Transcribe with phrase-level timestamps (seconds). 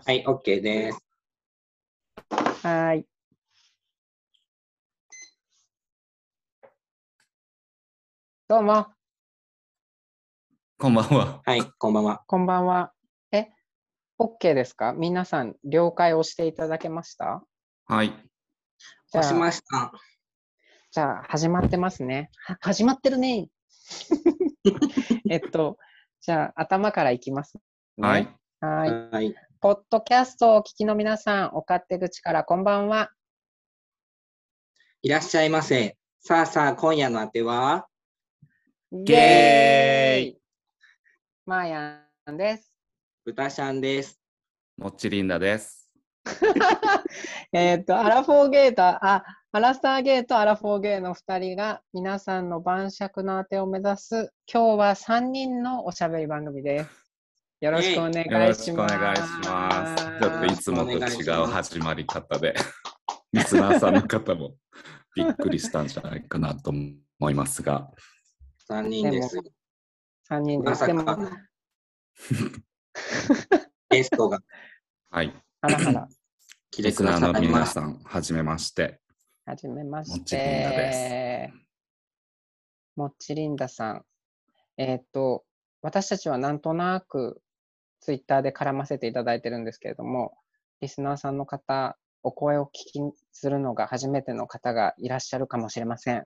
[0.00, 0.08] ます。
[0.08, 1.04] はい、OK です。
[2.62, 3.06] はーい。
[8.48, 8.86] どうも、
[10.78, 11.42] こんばんは。
[11.44, 12.22] はい、こんばんは。
[12.26, 12.92] こんばんは。
[13.30, 13.48] え、
[14.18, 14.92] OK ですか？
[14.92, 17.44] 皆さん、了解をしていただけました？
[17.86, 18.08] はい。
[19.12, 19.92] じゃ押しまあ、した。
[20.90, 22.30] じゃあ始まってますね。
[22.44, 23.48] は始まってるね。
[25.30, 25.78] えっと、
[26.20, 27.58] じゃあ、頭からいきます、
[27.98, 28.08] ね。
[28.08, 28.36] はい。。
[28.60, 29.34] はーい。
[29.62, 29.74] はい。
[29.74, 33.10] ポッドキャストをお聞きの皆さん、お勝手口からこんばんは。
[35.02, 35.96] いらっしゃいませ。
[36.20, 37.86] さあさあ、今夜のあては？
[38.92, 40.38] ゲーイ
[41.46, 42.72] マーヤンです。
[43.24, 44.20] 豚シャンです。
[44.78, 45.90] もっちりんだです。
[47.52, 56.99] えっと、アラフォーゲーと、あ、アラスターゲーとアラフォーゲーの2人が皆さんの晩酌のあてを目指す、今日は3人のおしゃべり番組です。
[57.60, 58.64] よろしくお願いしよろます。
[58.64, 60.04] しくお願いします。
[60.06, 60.98] ちょっといつもと違
[61.42, 62.54] う始まり方で、
[63.34, 64.56] リスナーさんの方も
[65.14, 67.92] びっくりしたんじゃないかなと思いますが、
[68.66, 69.36] 3人です。
[70.30, 70.70] 3人で。
[70.70, 71.18] ますさでも、か
[73.90, 74.38] ゲストが
[75.10, 75.34] はい。
[75.60, 76.08] あらあら、
[76.70, 77.38] 来てくリスナーの。
[77.42, 79.02] 皆さん、はじめまして。
[79.44, 81.52] はじめましもっちりんだでて。
[82.96, 84.06] もっちりんださん。
[84.78, 85.44] えっと、
[85.82, 87.42] 私たちはなんとなく
[88.00, 90.32] ツイッターで絡ませていただいてるんですけれども、
[90.80, 93.00] リスナーさんの方、お声を聞き
[93.32, 96.24] するのが初めての方がいらっしゃるかもしれません。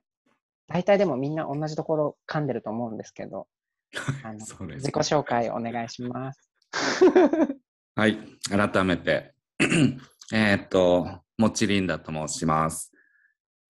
[0.68, 3.46] 大体でもみんな同じところ噛んでると思うんですけど、
[4.24, 6.50] あの自己紹介お願いします。
[7.96, 8.18] はい。
[8.48, 9.34] 改めて、
[10.32, 12.92] えーっと、もっちりんだと申します。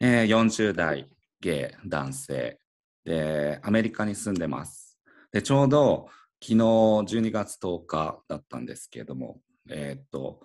[0.00, 1.08] えー40代
[1.40, 2.58] ゲイ男性
[3.04, 4.98] で、アメリカに住んでます。
[5.30, 6.08] で、ちょうど
[6.44, 9.38] 昨日12月10日だったんですけれども、
[9.70, 10.40] えーっと、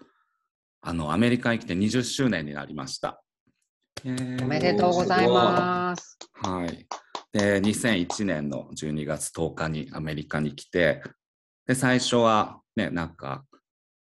[0.80, 3.22] あの、アメリカに来て20周年になりました。
[4.06, 6.18] えーおめでとうございます。
[6.42, 6.88] はい。
[7.34, 11.04] で、2001年の12月10日にアメリカに来て、
[11.68, 13.44] で、最初はね、なんか、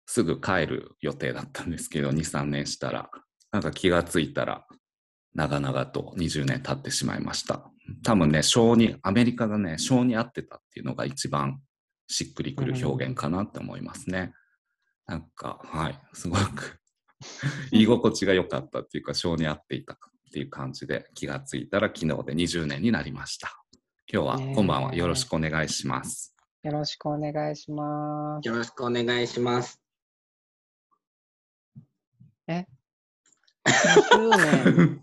[0.07, 3.11] すぐ帰る予定だったんですけど、2、3年したら、
[3.51, 4.69] なんか気がついたら、
[5.35, 7.69] 長々と20年経ってしまいました。
[8.05, 11.61] 多分ね、性に、アメリカがね、性に合ってたっていうのが一番
[12.07, 14.33] しっくりくる表現かなって思いますね。
[15.07, 16.81] なんか、はい、すごく
[17.73, 19.97] 居心地が良かったっていうか、性に合っていたっ
[20.33, 23.63] ていう感じで気がついたら昨日で20年になりました。
[24.13, 24.95] 今日は、こんばんは。
[24.95, 26.35] よろしくお願いします。
[26.63, 28.47] よろしくお願いします。
[28.47, 29.81] よろしくお願いします。
[32.49, 32.67] 20
[34.37, 35.01] 年。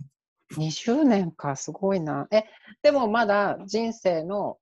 [0.58, 2.28] 20年か、すごいな。
[2.32, 2.44] え、
[2.82, 4.60] でもまだ人生の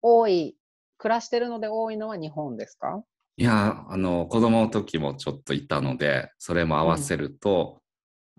[0.00, 0.57] 多い、
[0.98, 3.02] 暮らしてるので多いのは日本ですか？
[3.36, 7.80] いや、あの、子供の時もちょっといたので、それも合わせると、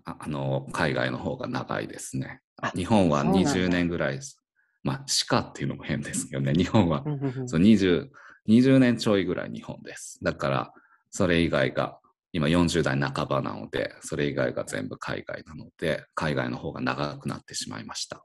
[0.04, 2.68] ああの、海外の方が長いですねあ。
[2.76, 4.36] 日本はそうなんだ20年ぐらいです。
[4.82, 8.08] まあ、しかっていうのも変ですけどね、日本はうんうんうんそう 20,
[8.48, 10.18] 20年ちょいぐらい日本です。
[10.22, 10.72] だから、
[11.10, 11.98] それ以外が、
[12.32, 18.24] 今40代半ばなので、それ以外が全部海外なので、海外の方が長くなってしまいました。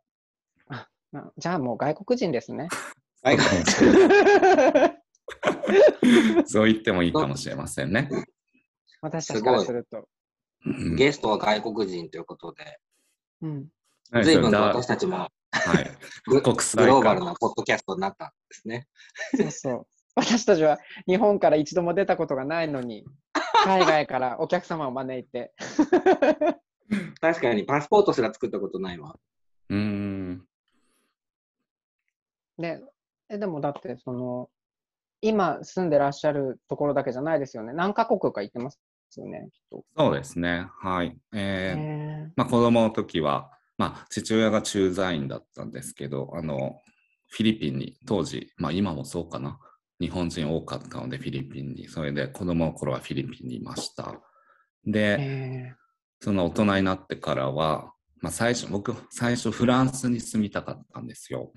[1.11, 2.67] なじゃあもう外国人ですね。
[3.25, 3.37] はい
[6.45, 8.07] そう言ってもいいかもしれませんね。
[9.01, 10.07] 私たちからすると。
[10.65, 12.79] うんゲストは外国人ということで、
[13.41, 13.67] うん、
[14.11, 15.29] はい随分と私たちもは
[15.81, 15.91] い。
[16.27, 18.87] グ国際化グローバルなポッドキャストになったんですね。
[19.35, 19.87] そうそう。
[20.15, 23.05] 私たちは日本から一度も出たことがないのに、
[23.63, 25.53] 海外からお客様を招いて。
[27.19, 29.17] 確かにパスポートすら作ったことないわ。
[29.69, 30.47] うーん。
[32.57, 32.81] で
[33.29, 34.49] えでもだってその
[35.21, 37.73] 今住んでらっしゃるところだけじゃないですよね。
[37.73, 38.79] 何カ国か行ってます
[39.17, 39.83] よね、きっと。
[39.97, 40.67] そうですね。
[40.79, 41.17] はい。
[41.33, 46.79] えーへまあ、子供の時は、まあ、父親が駐在員だったんですけど、あの、
[47.29, 49.59] フィリピンに当時、まあ今もそうかな。
[49.99, 51.87] 日本人多かったので、フィリピンに。
[51.87, 54.03] それで子供の頃はフィリピンにいました。
[54.87, 55.73] ーで、へ
[56.21, 61.51] その大人になってからは、まあ最初、僕、最初フランスに住みたかったんですよ。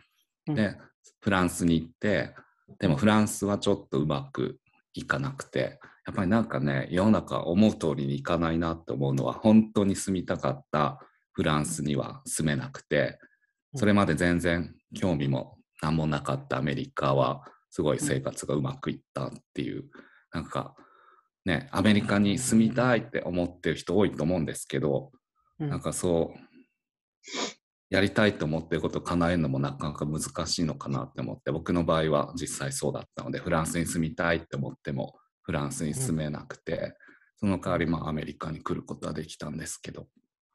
[0.48, 0.76] ーで、
[1.20, 2.34] フランスに行って、
[2.78, 4.58] でもフランスはちょっとうまく
[4.94, 11.00] いかなくて、やっぱりなんかね、世の中思う通りにいかないなって思うのは、本当に住みたかった
[11.32, 13.18] フランスには住めなくて、
[13.76, 19.84] それまで全然興味も何もなかったアメリカは、すごい生活がうまくいったっていう、
[20.32, 20.74] なんか、
[21.44, 25.12] ね、アメリカに住みたいって思ってる人多いと思うんですけど、
[25.60, 25.68] うん。
[25.68, 26.38] なんかそう、
[27.90, 36.94] やりたいと思ってることを叶えるのもなかなか難しいのかなって思って、僕の場合は実際そうだったので、フランスに住みたいって思っても、フランスに住めなくて、
[37.36, 40.06] その代わりまあアメリカに来ることはできたんですけど。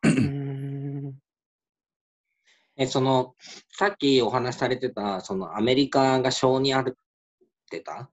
[0.04, 1.14] うーん。
[2.76, 3.34] え、その、
[3.70, 6.84] さっきお話しされてた、そのアメリカが性にあっ
[7.72, 8.02] てた？
[8.04, 8.10] っ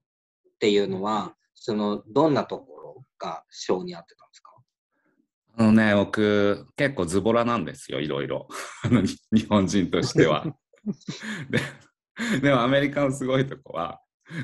[0.59, 4.40] ていうのは、その、どんなところが性に合ってたんですか？
[5.57, 8.47] あのね、僕、結構ズボラなんですよ、いろいろ。
[9.31, 10.45] 日本人としては。
[11.49, 11.59] で
[12.41, 13.99] でもアメリカのすごいとこは、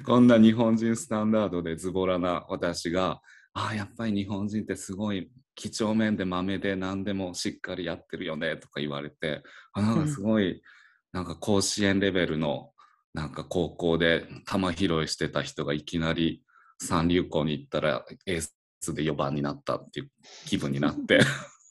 [0.06, 3.22] こんな日本人スタンダードでズボラな私が、
[3.54, 9.44] ああ、やっぱり日本人ってすごい几帳面で豆で何でもしっかりやってるよねとか言われて、
[9.74, 10.62] あなんかすごい、
[11.12, 12.72] なんか甲子園レベルの
[13.14, 16.44] なんか高校で球拾いしてた人がいきなり
[16.80, 18.56] 三流校に行ったらエース
[18.94, 20.12] で4番になったっていう
[20.46, 21.20] 気分になって。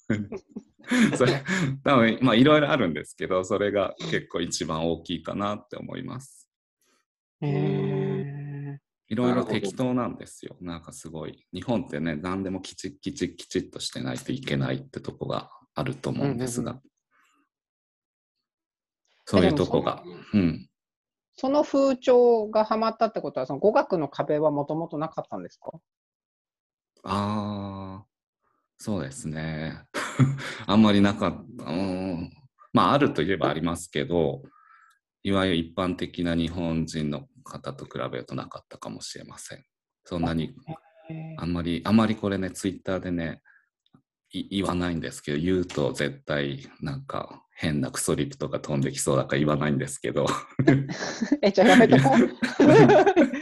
[1.17, 1.43] それ
[1.83, 6.49] 多分まあいろいろあるんですけどそれが結構一番大きいかなって思います。
[9.09, 10.57] いろいろ適当なんですよ。
[10.61, 11.45] なんかすごい。
[11.53, 16.81] 日本ってね何でもきちっきちっきちっとしてないといけないってとこがあると思うんですが、うん
[19.27, 20.03] そういうとこが。
[20.35, 20.69] うん。
[21.35, 25.73] その風潮がハマったってことは、その語学の壁はもともとなかったんですか？
[27.09, 28.07] ああ、
[28.79, 29.81] そうですね。
[30.67, 31.65] あんまりなかった。
[31.65, 32.33] うん
[32.73, 34.43] まあ、あるといえばありますけど、
[35.23, 39.65] いわゆる一般的な日本人の方と比べるとなかったかもしれません。
[40.05, 40.55] そんなに、
[41.39, 43.41] あんまり、あんまりこれね、ツイッターでね、
[44.33, 50.27] い言わないんですけど、言うと絶対なんか変なクソリップとか飛んできそうだから言わないんですけど、
[51.43, 52.17] え、じゃあやめとこう。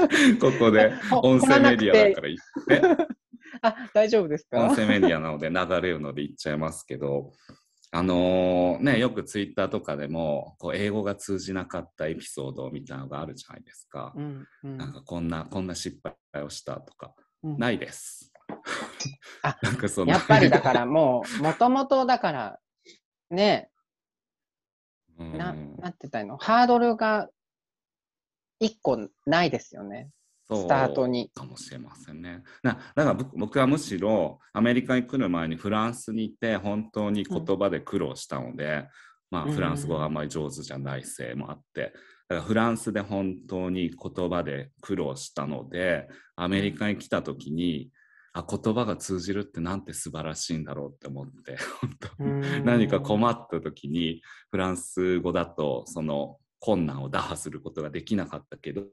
[0.40, 3.06] ここで音声メディアだから言って。
[3.62, 4.60] あ、大丈夫ですか？
[4.66, 7.32] 音声メディアなので流れるので言っちゃいますけど、
[7.92, 14.12] あのーね、よくツイッターとかでもこう英語が通じなかったエピソードみたいなのがあるじゃないですか。
[14.16, 15.98] うんうんなんかこんなこんな失
[16.32, 18.32] 敗をしたとか、うんないです。
[19.42, 22.60] あなんかそのやっぱりだからもう、もともとだから、
[23.30, 23.70] ね、
[25.18, 26.36] うんななんて言ったらいいの？
[26.36, 27.28] ハードルが
[28.60, 30.10] 一個ないですよね。
[30.48, 31.30] スタートに。
[31.34, 32.42] かもしれませんね。
[32.62, 38.88] なだから僕僕はむしろアメリカに来る前にフランスに行って本当に言葉で苦労したので、
[39.30, 39.52] まあ、うん。
[39.52, 41.92] フランス語があんまり上手じゃないせいもあって、
[42.28, 47.90] だからフランスで本当に言葉で苦労したのでアメリカに来た時に
[48.32, 52.64] あ言葉が通じるってなんて素晴らしいんだろうって思って本当。
[52.64, 56.36] 何か困った時にフランス語だとその
[56.66, 58.86] 困難を打破することができなかったけど、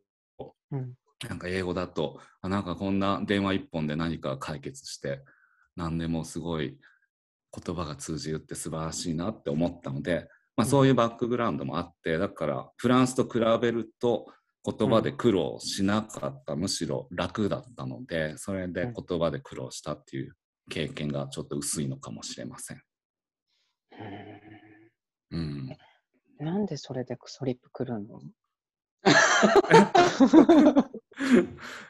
[0.71, 0.93] うん。
[1.27, 5.21] なんか英語だとあなんかこんな電話一本で何か解決して
[5.75, 6.77] 何でもすごい
[7.65, 14.27] 言葉が通じるって素晴らしいなって思ったので、まあ、うんそういうバックグラウンドもあってだからフランスと比べると
[14.63, 20.35] 言葉で苦労しなかった、むしろ楽だったのでそれで言葉で苦労したっていう
[20.69, 22.81] 経験がちょっと薄いのかもしれません。
[25.31, 25.39] うん。
[25.39, 25.77] うん
[26.43, 28.21] なんでそれでクソリップくるの？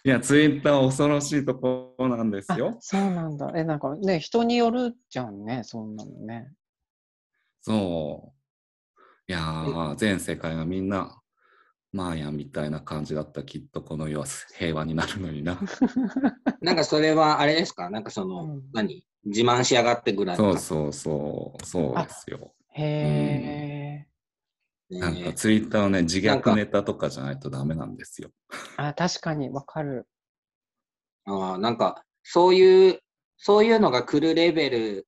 [0.04, 2.76] いや、ツイッターは恐ろしいところなんですあよ。
[2.80, 3.52] そうなんだ。
[3.56, 6.52] え、なんかね、人によるじゃんね、そんなのね。
[7.62, 9.02] そう。
[9.28, 11.20] いやー、全世界がみんな、
[11.92, 14.26] マーヤンみたいな感じだったらきっとこの世は
[14.58, 15.60] 平和になるのにな。
[16.62, 17.90] なんかそれはあれですか？
[17.92, 19.06] なんかその、うん何？
[19.26, 22.54] 自慢しやがってぐらいのそうそうそう、そうですよ。
[22.72, 23.04] へえ。
[23.40, 23.73] ね
[25.00, 28.32] なんかツイッターはね、自虐ネタとかじゃないとダメなんですよ。
[28.78, 30.08] あ、確かにわかる。
[31.26, 33.00] あーなんか、そういう、
[33.38, 35.08] そういうのが来るレベル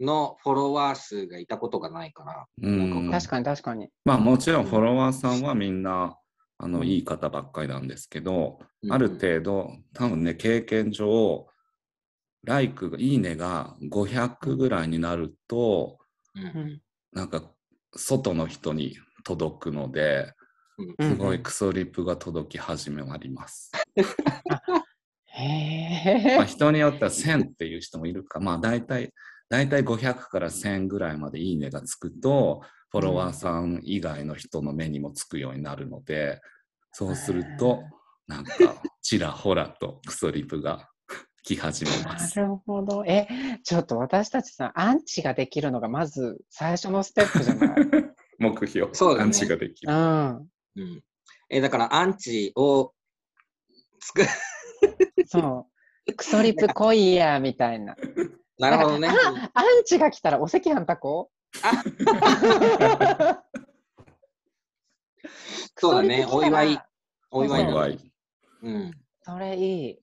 [0.00, 3.10] のフォロワー数がいたことがないから、うん。
[3.10, 3.88] 確かに確かに。
[4.04, 6.18] まあもちろんフォロワーさんはみんな、
[6.58, 11.48] あの、うんいい方ばっかりなんですけど、うんある程度、多分ね、経験上、
[12.44, 15.98] ライクが、いいねが500ぐらいになると、
[16.34, 16.80] うんうん
[17.12, 17.42] なんか、
[17.96, 20.32] 外の人に届くので、
[20.78, 23.72] うんすごいクソリップが届き始めあります。
[25.24, 26.36] へえ。
[26.36, 29.12] まあ人によっては1000っていう人もいるか、まあ大体、
[29.48, 36.40] 大体500から1000ぐらいまでいいねがつくと、フォロワーさん以外の人の目にもつくようになるので、
[36.92, 37.82] そうすると、
[38.26, 38.52] なんか、
[39.02, 40.90] ちらほらとクソリップが
[41.46, 42.38] 来始めまなす。
[42.40, 43.04] るほど。
[43.06, 43.28] え、
[43.62, 47.78] ちょっと私たちさ、アンチができるのがまず最初のステップじゃない？
[48.38, 49.92] 目標、そうだねアンチができる。
[49.92, 50.28] うん。
[50.76, 51.02] うん
[51.48, 52.92] えだからアンチを
[54.00, 54.28] 作る。
[55.28, 55.68] そ
[56.08, 56.12] う。
[56.14, 57.94] クソリップ来いや、みたいな。
[58.58, 59.08] なるほどね。
[59.08, 61.58] あアンチが来たらお赤飯炊こう？
[65.78, 66.80] そうだねお祝い
[67.30, 68.12] お祝いそうお祝い。
[68.62, 68.90] うん。
[69.22, 69.98] それいい。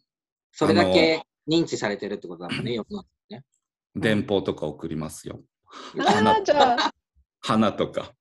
[0.54, 3.44] それだけ認知されてるってことだもんね、 世の中ね。
[3.96, 5.42] 電報とか送りますよ。
[6.00, 6.92] ああ、じゃあ、
[7.42, 8.14] 花とか。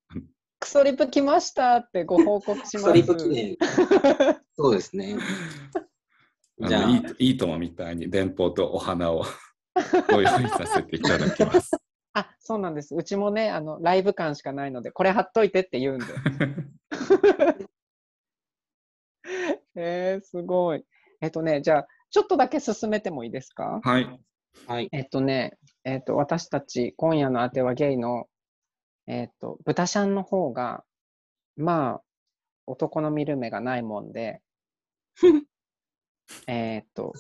[0.61, 2.79] クソリプ来ましたってご報告します。
[2.79, 3.57] ストリップ記念。
[4.57, 5.17] そうですね。
[6.61, 9.25] じゃあいいともみたいに電報とお花を
[10.09, 11.73] ご用意させていただきます。
[12.15, 12.95] あ、そうなんです。
[12.95, 16.05] うちもね、あの、ライブ感しかないので、これ貼っといてって言うんで。
[19.75, 20.85] えー、すごい。
[21.23, 23.81] えっとね、じゃあ、ちょっとだけ進めてもいいですか？
[23.83, 24.21] はい。
[24.67, 24.89] はい。
[24.93, 28.27] えっとね、えっと、私たち、今夜のあてはゲイの、
[29.07, 30.85] えっと、豚シャンの方が、
[31.57, 32.03] まあ、
[32.67, 34.41] 男の見る目がないもんで、
[36.47, 37.13] えっと、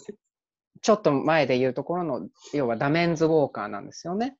[0.83, 4.37] ちょっと前で言うところの、要はダメンズウォーカーなんですよね。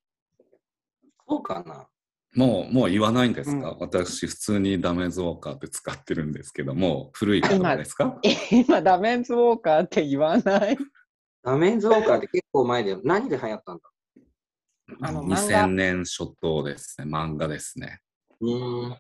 [1.29, 1.89] そうかな。
[2.35, 8.19] もう、もう言わないんですか、うん私、普通にダメーズウォーカーって使ってるんですけども、古い言葉ですか？
[8.51, 10.79] 今、ダメンズウォーカーって言わない？
[11.43, 13.83] ダメンズウォーカーって結構前で、何で流行ったんだ？
[15.03, 18.01] あのあの漫画2000年初頭ですね、漫画ですね。
[18.41, 18.99] うーん。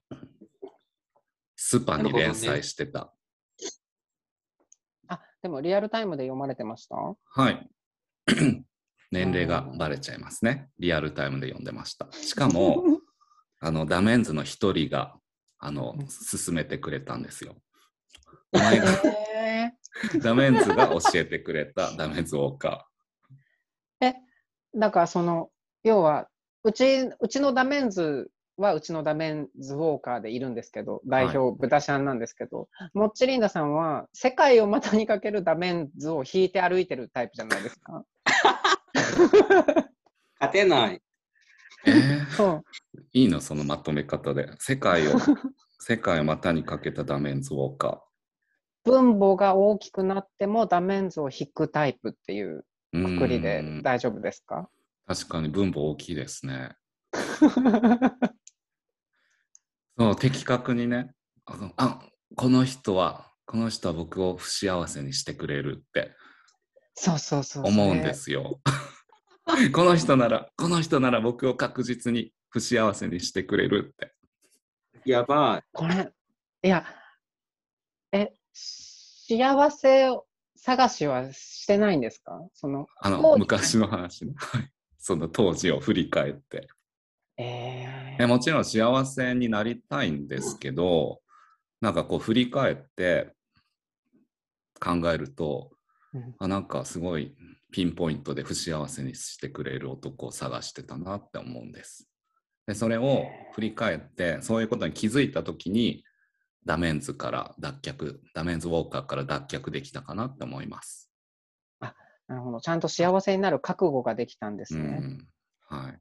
[1.56, 3.14] スーパーに連載してた。
[5.08, 6.96] あ、でもリアルタイムで読まれてました？
[6.96, 7.70] はい。
[9.10, 10.70] 年齢がバレちゃいますね。
[10.78, 12.10] リアルタイムで読んでました。
[12.12, 12.82] しかも、
[13.62, 15.14] あのダメンズの一人が
[15.59, 17.54] あのうん勧めてくれたんですよ。
[18.52, 18.87] お前が
[19.37, 19.73] え
[20.21, 24.14] ダメンズが教えてくれたダメンズウォーカー、え、
[24.75, 25.50] だからその、
[25.85, 26.28] 要は、
[26.64, 38.04] うち、うちのダメンズはうちのダメンズウォーカーでいるんですけど、代表、ブタシャンなんですけど、モッチリンダさんは世界を股にかけるダメンズを引いて歩いてるタイプじゃないですか？
[40.40, 41.00] 勝てない。
[41.84, 41.90] ー。
[41.90, 42.64] えーそう。
[43.12, 44.50] いいのそのまとめ方で。
[44.58, 45.12] 世界を、
[45.80, 48.04] 世界を股にかけたダメンズウォーカ
[48.84, 53.14] 分母が大きくなってもダメンズを引くタイプっていうー。
[53.16, 54.68] くくりでうん大丈夫ですか？
[55.06, 56.76] 確かに分母大きいですね。
[59.98, 61.12] そう、的確にね、
[61.44, 62.00] あのあ
[62.36, 66.14] この人は、この人は僕を不幸せにしてくれるって
[66.94, 67.64] そうそうそう。
[67.66, 68.60] 思うんですよ。
[69.73, 74.14] この人なら、この人なら僕を確実に不幸せにしてくれるって。
[75.04, 75.62] やばい。
[75.73, 76.12] これ、
[76.62, 76.85] いや、
[78.12, 82.40] え、幸せを探しはしてないんですか？
[82.54, 84.35] その、あの、昔の話ね。
[84.38, 84.71] はい
[85.04, 86.68] その当時を振り返って。
[87.37, 91.21] ええもちろん幸せになりたいんですけど、
[91.80, 93.35] なんかこう振り返って
[94.78, 95.73] 考えると、
[96.14, 97.35] うんあなんかすごい
[97.73, 102.09] ピンポイントで不幸せにしてくれる男を探してたなって思うんです。
[102.67, 106.05] でそれを振り返ってそういうことに気づいた時に
[106.64, 111.11] ダメンズから脱却ダメンズウォーカーから脱却できたかなって思います。
[111.81, 111.93] な
[112.37, 112.61] るほど。
[112.61, 114.81] ちゃんと幸せになる覚悟ができたんですね。
[114.81, 115.26] うん
[115.69, 115.99] はい、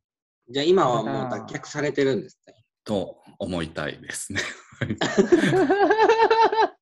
[0.49, 2.55] じゃあ今はもう脱却されてるんですね。
[2.83, 4.41] と思いたいですね。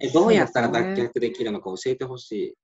[0.00, 2.54] えどうやったら脱却できるのか教えてほしい。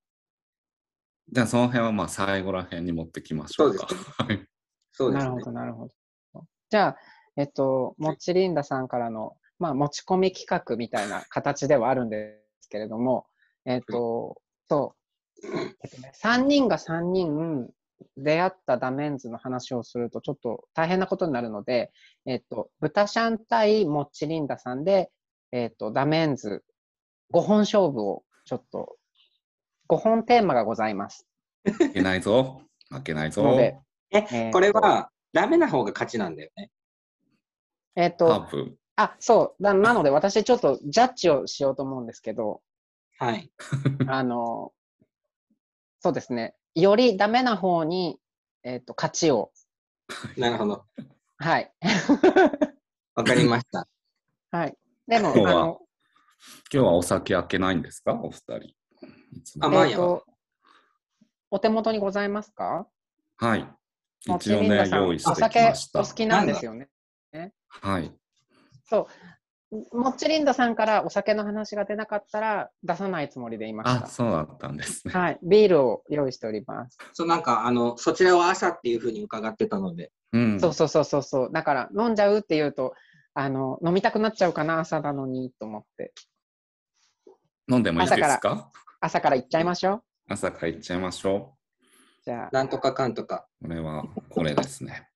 [1.31, 3.87] じゃあその辺はまあ最後ら辺に持ってきましょうか。
[4.19, 4.47] はい
[4.95, 5.51] そうですねなるほ。
[5.51, 5.91] ど、なるほ
[6.35, 6.45] ど。
[6.71, 6.97] じゃあ、
[7.37, 13.27] えっと、もっちりんださんからの、まあ、持ち込み企画みたいな形ではあるんですけれども、
[13.67, 14.95] えっと、そ
[15.43, 15.47] う、
[15.83, 17.69] えっとね、3人が3人
[18.17, 21.93] 出会ったダメンズの話をするとちょっと大変なことになるので、
[22.27, 25.11] えっと、豚シャン対もっちりんださんで、
[25.53, 26.63] えっと、ダメンズ
[27.33, 28.97] 5本勝負をちょっと、
[29.89, 31.27] 5本テーマがございます。
[31.65, 32.63] 負けないぞ。
[32.91, 33.43] 負けないぞ。
[33.43, 33.79] ので、
[34.11, 36.71] え、えーこれはダメな方が勝ちなんだよね。
[37.97, 38.47] えっと。
[38.97, 39.63] あ、そう。
[39.63, 42.63] ななので、私ちょっとジャッジをしようと思うんですけど、
[43.19, 43.51] はい。
[44.07, 44.73] あの、
[46.01, 46.55] そうですね。
[46.75, 48.21] よりダメな方に、
[48.63, 49.53] えっ、と、勝ちを。
[50.37, 50.85] なるほど。
[51.39, 51.73] はい。
[53.17, 53.89] わかりました。
[54.53, 54.77] はい。
[55.09, 55.81] でも、今日はあの、
[56.73, 58.15] 今日はお酒開けないんですか？
[58.15, 58.75] お二人。
[59.61, 60.25] あまあえっ、と、
[61.51, 62.87] お手元にございますか？
[63.37, 63.69] はい。
[64.27, 66.05] もち一応ね用意してきお酒ましたお。
[66.05, 66.89] 好きなんですよね。
[67.69, 68.13] はい。
[68.85, 69.09] そ
[69.93, 69.97] う。
[69.97, 75.13] もっちりんださんからお酒の話が出なかったら出さないつもりでいましあ、そうだったんですね。
[75.13, 75.19] た。
[75.19, 75.39] はい。
[75.43, 76.97] ビールを用意しております。
[77.13, 80.13] そう、なんか、あの、そちらは朝っていうふうに伺ってたので。
[80.33, 80.61] うん。
[80.61, 81.51] そうそうそうそうそう。
[81.53, 82.95] だから、飲んじゃうって言うと、
[83.35, 86.13] あの、飲みたくなっちゃうかな、朝なのに、と思って。
[87.69, 88.71] 飲んでもいいですか？
[89.05, 90.03] 朝から行っちゃいましょう。
[90.31, 91.57] 朝から行っちゃいましょ
[92.25, 92.49] じゃあ。
[92.53, 93.47] なんとかかんとか。
[93.61, 93.69] う。
[93.69, 95.11] これは、これですね。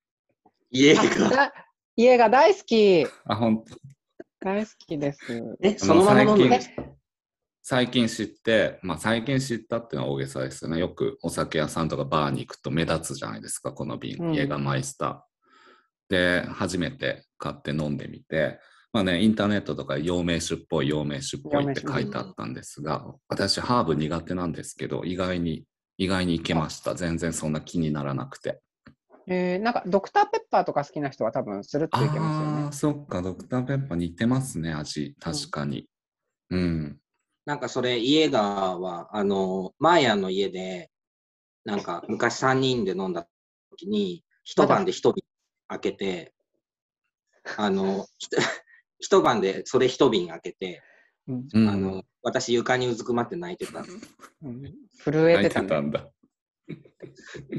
[0.44, 1.02] あ家が。
[1.30, 1.52] だ
[1.96, 3.06] 家が大好き。
[3.24, 3.76] あ、本当。
[4.40, 5.56] 大好きです。
[5.62, 6.60] え、そのまま飲むんで
[7.62, 10.78] 最近知って、まあ最近知ったっていうのは大げさですよね。
[10.78, 16.42] よくお酒屋さんとかバーに行くと目立つじゃないですか、この瓶、うんイエガーマイスター。
[16.42, 18.60] で、初めて買って飲んでみて、
[18.98, 25.62] まあね、インターネットとか陽明酒っぽい陽明酒っぽいって書いてあったんですが、私ハーブ苦手なんですけど、意外に、
[25.98, 26.96] 意外にいけました。
[26.96, 28.60] 全然そんな気にならなくて。
[29.28, 32.72] えー、なんかドクターペッパーとか好きな人は多分スルッといけますよねあ。
[32.72, 35.14] そっか、ドクターペッパー似てますね、味。
[35.20, 35.86] 確かに。
[36.50, 36.98] うん。
[37.46, 40.90] なんかそれ、イエガーは、あの、マーヤンの家で、
[41.64, 43.28] なんか昔3人で飲んだ
[43.70, 45.22] 時に、一晩で一瓶
[45.68, 46.34] 開けて、
[47.56, 48.08] あの、
[48.98, 50.82] 一晩でそれ一瓶開けて、
[51.26, 53.80] うんうんあの、私床にうずくまって泣いてた。
[53.80, 54.62] うん
[55.04, 55.68] 震えてたね。
[55.68, 56.08] てたんだ。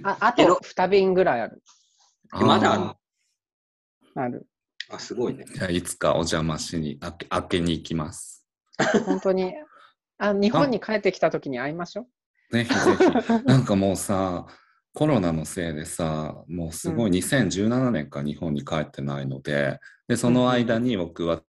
[0.03, 1.61] ああと2瓶ぐらいある。
[2.39, 2.95] えまだあ
[4.15, 4.47] るある。
[4.89, 5.45] あ、すごいね。
[5.47, 8.45] ーじゃあいつかお邪魔しに、開け開けに行きます。
[9.05, 9.53] 本当に。
[10.17, 12.07] あ日本に帰ってきた時に会いましょ
[12.51, 12.57] う。
[12.57, 13.45] ぜひぜひ。
[13.45, 14.47] なんかもうさ、
[14.99, 17.13] コロナのせいでさ、もうすごいうん。
[17.13, 19.79] 2017年から日本に帰ってないので、
[20.09, 21.41] で、その間に僕は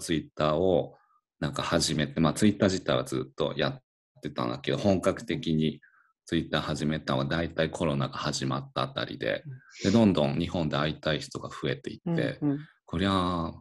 [0.00, 0.96] ツイッターを
[1.38, 3.80] なんか始めて、まあツイッター自体はずっとやっ
[4.22, 5.80] てたんだけど、本格的に
[6.24, 9.44] ツイッター始めたのは大体コロナが始まったあたりで、
[9.84, 12.58] で、どんどん日本で会いたい人が増えていって、うんうん。
[12.86, 13.54] こりゃあ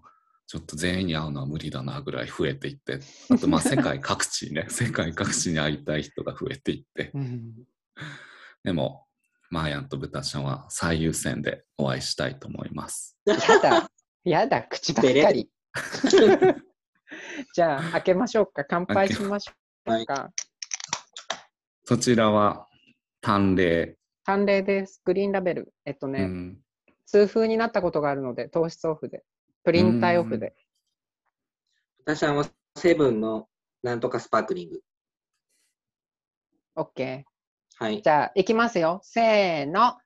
[0.47, 2.99] ちょっと全員に会うのは無理だなぐらい増えていって、
[3.29, 7.53] あとまあ世界各地ね、世界各地に会いたい人が増えていって、うん。
[8.63, 9.04] でも、
[9.49, 13.17] マーヤンとブタちゃんは最優先でお会いしたいと思います。
[13.25, 13.89] やだ、
[14.23, 15.49] やだ、口ばっかり。
[17.53, 18.65] じゃあ、開けましょうか。
[18.67, 19.53] 乾杯しましょ
[20.01, 20.31] うか。
[21.83, 22.67] そちらは、
[23.21, 23.97] 淡麗。
[24.23, 25.01] 淡麗です。
[25.05, 25.73] グリーンラベル。
[25.85, 26.59] えっとね、うん、
[27.05, 29.23] 痛風になったことがあるので、糖質オフで、
[29.63, 30.55] プリン体オフで。
[32.05, 32.45] 私はもう
[32.77, 33.47] セブンの
[33.83, 34.81] なんとかスパークリング。
[36.75, 37.23] OK。
[37.77, 38.01] はい。
[38.01, 39.01] じゃあ、いきますよ。
[39.03, 39.98] せーの。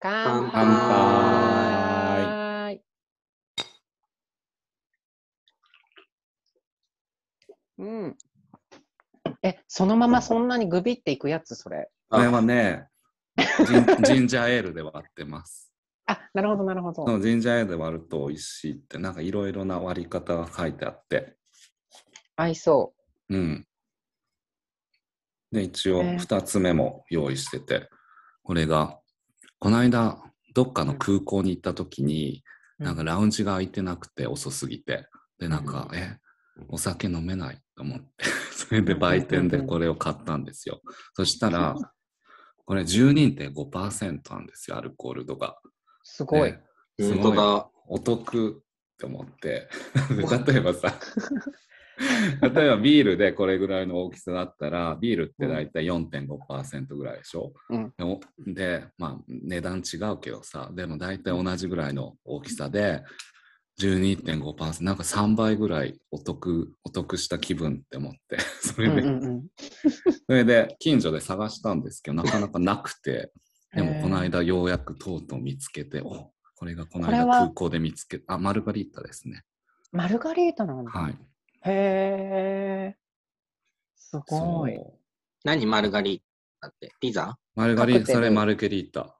[0.00, 2.80] 乾乾杯。
[7.76, 8.16] うん。
[9.42, 11.90] え、そのままそんなにグビっていくやつ、それ。
[12.08, 12.88] これはね
[13.66, 15.70] ジン、 ジンジャーエールで割ってます。
[16.06, 17.04] あ、なるほど、なるほど。
[17.04, 21.36] そのジンジャーエールで割ると美味しいって、なんかいろいろな割り方が書いてあって、
[22.36, 22.94] 合いそ
[23.28, 23.67] うん。
[25.52, 27.88] で、一応えー2つ目も用意してて、
[28.42, 28.98] これが、
[29.58, 30.18] この間、
[30.54, 32.42] どっかの空港に行った時に、
[32.78, 32.84] う。
[32.84, 35.08] なんかラウンジが空いてなくて遅すぎて、
[35.38, 36.18] で、なんか、うえ、
[36.68, 40.80] お酒飲めないと思って、 それで売店でこれを買ったんですよ。
[41.14, 41.76] そしたら、
[42.64, 45.56] これ12.5%なんですよ、アルコール度が。
[46.02, 46.54] すごい。
[46.96, 47.70] です本当だ。
[47.86, 49.68] お得って思って、
[50.10, 50.98] で 例えばさ、
[52.40, 57.92] 例えばビールでこれぐらいの大きさだったら、ビールって大体4.5%ぐらいでしょ、うん
[58.46, 63.02] でまあ値段違うけどさ、でも大体同じぐらいの大きさで、
[63.80, 69.46] 12.5%、なんか3倍ぐらいお得、お得した気分って思って、 それで、うんうんうん。
[70.26, 73.32] それで近所で探したんですけど、なかなかなくて、
[73.74, 79.44] でもこの間ようやくとうとう見つけて、おこれがこの間空港で見つけあ、マルガリータですね。
[79.92, 80.90] マルガリータなんだ。
[80.90, 81.18] はい。
[81.66, 82.96] へえ。
[83.96, 84.76] すごい。
[84.76, 84.98] そう
[85.44, 86.20] 何マルガリー
[86.60, 86.92] タって？
[87.00, 87.38] ピザ？
[87.54, 89.16] マルガリータ、それマルゲリータ。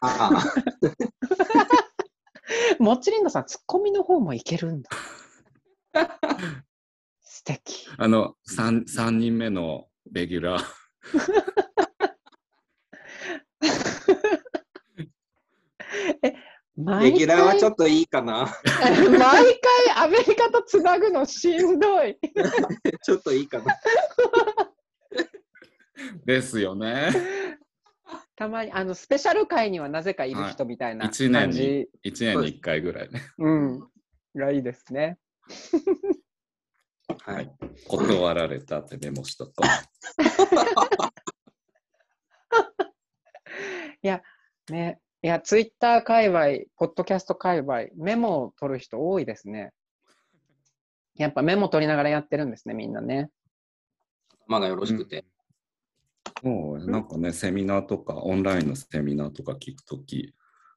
[0.00, 0.44] ああ、
[2.78, 4.90] モッチリンドさん、ツッコミの方もいけるんだ。
[7.20, 7.88] 素敵。
[7.96, 10.64] あの、3, 三人目のレギュラー。
[16.78, 18.46] レギュラーはちょっっといいかな。
[18.46, 18.52] と。
[19.10, 19.50] 毎回
[19.96, 22.16] アメリカとつなぐのしんどい。
[23.02, 23.76] ちょっといいかな。
[26.24, 27.10] ですよね。
[28.36, 31.68] たまに、あの、スペシャル会にはなぜかいる人みたいな一年感じ。
[31.68, 33.22] に、一年に1回ぐらいね。
[33.38, 33.90] うん。
[34.36, 35.18] がいいですね。
[37.22, 37.50] はい。
[37.88, 39.64] 断られたってメモしとこ
[44.70, 45.00] ね。
[45.22, 49.72] いや、ツイッター界隈、ポッドキャスト界隈、メモを取る人多いですね。
[51.16, 53.30] やっぱメモ取りながらやってるんですね、みんなね。
[54.46, 55.24] 頭がよろしくて。
[56.44, 56.48] う。
[56.48, 60.34] もうなんかね、セミナーとか、オンラインのセミナーとか聞くとき、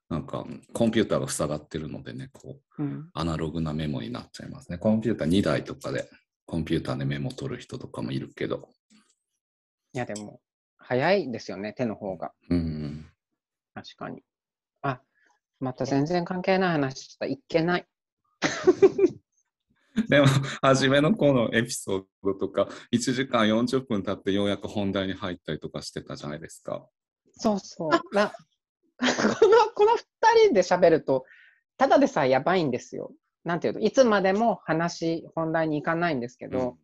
[0.08, 3.10] なんかコンピューターが塞がってるのでね、こう、うん。
[3.14, 4.78] アナログなメモになっちゃいますね。
[4.78, 6.10] コンピューター2台とかで、
[6.46, 8.68] コンピューターでメモ取る人とかもいるけど。
[9.94, 10.40] いや、でも、
[10.78, 12.32] 早いですよね、手の方が。
[12.50, 13.06] うん。
[13.74, 14.22] 確かに。
[14.82, 15.00] あ、
[15.60, 17.26] また全然関係ない話した。
[17.26, 17.86] いけない。
[20.08, 20.26] でも、
[20.62, 26.86] 初めの頃のエピソードとか、1時間40分経ってようやく本題に入ったりとかしてたじゃないですか。
[27.32, 27.90] そうそう。
[28.14, 28.32] な
[29.02, 29.04] こ
[29.48, 31.24] の、この二人で喋ると、
[31.76, 33.12] ただでさえやばいんですよ。
[33.44, 36.78] なんていうの、いつまでも話、本題に行かないんですけど、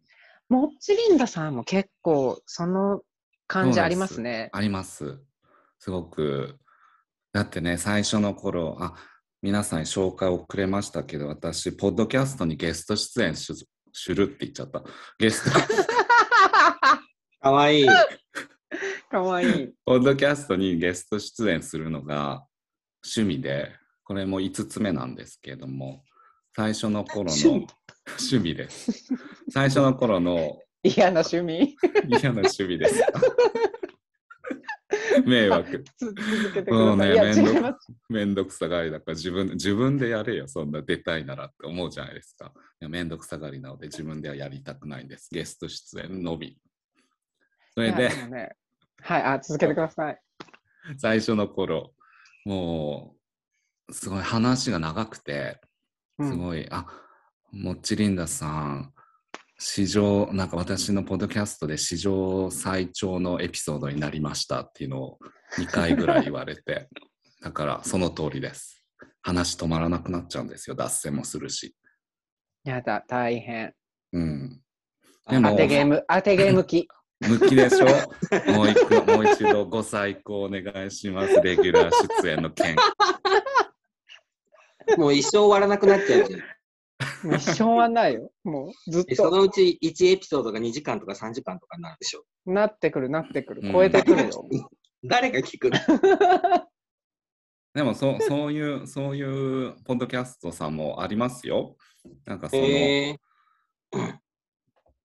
[0.49, 3.03] もっちりんださんも結構、その
[3.47, 4.51] 感じありますね。
[4.53, 5.19] あります。
[5.79, 6.59] すごく。
[7.33, 8.95] だってね、最初の頃、あ、
[9.43, 13.53] 皆さんに紹介遅れましたけど、私、ポッドキャストにゲスト出演し
[13.93, 14.83] するって言っちゃった。
[15.19, 15.59] ゲスト、
[17.41, 17.87] かわいい。
[19.11, 19.71] かわいい。
[19.85, 22.45] ポッドキャストにゲスト出演するのが
[23.05, 23.73] 趣味で、
[24.05, 26.05] これも5つ目なんですけれども、
[26.57, 27.67] 最初の頃の趣味
[28.09, 29.15] 趣味です。
[29.51, 31.77] 最初の頃の嫌な趣味。
[32.09, 33.03] 嫌な趣味です。
[35.27, 35.85] 迷惑。
[35.97, 36.15] つ続
[36.55, 37.13] けてください。
[37.13, 37.93] いや、めんど違います。
[38.09, 42.53] めんどくさがりだから自分自分でやれよ、そんな出たいならって思うじゃないですか。
[42.81, 45.29] いやめんどくさがりなので自分ではやりたくないんです。
[45.33, 46.59] ゲスト出演のみ。
[47.75, 48.57] それいでね、
[49.03, 50.21] はい、あ、続けてください。
[50.97, 51.95] 最初の頃、
[52.45, 53.17] も
[53.89, 55.61] うすごい話が長くて、
[56.19, 56.87] うん、すごい、あ
[57.53, 58.93] もっちりんださん、
[59.61, 65.19] 史上、なんか私のポッドキャストで史上最長のエピソードになりましたっていうのを
[65.59, 66.89] 2回ぐらい言われて、
[67.43, 68.85] だからその通りです。
[69.21, 71.75] 話止まらなくなっちゃうんですよ、脱線もするし。
[72.63, 73.75] やだ、大変。
[74.13, 74.63] うん。
[75.29, 76.89] でも当てゲーム、 当てゲーム機。
[77.21, 77.87] 向きでしょ？
[78.55, 82.77] もう一個もう一度ご再考お願いします、レギュラー出演の件。
[84.97, 86.41] もう一生終わらなくなっちゃうじゃん。
[87.25, 88.31] もう一生はないよ。
[88.45, 92.25] もうずっでそとのうち1エピソードが2時間とか3時間とかになるでしょ。
[92.47, 93.69] なってくる、なってくるう。
[93.69, 94.49] ん超えてくるよ。
[95.05, 95.79] 誰が聞くの？
[97.75, 101.77] でもそそういう、そういうポッドキャストさんもありますよ。
[102.25, 103.17] なんかその、え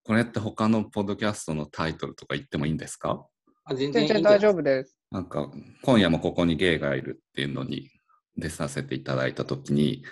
[0.02, 3.26] これって他のポッドキャストのタイトルとか言ってもいいんですか？
[3.64, 4.98] あ全然大丈夫です。
[5.10, 5.50] なんか、
[5.82, 7.90] 今夜もここにゲイがいるっていうのに
[8.36, 10.04] 出させていただいたときに、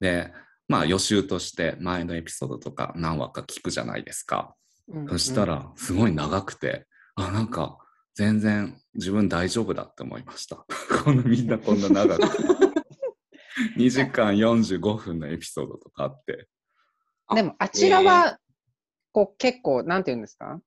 [0.00, 0.32] で、
[0.68, 4.54] まあ予習として前のエピソードとか何話か聞くじゃないですか。
[4.88, 7.78] うんそした、ら、すごい長くて、あ、なんか、
[8.14, 10.64] 全然自分大丈夫だって思いました。
[11.04, 12.22] このみんなこんな長く。
[13.76, 16.32] 2時間45分のエピソードとかあって。
[17.30, 18.38] うんでも、あちらは、
[19.10, 20.60] こう結構、なんて言うんですか？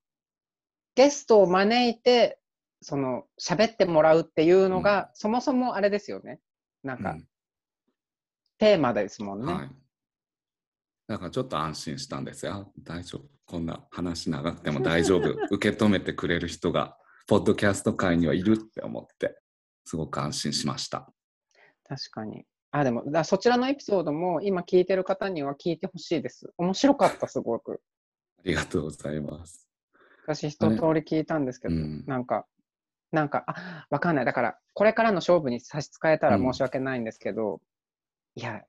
[0.94, 2.38] ゲストを招いて、
[2.82, 6.38] その、喋ってもらうっていうのが、そもそもあれですよね。
[6.82, 7.26] なんか、うん
[8.58, 9.52] テーマですもんね。
[9.54, 9.70] はい。
[11.10, 12.52] だからちょっと安心したんですよ。
[12.52, 13.28] あ大丈夫。
[13.44, 15.34] こんな話長くても大丈夫。
[15.50, 16.96] 受け止めてくれる人が、
[17.26, 19.36] ポッドキャスト界にはいるって思って、
[19.84, 21.12] すごく安心しました。
[21.82, 22.44] 確かに。
[22.70, 26.52] あ、でも、だそちらのエピソードも今聞いてる方には聞いてほしいです。
[26.56, 27.82] 面白かった、すごく。
[28.38, 29.68] ありがとうございます。
[30.28, 32.46] 私、一通り聞いたんですけど、うんなんか、
[33.10, 34.24] なんか、あ、わかんない。
[34.24, 37.60] だから、これからの勝負に差し支えたら申し訳ないんですけど、
[38.36, 38.62] いや、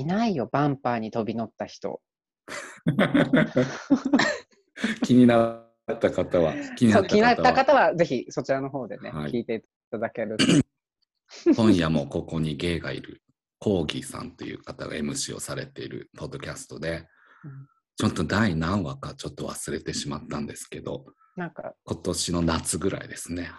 [0.00, 2.00] いないよ、バンパーに飛び乗った人。
[5.02, 10.44] 気になった方は、気になった方は、ぜひそちらの方でね、はい聞いていただけると。
[11.56, 13.22] 今夜もここにゲイがいる、
[13.58, 17.06] コーギーさんという方が MC をされているポッドキャストで、
[17.44, 23.50] うんちょっと第何話かちょっと忘れてしまったんですけど、なんか、今年の夏ぐらいですね。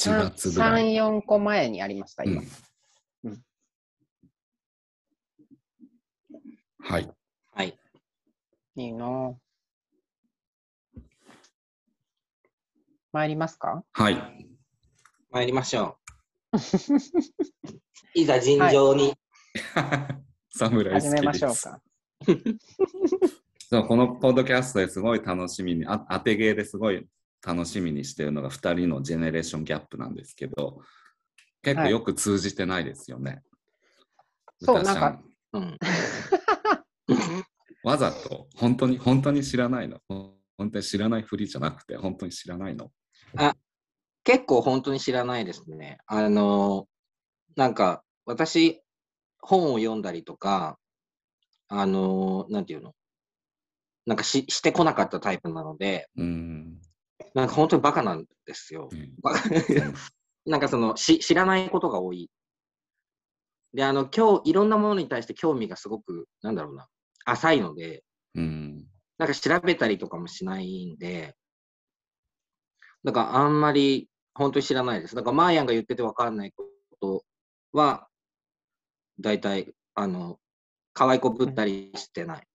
[0.00, 0.94] 7月ぐらい。
[0.94, 2.42] 3、4個前にありました、今。
[2.42, 2.48] うん
[3.30, 3.40] うん
[6.86, 7.10] はい。
[7.54, 7.78] はい。
[8.76, 9.34] いいなぁ
[13.10, 13.82] 参りますか？
[13.92, 14.46] はい。
[15.30, 15.96] 参りましょ
[16.52, 16.58] う。
[18.14, 19.14] いざ尋常に。
[20.52, 21.32] 侍始めま。
[21.32, 21.80] しょうか。
[23.58, 27.08] そうこのポッドキャストですごい楽しみに、あ当てゲーですごい
[27.44, 30.82] 楽しみにしてるのが2人のジェネレーションギャップなんですけど、
[31.62, 33.42] 結構よく通じてないですよね。
[34.60, 35.22] そう歌ちゃなんか
[35.54, 35.78] うん。
[37.82, 40.00] わざと、本当に、本当に知らないの。
[40.08, 42.90] 本当に知らないふりじゃなくて、本当に知らないの。
[44.24, 45.98] 結構本当に知らないですね。
[46.06, 46.88] あの、
[47.56, 48.82] なんか私、
[49.38, 50.78] 本を読んだりとか、
[51.68, 52.94] あの、なんていうの？
[54.06, 56.80] なんかししてこなかったタイプなので、うん。
[57.34, 58.88] なんか本当にバカなんですよ。
[58.90, 59.14] うん
[60.46, 62.30] なんかそのし知らないことが多い。
[63.72, 66.86] で、あの、今日いろんなものに対して興味がすごく、なんだろうな、
[67.24, 68.84] 浅いので、うん。
[69.18, 71.34] なんか調べたりとかもしないんで、
[73.04, 75.14] だからあんまり本当に知らないです。
[75.14, 76.64] だからマーヤンが言っててわかんないこ
[77.00, 77.24] と
[77.72, 78.08] は、
[79.20, 80.38] 大体、あの、
[80.92, 82.46] 可愛い子ぶったりしてない。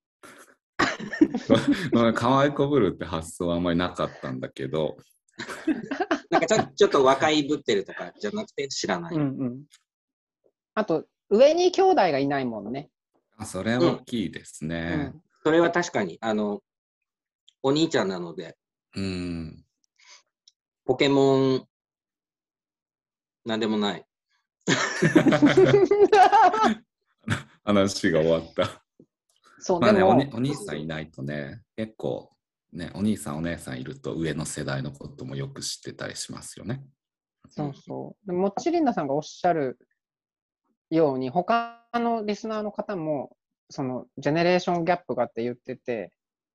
[2.16, 4.98] 可愛いこぶるって発想はあんまりなかったんだけど、
[6.30, 9.16] なんかちょちょっと若いぶってるとかじゃなくて知らない。
[9.16, 9.64] うんうん。
[10.74, 12.90] あと、上に兄弟がいないもんね。
[13.40, 14.96] あそれは大きいですうね。
[14.96, 15.22] ん。
[15.44, 16.62] それは確かに、あの、
[17.64, 18.58] お兄ちゃんなので、
[18.96, 19.64] うん。
[20.86, 21.66] ポケモン、
[23.46, 24.06] なんでもない。
[27.64, 28.84] 話が終わった。
[29.60, 32.30] そう、まあねおお兄さんいないとね、結構、
[32.74, 36.84] ね、お兄さん、お姉さんいると上の世代のこともよく知ってたりしますよね。
[37.50, 38.28] そうそう。
[38.28, 39.80] でもっちりんださんがおっしゃる
[40.90, 43.36] ように、他のリスナーの方も、
[43.72, 46.12] その、ジェネレーションギャップがって言ってて、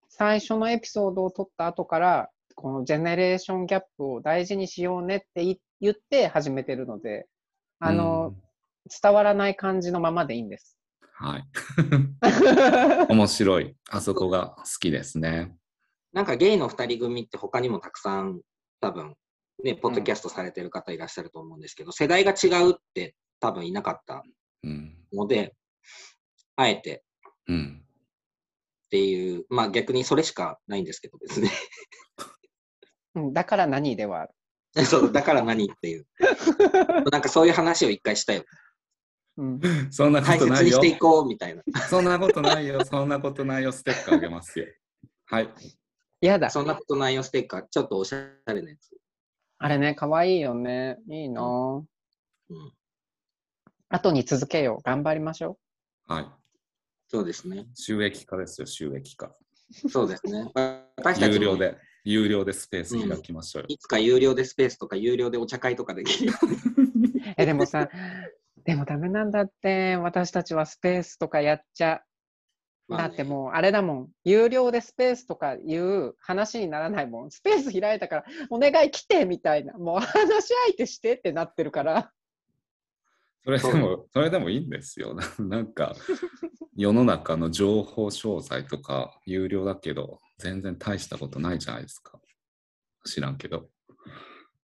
[0.08, 7.26] 最初のエピソードを撮った後から、このジェネレーションギャップを大事にしようねってい言って始めてるので、
[7.80, 8.44] あの、うん
[9.02, 10.78] 伝わらない感じのままでいいんです。
[11.14, 11.44] はい。
[13.08, 13.76] 面白い。
[13.88, 15.56] あそこが好きですね。
[16.12, 18.40] なんかゲイの二人組って他にもたくさん
[18.80, 19.16] 多分、
[19.62, 24.22] ね、ポッドキャストされてる方いらっしゃると思うんですけど、世代が違うって多分いなかった
[24.64, 24.96] うん。
[25.12, 25.54] ので、
[26.56, 27.04] あえて
[27.48, 27.82] うん。
[28.86, 31.50] っていう、まあ逆にそれしかないんですけどですね。
[33.14, 34.86] うんだから何ではある。
[34.86, 36.06] そう、だから何っていう。
[37.12, 38.44] なんかそういう話を一回したよ。
[39.36, 40.86] うん、そんなことないよ大切にして。
[40.88, 41.62] いこうみたいな。
[41.88, 42.84] そんなことないよ。
[42.84, 43.72] そんなことないよ。
[43.72, 44.66] ステッカーあげますよ。
[45.26, 45.48] はい。
[46.20, 46.50] やだ。
[46.50, 48.96] そんなことないよステッカー、ちょっとおしゃれなやつ。
[49.58, 50.98] あれね、かわいいよね。
[51.08, 51.84] いいなぁ。
[52.50, 52.72] うん、
[53.94, 54.82] 後に続けよう。
[54.82, 55.56] 頑張りましょ
[56.08, 56.26] はい。
[57.06, 57.66] そうですね。
[57.74, 59.32] 収益化ですよ、収益化。
[59.88, 60.50] そうですね。
[60.96, 63.66] 私たちも有料で、有料でスペース開きましょうよ。
[63.68, 66.38] いつか有料でスペースとか有料でお茶会とかできるよ。
[67.38, 67.88] え、でもさ、
[68.64, 69.96] でもダメなんだって。
[69.96, 72.02] 私たちはスペースとかやっちゃ。
[72.88, 74.08] まあねだってもう、あれだもん。
[74.24, 77.30] 有料でスペースとかいう話にならないもん。
[77.30, 79.74] スペース開いたから、お願い来てみたいな。
[79.74, 82.12] もう話し相手してってなってるから。
[83.44, 85.14] それでも、それでもいいんですよ。
[85.38, 85.94] なんか、
[86.76, 92.20] 世の中の情報商材とか有料だけど、全然大したことないじゃないですか。
[93.04, 93.70] 知らんけど。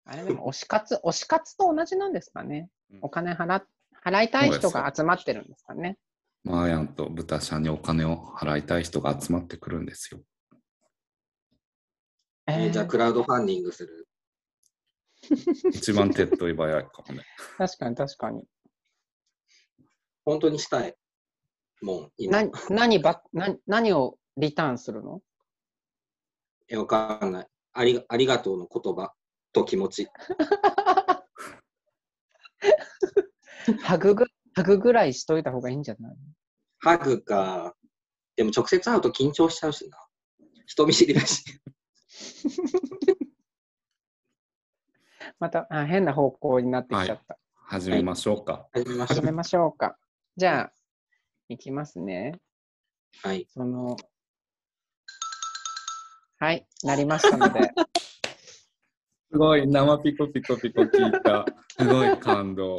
[0.03, 2.99] あれでも推し活、推し活と同じなんですかねうん。
[3.03, 3.67] お金払っ
[4.05, 5.97] 払いたい人が集まってるんですかね。
[6.43, 10.21] マーヤンと豚んにお金を払いたい人が集まってくるんですよ。
[12.45, 14.07] えーじゃあクラウドファンディングする。
[15.71, 17.23] 一番手っ取り早いかもね。
[17.57, 18.43] 確かに確かに。
[20.25, 20.95] 本当にしたい。
[21.81, 22.43] もう今。
[22.43, 25.21] な何ばな何をリターンするの？
[26.67, 27.47] え、わかんない。
[27.73, 29.13] ありがありがとうの言葉
[29.53, 30.07] と気持ち。
[33.81, 36.15] ハグぐハグぐらいしといた方がいいんじゃない？
[36.79, 37.75] ハグか。
[38.35, 39.97] でも直接会うと緊張しちゃうしな。
[40.65, 41.43] 人見知りだし。
[45.39, 47.37] またあ変な方向になってきちゃった。
[47.55, 48.67] 始めましょうか。
[48.73, 49.17] 始めましょう。
[49.17, 49.97] 始めましょうか。
[50.37, 50.73] じゃあ、
[51.47, 52.33] いきますね。
[53.23, 53.47] はい。
[53.49, 53.95] その、
[56.39, 57.71] はい、なりましたので、
[59.31, 61.45] すごい生ピコピコピコ聞いた。
[61.79, 62.73] すごい感動。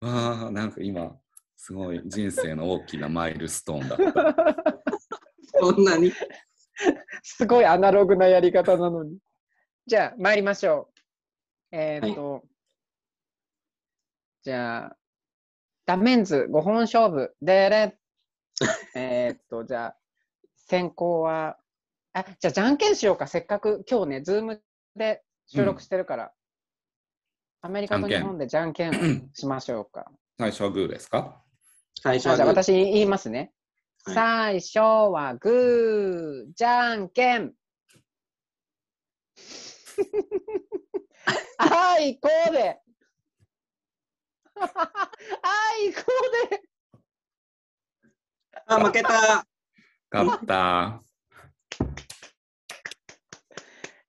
[0.00, 1.18] わあ、なんか今、
[1.56, 4.82] すごい人生の大きなマイルストーンだった。
[5.58, 6.12] そんなに？
[7.22, 9.18] すごいアナログなやり方なのに。
[9.86, 10.90] じゃあ、参りましょ
[11.72, 11.76] う。
[11.76, 12.44] えっ、と、
[14.42, 14.97] じゃあ、
[15.88, 17.96] ダメンズ5本勝負、でれ
[18.94, 19.96] えっと、じゃあ、
[20.54, 21.56] 先行は、
[22.12, 23.26] あ、じゃあ、じゃんけんしようか。
[23.26, 24.62] せっかく今日ね、ズーム
[24.96, 26.34] で収録してるから、
[27.62, 30.12] アメリカと日本でじゃんけんしましょうか。
[30.38, 31.42] 最初はグーですか？
[32.04, 33.54] あじゃあ、最初はグー私言いますね。
[34.04, 34.78] はい最初
[35.10, 37.54] はグー、じゃんけん。
[41.56, 42.78] あいこうで。
[44.60, 45.10] あ
[45.84, 46.02] いこ
[46.46, 46.62] うで。
[48.66, 49.46] あ、負けた。
[50.10, 51.02] 勝った。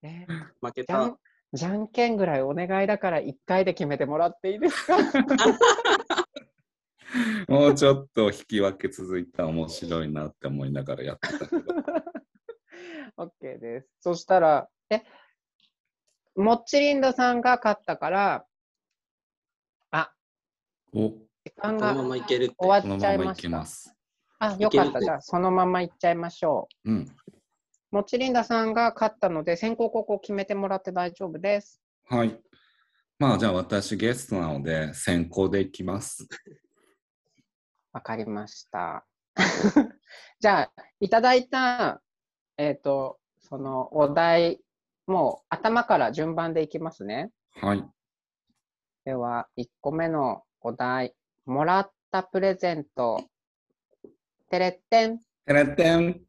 [0.02, 0.26] え
[0.62, 1.18] 負けた
[1.54, 1.88] じゃん。
[1.88, 4.98] けんぐらいお願いだから1回で決めてもらっていいですか？
[7.48, 11.74] もうちょっと引き分け続いたら面白いなって思いながらやってたけど。
[13.18, 13.88] ?OK です。
[14.02, 15.02] そしたら、え、
[16.36, 18.46] もっちりんださんが勝ったから、あ、
[20.94, 22.56] お、時間がこのままいけるって。
[22.58, 23.42] 終わっちゃいいました。
[23.42, 23.96] けます。
[24.40, 25.02] あ、よかった。
[25.02, 26.92] じゃあ、そのままいっちゃいましょう。
[26.92, 27.06] うん。
[27.92, 31.82] もちりんださんが勝ったので、先行後攻決めてもらって大丈夫です。
[32.08, 32.40] はい。
[33.18, 36.28] まあじゃあ私ゲストなので先行でいきます。
[37.92, 39.06] わかりました。
[40.40, 42.02] じゃあ、いただいた
[42.60, 44.62] えっ、と、そのお題、
[45.08, 47.32] もう頭から順番でいきますね。
[47.56, 47.90] はい。
[49.06, 53.24] では、1個目のお題、もらったプレゼント。
[54.50, 55.20] てれってん。
[55.20, 56.22] てれってん。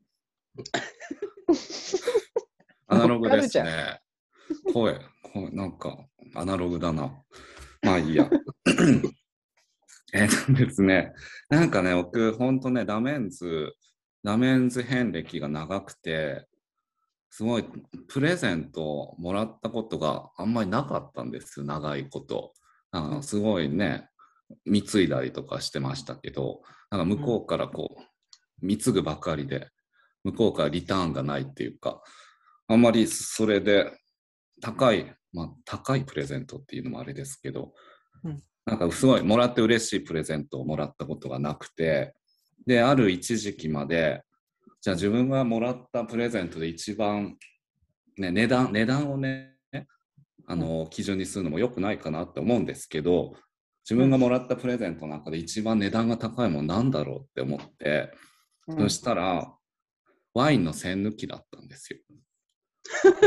[2.87, 4.01] アナログですね。
[4.73, 5.01] 声、
[5.33, 5.99] 声、なんか、
[6.35, 7.23] アナログだな。
[7.83, 8.31] まあいいや。
[10.13, 11.13] えっとですね、
[11.49, 13.75] なんかね、僕、ほんとね、ダメンズ、
[14.23, 16.47] ダメンズ遍歴が長くて、
[17.31, 17.65] すごい
[18.09, 22.53] プレゼントをもらったことがあんまりなかったんですよ、長いこと。
[22.93, 24.09] あのすごいね、
[24.65, 29.69] 貢いだりとかしてましたけど、なんか向こうからこう、貢ぐばかりで、
[30.25, 32.03] 向こうからリターンがないっていうか、
[32.69, 33.91] あんまりそれで
[34.61, 37.73] 高い、まあ高いプレゼントっていうのもあれですけど、
[38.25, 38.43] うん。
[38.67, 42.15] なんかすごいもらって嬉しいプレゼントをもらったことがなくて、
[42.67, 44.23] で、ある一時期まで、
[44.81, 47.37] じゃあ自分がもらったプレゼントで一番、
[48.19, 49.57] ね、値段、値段をね、
[50.47, 53.35] あの、基準にするのも良くないかなって思うんですけど、
[53.91, 58.13] 自分がもらったプレゼントの中で一番値段が高いものなんだろうって思って、
[58.69, 59.53] うんそしたら、
[60.33, 61.99] ワインの栓抜きだったんですよ。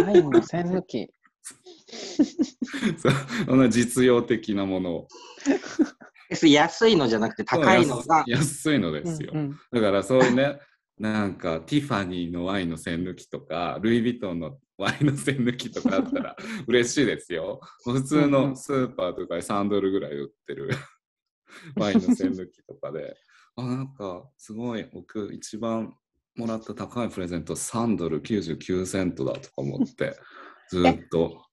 [0.06, 1.10] ワインの栓抜き。
[3.46, 5.08] そんな実用的なものを。
[6.44, 9.32] 安いのじゃなくて高いのが安安いのですよ。
[9.34, 10.60] うんうんだからそういうね、
[10.98, 16.36] なんかティファニーのワインの栓抜きとか、ルイ・ヴィトンのワインの栓抜きとかあったら
[16.68, 17.60] 嬉しいですよ。
[17.84, 20.70] 普通のスーパーとかで3ドルぐらい売ってる
[21.76, 23.16] ワインの栓抜きとかで、
[23.56, 25.96] あ、なんかすごい、僕一番
[26.36, 30.18] もらった高いプレゼント3ドル99セントだとか思って、
[30.70, 31.46] ずっと、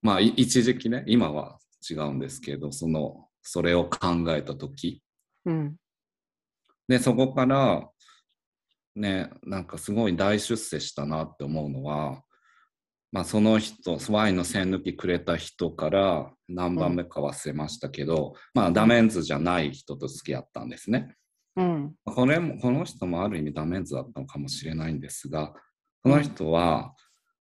[0.00, 5.02] まあい一時期ね、今は違うんですけど、その、それを考えた時
[5.44, 5.76] うん。
[6.88, 7.88] で、そこから、
[8.94, 12.22] ね、なんかすごい大出世したなって思うのは、
[13.12, 21.14] まあその人、ワインの栓抜きくれた人から何番目か忘れましたけど、まあダメンズじゃない人と付き合ったんですね。
[21.56, 21.94] うん。
[22.04, 25.52] これも、この人もある意味ダメンズだったのかもしれないんですが、
[26.02, 26.94] この人は、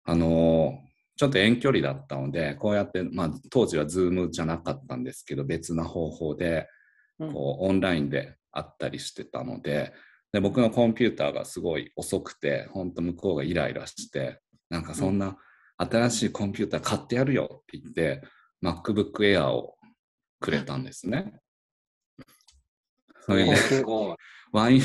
[0.04, 0.78] あの
[1.16, 6.66] ちょっと遠距離だったので、こうやって、まあ当時はズームじゃなかったんですけど、別な方法で、
[7.20, 9.92] うんこうオンラインで会ったりしてたので
[10.32, 15.36] で僕のコンピューターがすごい遅くて本当向こうがイライラしてなんかそんな
[15.80, 18.22] 新しいコンピューター買ってやるよって言って
[18.62, 19.76] MacBook Air を
[20.38, 21.32] くれたんですね。
[23.20, 23.56] それで。
[24.52, 24.82] ワイン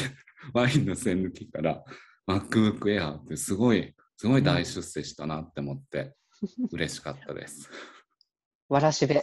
[0.53, 1.83] ワインの栓抜きから
[2.27, 6.13] MacBook Air ってすごいすごい大出世したなって思って
[6.71, 7.69] 嬉しかったです。
[8.69, 9.21] わらしべ。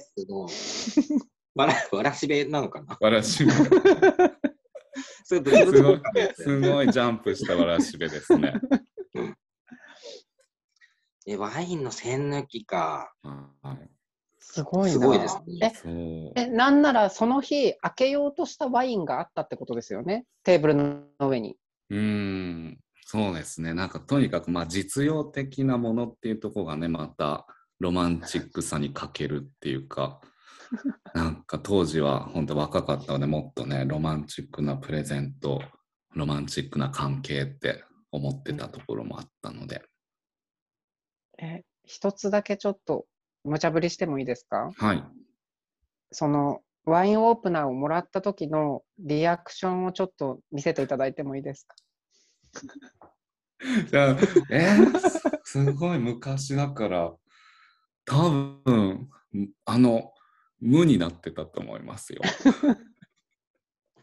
[1.55, 2.99] わらわらしべなのかな？
[3.01, 3.53] わらしべ
[5.25, 8.55] すごいジャンプしたわらしべですね。
[11.27, 13.13] え、ワインの栓抜きか。
[13.23, 13.89] はい
[14.45, 14.93] すごいな。
[14.93, 15.73] すごいですね。
[15.75, 20.27] そうえ、なんならその日開けようとしたワインがあったってことですよね？
[20.43, 21.57] テーブルの上に。
[21.91, 23.73] うーん、そうですね。
[23.73, 27.47] なんかとにかくまあ実用的なものっていうところがね、また
[27.79, 30.21] ロマンチックさに欠けるっていうか、
[31.15, 35.63] なんか当時は本当若かったのでもっとね、ロマンチックなプレゼント、
[36.15, 39.83] ロマンチックな関係って思ってたところもあったので、
[41.43, 43.05] え、一つだけちょっと
[43.45, 44.71] 無茶ぶりしてもいいですか？
[44.77, 45.05] はい。
[46.13, 51.75] そのワインオープナーをもらった時のリアクションをちょっと見せていただいてもいいですか？
[53.91, 54.17] じゃあ、
[54.51, 54.77] え？
[54.79, 57.13] ーすすごい昔だから、
[58.05, 58.31] 多
[58.65, 59.09] 分
[59.65, 60.13] あの、
[60.61, 62.21] 無になってたと思いますよ。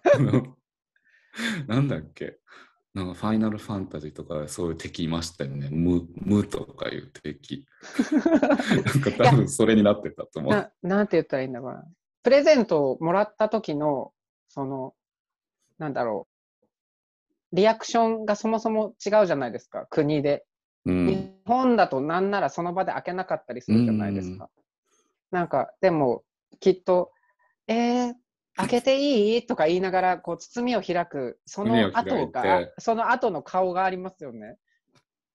[1.68, 2.40] なんだっけ？
[2.94, 5.70] なんかファイナルファンタジーとかでそういう敵いましたよね。
[5.72, 7.66] 無無とかいう敵。
[8.12, 10.52] なんか多分それになってたと思う。
[10.52, 11.86] ななんて言ったらいいんだろうな。
[12.24, 14.12] プレゼントをもらった時の、
[14.48, 14.96] その、
[15.78, 16.28] なんだろ
[17.52, 17.56] う。
[17.56, 20.46] リアクションがそもそも違うじゃないですか、国で。
[20.86, 24.50] うん、日本だとなんならその場で開けなかったりするじゃないですか。
[25.32, 26.24] なんか、でも、
[26.60, 27.12] きっと、
[27.68, 28.14] えー、
[28.60, 29.46] 開けていい？
[29.48, 34.58] とか言いながら、こう、包みを開く、その後が、その後の顔がありますよね。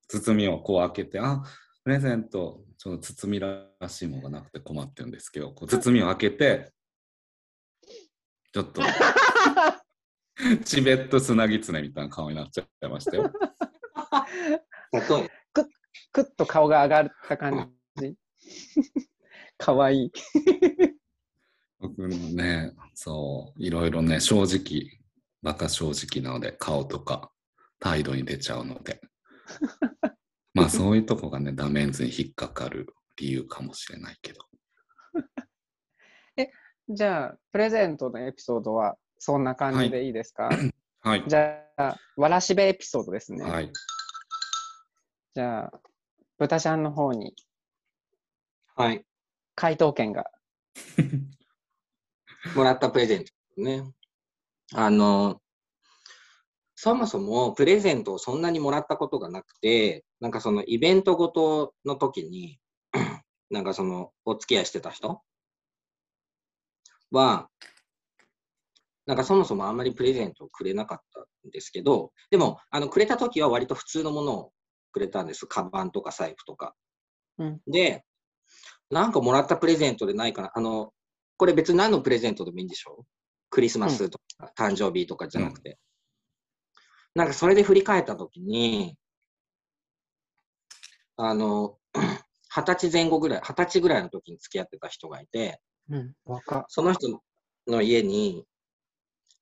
[0.09, 1.43] 包みをこう開けて、あ
[1.85, 6.73] プレゼント、ちょっと包みらしいものがなくて困ってるんですけど、こう包みを開けて、
[8.53, 8.83] ちょっと
[10.65, 13.33] チベットスナギツネみたいな顔になっちゃいましたよ。
[14.93, 15.31] 例え
[16.13, 18.15] くっと顔が上がった感じ。
[19.59, 20.13] かわいい。
[21.85, 25.03] 僕のね、そう、いろいろね、正直、
[25.43, 27.31] バカ正直なので、顔とか
[27.79, 29.03] 態度に出ちゃうので、
[30.55, 34.41] まあそういうとこがね、ダメンズに引っかかる理由かもしれないけど。
[36.89, 40.49] じゃあ、プレゼントのエピソードはそんな感じでいいですか、
[41.01, 41.25] はい。
[41.29, 43.45] じゃあ、わらしべエピソードですね。
[43.45, 43.71] はい。
[45.35, 45.81] じゃあ、
[46.39, 47.35] 豚ちゃんの方に
[48.75, 49.05] はい。
[49.55, 50.31] 回答権が。
[52.55, 53.85] もらったプレゼントね。
[54.75, 55.41] あの、
[56.75, 62.59] そもそもプレゼントをそんなにもらったことがなくて、なんかそのイベントごとの時に、
[63.51, 65.23] なんかそのお付き合いしてた人
[67.11, 67.49] は、
[69.07, 74.53] なんかそもそもあんまりプレゼントをくれなかったんですけど、でも、あの、くれた時は割と普通のものを
[74.93, 75.47] くれたんです。
[75.47, 76.75] カバンとか財布とか。
[77.39, 78.05] うんで、
[78.91, 80.53] なんかもらったプレゼントでないかな。
[80.55, 80.93] あの、
[81.37, 83.05] これ別に何のプレゼントでもいいんでしょ？
[83.51, 85.79] クリスマスとか、誕生日とかじゃなくて。
[87.15, 88.97] なんかそれで振り返ったときに、
[91.17, 91.79] あの、
[92.57, 97.21] 二十歳前後ぐらい、二十歳ぐらいの時に付き合ってた人がいて、うん、若その人
[97.69, 98.45] の家に、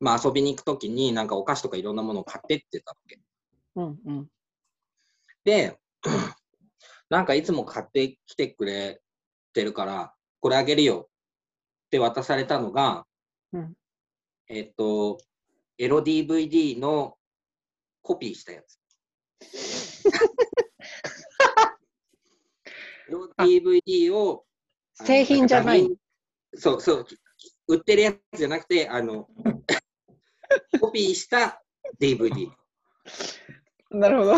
[0.01, 3.20] まあ遊びに行くときになんかお菓子とかいろんなものを買ってってたわけ。
[3.76, 4.28] うんうん。
[5.45, 5.78] で、
[7.09, 9.01] なんかいつも買ってきてくれ
[9.53, 11.09] てるから、これあげるよ
[11.93, 13.05] って渡されたのが、
[13.53, 13.74] うん
[14.49, 15.18] えっと、
[15.76, 17.18] エロ DVD の
[18.01, 18.78] コピーしたやつ。
[23.11, 24.47] エロ DVD を、
[24.95, 25.86] 製品じゃない
[26.55, 27.07] そうそう、
[27.68, 29.28] 売ってるやつじゃなくて、あの、
[30.80, 31.62] コピーした
[32.01, 32.51] DVD
[33.90, 34.34] なるほど。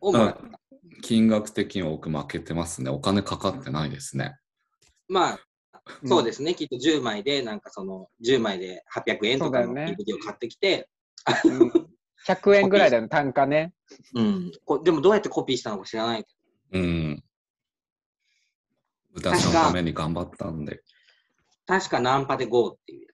[0.00, 0.60] をもらった。
[1.02, 2.90] 金額的に多く負けてますね。
[2.90, 4.36] お金かかってないですね。
[5.08, 5.46] まあ、
[6.04, 10.88] そうですね、きっと10枚で、なんかその、10枚で800円とかの DVD を買ってきて、
[11.44, 11.86] うん
[12.26, 13.72] 100円ぐらいだよね、単価ね。
[14.14, 16.30] うん、こでもどうやってコピーしたのか知らないけ
[16.72, 17.24] うん。
[19.14, 20.74] 豚さんのために頑張ったんで。
[20.74, 20.82] ど、
[21.66, 23.08] 確かナンパで GO っていうや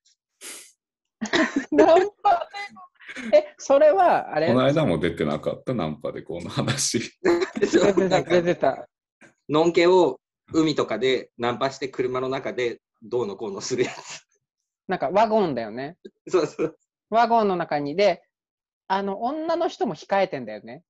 [1.61, 1.69] つ。
[1.73, 2.49] ナンパ
[3.31, 4.49] でえ、それは、あれ？
[4.49, 7.01] この間も出てなかった、ナンパでこの話。
[7.71, 8.89] そう出てた、なんか出てた。
[9.51, 10.19] のんけを
[10.53, 14.27] 海とかでナンパして車の中でどうのこうのするやつ。
[14.89, 15.97] なんかワゴンだよね。
[16.29, 16.79] そうそう。
[17.11, 18.23] ワゴンの中にで、
[18.89, 20.83] あの、女の人も控えてんだよね。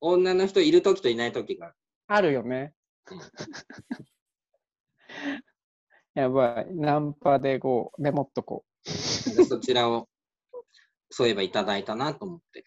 [0.00, 1.74] 女の人いるときといないときが。
[2.06, 2.74] あるよね
[3.10, 3.20] うん。
[6.14, 6.74] やばい。
[6.74, 10.08] ナンパでこう、メモっとこでそちらを、
[11.10, 12.64] そういえばいただいたなと思って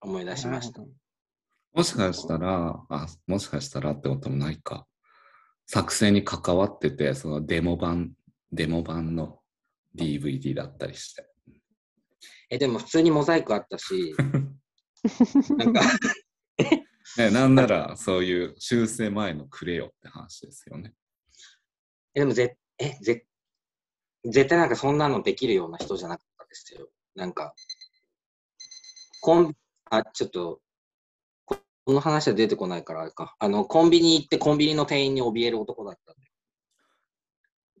[0.00, 0.36] 思い出う。
[0.36, 0.82] しました
[1.72, 4.86] もしかしたら、あ、もしかしたらってこともないか。
[5.72, 8.12] 作成に関わってて、そのデモ版、
[8.52, 9.38] デモ版の
[9.96, 11.26] DVD だったりして。
[12.50, 14.14] え、でも普通にモザイクあったし、
[15.56, 15.80] なんか、
[17.16, 20.92] ね、なんならそういう修正前のくれよって話ですよね。
[22.14, 23.26] えでもぜ、え、ぜ、
[24.24, 26.90] 絶対なんかそんなのできるような人じゃなかったですよ。
[27.14, 27.54] なんか、
[29.22, 29.56] コン、
[29.86, 30.60] あ、ちょっと、
[31.84, 33.34] ここの話は出てこないからあれか。
[33.40, 36.30] あの、コンビニ行ってコンビニの店員に怯える男だったんで。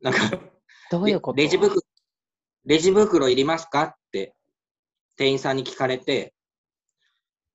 [0.02, 1.36] なんか、ほどどういうこと？
[1.36, 1.80] レレジ袋、
[2.64, 3.82] レジ袋いりますか？
[3.82, 4.34] って
[5.16, 6.34] 店員さんに聞かれて、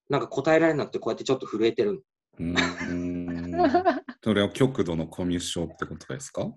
[0.10, 2.00] なんか答えられなくてこうやってちょっと震えてるの。
[2.40, 3.48] うーん。
[4.24, 6.50] それは極度のコミュ障ってことですか？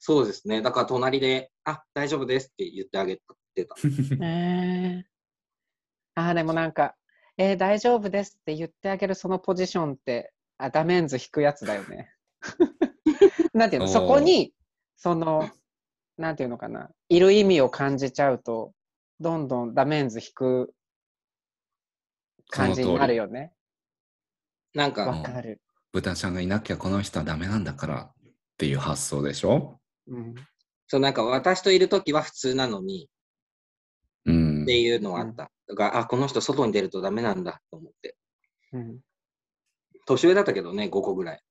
[0.00, 0.62] そうですね。
[0.62, 3.18] だから隣で、あ、大丈夫ですって言ってあげ
[3.54, 3.76] てた。
[4.26, 5.10] えー、
[6.16, 6.96] あーでもなんか、
[7.42, 12.12] えー大丈夫ですって言ってあげるそのポジションって、あダメンズ引くやつだよね。
[13.54, 14.52] なんていうの、そこに、
[14.98, 15.48] その、
[16.18, 18.74] なんていうのかな、いる意味を感じちゃうと、
[19.20, 20.74] どんどんダメンズ引く
[22.50, 23.54] 感じになるよね。
[24.74, 25.62] なんか、わかる。
[25.92, 28.12] 豚ちゃんがいなきゃこの人はダメなんだからっ
[28.58, 29.80] ていう発想でしょ？
[30.08, 30.34] うん、
[30.88, 33.08] そうなんか私といるときは普通なのにうん
[34.62, 34.66] っ。
[34.66, 35.50] ていうのはあった。
[35.68, 38.16] だから、あ、この人外に出るとダメなんだと思って。
[38.72, 39.00] うん、
[40.06, 41.42] 年上だったけどね、5個ぐらい。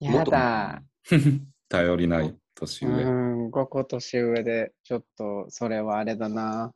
[0.00, 0.82] やだ。
[1.68, 3.04] 頼りない年う上。
[3.04, 6.72] ん、5個年上で、ちょっとそれはあれだな。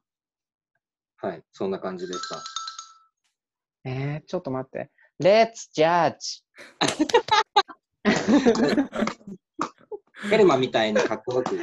[1.17, 2.43] はい、そんな感じでした。
[3.85, 4.91] えー、ちょっと待って。
[5.21, 6.43] Let's judge!
[10.31, 11.59] ヘルマみたいにかっこよく。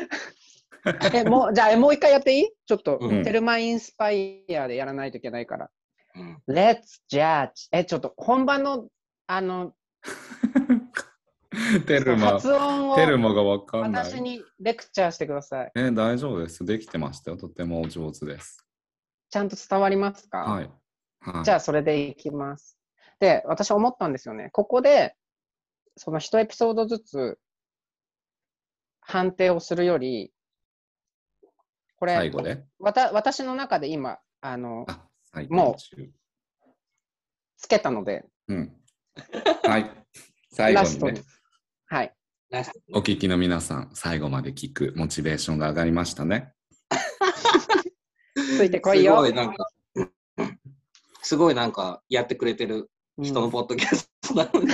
[1.14, 2.50] え、もう、じゃあ、えもう一回やっていい？
[2.66, 5.70] ちょっと、うんテルマインスパイアでやらないといけないから。
[6.16, 7.68] うん、Let's judge!
[7.72, 8.88] え、ちょっと、本番の、
[9.28, 9.74] あの、
[11.88, 14.06] テルマ、発音をテルマがわかんない。
[14.06, 15.72] 私にレクチャーしてください。
[15.76, 16.64] え、大丈夫です。
[16.66, 17.38] できてましたよ。
[17.38, 18.66] とてもお上手です。
[19.30, 20.40] ちゃんと伝わりますか？
[20.40, 20.70] はい。
[21.22, 22.78] はい、じゃあ、それでいきます。
[23.20, 24.50] で、私思ったんですよね。
[24.54, 25.16] ここで、
[25.98, 27.40] その一エピソードずつ
[29.02, 30.32] 判定をするより、
[32.00, 32.64] これ、最後で。
[32.80, 34.86] わた私の中で今、あの、
[35.50, 36.10] もう中。
[37.58, 38.74] つけたので、うん。
[39.64, 39.92] はい。
[40.52, 41.22] 最後にね。
[41.88, 42.16] はい。
[42.94, 46.54] お聞きの皆さん、最後まで聞くモチベーションが上がりましたね。
[48.34, 49.16] ついてこいよ。
[49.16, 49.70] すごいなんか、
[51.22, 52.90] すごいなんかやってくれてる
[53.20, 54.70] 人のポッドキャストなのに。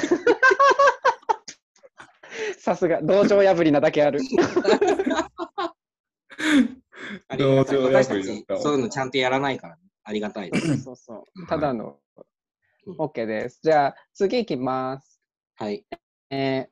[2.59, 4.19] さすが、道場破りなだけある。
[7.27, 10.83] ありがたい私たちそういうのちゃんとやらないから、ありがたいです。
[10.83, 11.47] そうそう。
[11.47, 12.25] ただのうん
[12.97, 13.59] OK です。
[13.63, 15.19] じゃあ、次いきます。
[15.55, 15.85] はい。
[16.29, 16.69] え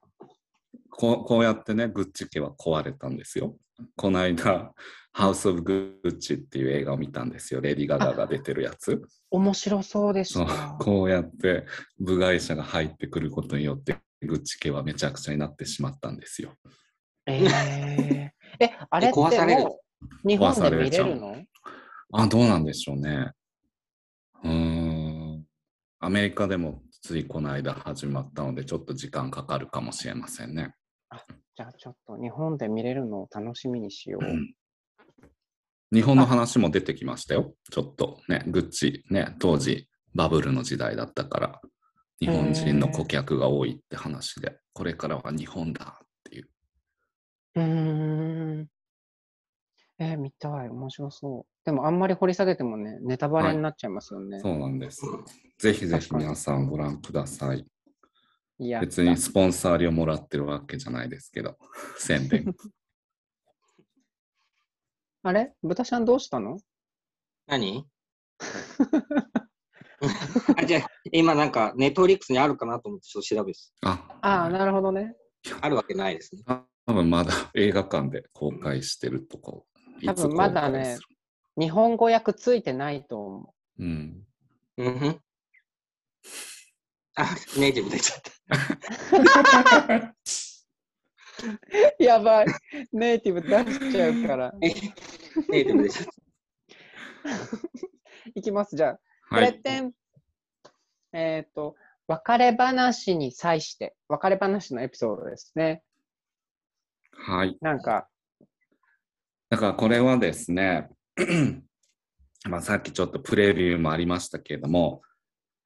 [0.89, 3.57] こうこうやってね、グッチ家は壊れたんですよ。
[3.95, 4.73] この間、
[5.11, 7.61] ハウス・オブ・グッチっていう映画を見たんですよ。
[7.61, 8.91] レディ・ガガが出てるやつ。
[8.91, 8.99] ー、
[9.31, 10.75] 面白そうでしそうた。
[10.79, 11.65] こうやって
[11.99, 16.53] 部外者が入ってくることによって、グッチ家はめちゃくちゃになってしまったんですよ。
[17.25, 17.45] えー、
[18.59, 19.65] え、あれって壊される
[20.25, 21.35] 日本で見れるの？
[22.13, 23.31] あ、どうなんでしょうね。
[24.43, 25.45] うーん。
[25.99, 30.73] アメリカでもついこの間始まったので、ちょっと時間かかるかもしれませんね。
[31.55, 34.25] じゃあちょっと日本で見れるのを楽しみにしよう。
[35.95, 37.53] 日本の話も出てきましたよ。
[37.71, 41.61] ちょっとね、グッチ、ね、当時バブルの時代だったから、
[42.19, 46.49] 日本人の顧客が多いって話で、これからは日本だっていう。
[47.55, 47.63] うー
[48.61, 48.67] ん。
[50.11, 50.69] えー見たい。
[50.69, 51.65] 面白そう。
[51.65, 54.39] でもあんまり掘り下げてもね、ネタバレになっちゃいますよね。
[54.39, 55.01] そうなんです。
[55.59, 57.65] ぜひぜひ皆さんご覧ください。
[58.59, 61.57] いや、別にスポンサー料もらってるわけじゃないですけど、
[61.97, 62.53] 宣伝。
[65.25, 65.53] あれ？
[65.63, 66.57] 豚ちゃんどうしたの？
[67.47, 67.85] 何？
[70.57, 75.15] あじゃあ、今なんか、ネットフリックスにあるかなと思ってちょっと調べてあ、ああ、なるほどね。
[75.61, 76.43] あるわけないですね。
[76.85, 79.65] 多分まだ映画館で公開してるとこ。
[80.05, 80.97] 多分まだね
[81.57, 84.25] 日本語訳ついてないと思うん。
[84.77, 85.19] うんふん。
[87.15, 87.25] あ、
[87.57, 90.05] ネイティブ出ちゃった。
[90.07, 90.15] う。
[92.03, 92.47] やばい。
[92.91, 94.51] ネイティブ出しちゃうから。
[94.59, 94.73] ネイ
[95.65, 96.13] ティブ出ちゃった。
[98.35, 98.75] いきます。
[98.75, 98.93] じゃあ、
[99.29, 99.51] こはい。
[99.51, 99.91] れって、
[101.11, 101.75] えっ、と、
[102.07, 105.83] 別れ話に際して、別れ話のエピソードですね。
[107.11, 107.57] はい。
[107.61, 108.09] なんか、
[109.53, 110.89] だからこれはですね、
[112.49, 115.03] まあさっきちょっとプレビューもありましたけれども、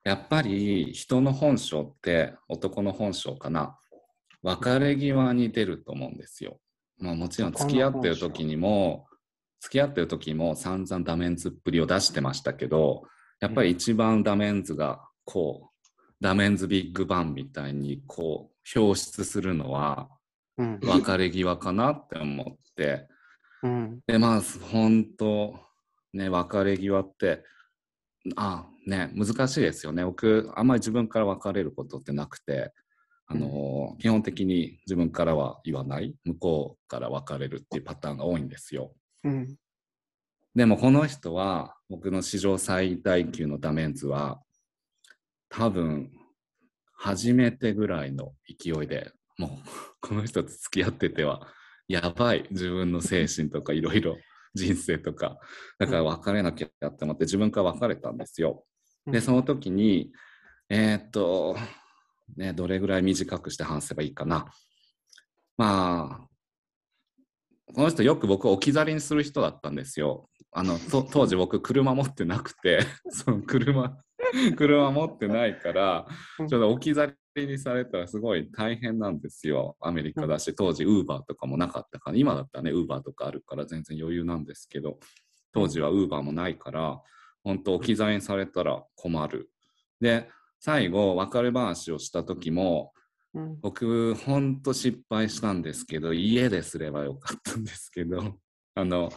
[0.03, 3.77] やっぱり人の本性って男の本性かな、
[4.43, 6.59] 別れ際に出ると思うんですよ。
[6.99, 9.07] まあもちろん付き合ってる時にも、
[9.61, 13.03] 付き合ってる時も散々ダメンズっぷりを出してましたけど、
[13.39, 20.09] やっぱり一番ダメンズがこう、ダメンズビッグバンみたいにこう表出するのは
[20.57, 20.79] うん。
[20.83, 23.07] 別れ際かなって思って、
[23.63, 23.99] うん。
[24.07, 25.59] で、まあ、本当、
[26.13, 27.43] ね、別れ際って、
[28.35, 30.03] あね、難しいですよね。
[30.03, 32.73] 僕、あんまり自分から別れることってなくて、
[33.29, 38.93] あの基本的に自分からは言わない、向こうから別れるっていうパターンが多いんですよ。
[39.23, 39.55] うん。
[40.55, 44.41] でも、この人は、僕の史上最大級のダメンズは、
[45.49, 46.11] 多分、
[46.93, 49.49] 初めてぐらいの勢いでもう、
[50.01, 51.47] この人と付き合ってては、
[51.87, 54.17] やばい、自分の精神とか いろいろ
[54.53, 55.37] 人生とか、
[55.79, 58.65] だから別れなきゃって思って自分から別れたんですよ。
[59.05, 60.11] で、その時に、
[60.69, 61.55] えーっと、
[62.35, 64.51] ね、どれぐらい短くして話せばいいかな。
[65.57, 66.27] まあ、
[67.73, 70.29] この人よく僕を置き去りにする人だったんですよ。
[70.51, 72.79] あの、と 当時僕車持ってなくて、
[73.09, 73.97] その車、
[74.57, 76.07] 車持ってないから、
[76.37, 79.77] ちょっと置き去りにされたらすごい大変なんですよ。
[79.79, 84.99] アメリカだし、当時ウーバーとかもなかったから、今だったらね、ウーバーとかあるから全然余裕なんですけど、
[85.53, 87.01] 当時はウーバーもないから、
[87.43, 89.49] 本当置き去りにされたら困る。
[90.01, 90.29] で、
[90.59, 92.93] 最後、別れ話をした時も、
[93.33, 93.59] うん。
[93.61, 98.35] 僕、本当失敗したんですけど、家ですればよかったんですけど、
[98.75, 99.11] あの、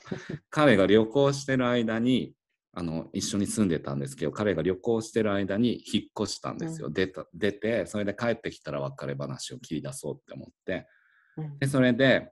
[0.51, 2.35] 彼が旅行してる間に、
[2.73, 6.89] あの、一緒に住んでたんですけど、彼が旅行してる間に引っ越したんですよ。
[6.89, 10.87] 出た出て、それで帰ってきたら別れ話を切り出そうって思って、
[11.37, 12.31] うんで、それで、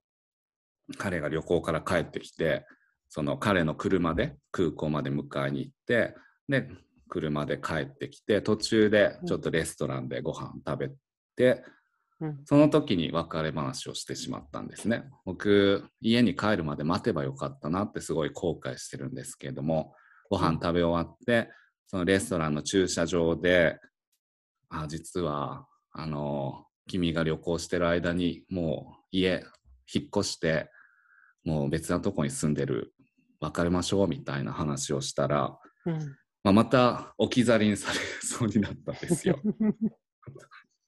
[0.96, 2.66] 彼が旅行から帰ってきて、
[3.08, 6.14] その彼の車で空港まで迎えに行って、
[6.48, 6.68] で、
[7.08, 10.90] 車で帰ってきて、途中でちょっとレストランでご飯食べ
[11.36, 11.64] て、
[12.20, 12.40] うん。
[12.44, 15.04] その時に別れ話をしてしまったんですね。
[15.24, 19.94] 僕、家に帰るまで待てばよかったなってすごい後悔してるんですけれども、
[20.30, 21.50] ご飯食べ終わって、
[21.86, 23.78] そのレストランの駐車場で、
[24.68, 29.44] あ、実は、あの、君が旅行してる間にもう家
[29.92, 30.70] 引っ越して、
[31.44, 32.92] もう別なとこに住んでる、
[33.40, 36.16] 別れましょうみたいな話をしたら、うん。
[36.44, 39.40] まあ、また置き去りにされそうになったんですよ。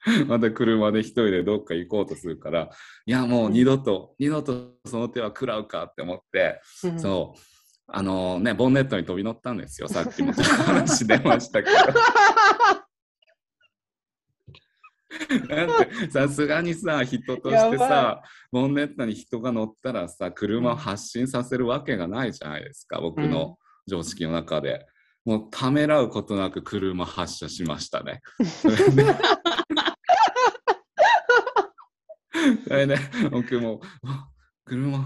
[0.26, 2.70] また車で一人でどっか行こうとするから、
[3.05, 7.01] いやもう二度と、二度とその手は食らうかって思って、うん。
[7.01, 7.41] そう、
[7.93, 9.88] あのね、ボンネットに飛び乗ったんですよ。
[9.88, 11.76] さっきもちょっと話出ましたけど。
[15.49, 18.22] なんてさすがにさ人としてやさ
[18.53, 24.86] ボンネットに人が乗ったらさ車を発進させるわけがないじゃないですか僕の常識の中で、
[25.24, 28.20] もうためらうことなく車発車しましたね。
[32.66, 32.97] それで
[33.30, 34.28] 僕もあ
[34.64, 35.05] 車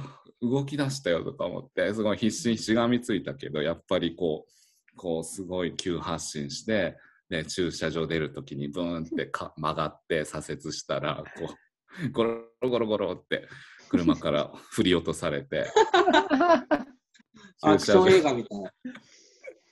[0.51, 6.97] 動き出したよとか思ってすごい必死にしがみついたけどやっぱりこうこうすごい急発進して
[7.29, 11.55] で駐車場出るときにブーンってか曲がって左折したらこ
[12.05, 13.49] うゴロゴロゴロって
[13.89, 15.67] 車から振り落とされて
[17.63, 18.61] アクション映画みたい。
[18.61, 18.71] な。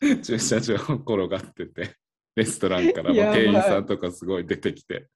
[0.23, 1.97] 駐車場転がってて
[2.35, 5.07] レストランからも店員さんとかすごい出てきて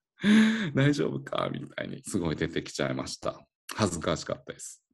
[0.74, 1.48] 大丈夫か？
[1.52, 3.44] みたいにすごい出てきちゃいました。
[3.74, 4.86] 恥ずかしかったです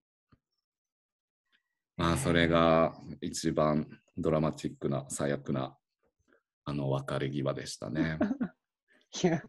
[2.02, 3.86] まあそれが一番
[4.16, 5.76] ドラマチックな最悪な
[6.64, 8.18] あの別れ際でしたね。
[9.22, 9.40] いや、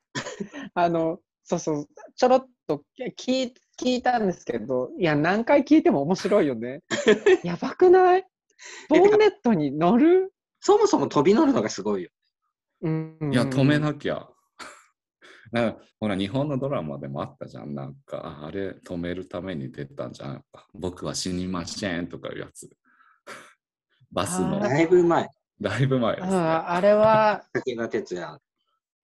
[0.76, 2.84] あの、そうそう、ちょろっと
[3.18, 6.84] 聞い聞いたんですけど、いや、何回聞いても面白いよね。
[7.44, 8.26] やばくない？
[8.88, 10.32] ボンネットに乗る？
[10.60, 12.12] そもそも飛び乗るのがすごいよ。
[12.82, 13.18] うん。
[13.32, 14.30] いや止めなきゃ
[15.54, 20.44] なんかほら日本のドラマでもあったじゃんなんかああれ止めるために出たんじゃん
[20.74, 22.70] 僕は死にませんとかいうやつ
[24.12, 25.30] バスのあだいぶ前。
[25.62, 26.36] だいぶ前ですね。
[26.36, 28.40] ああれは、 武田鉄矢。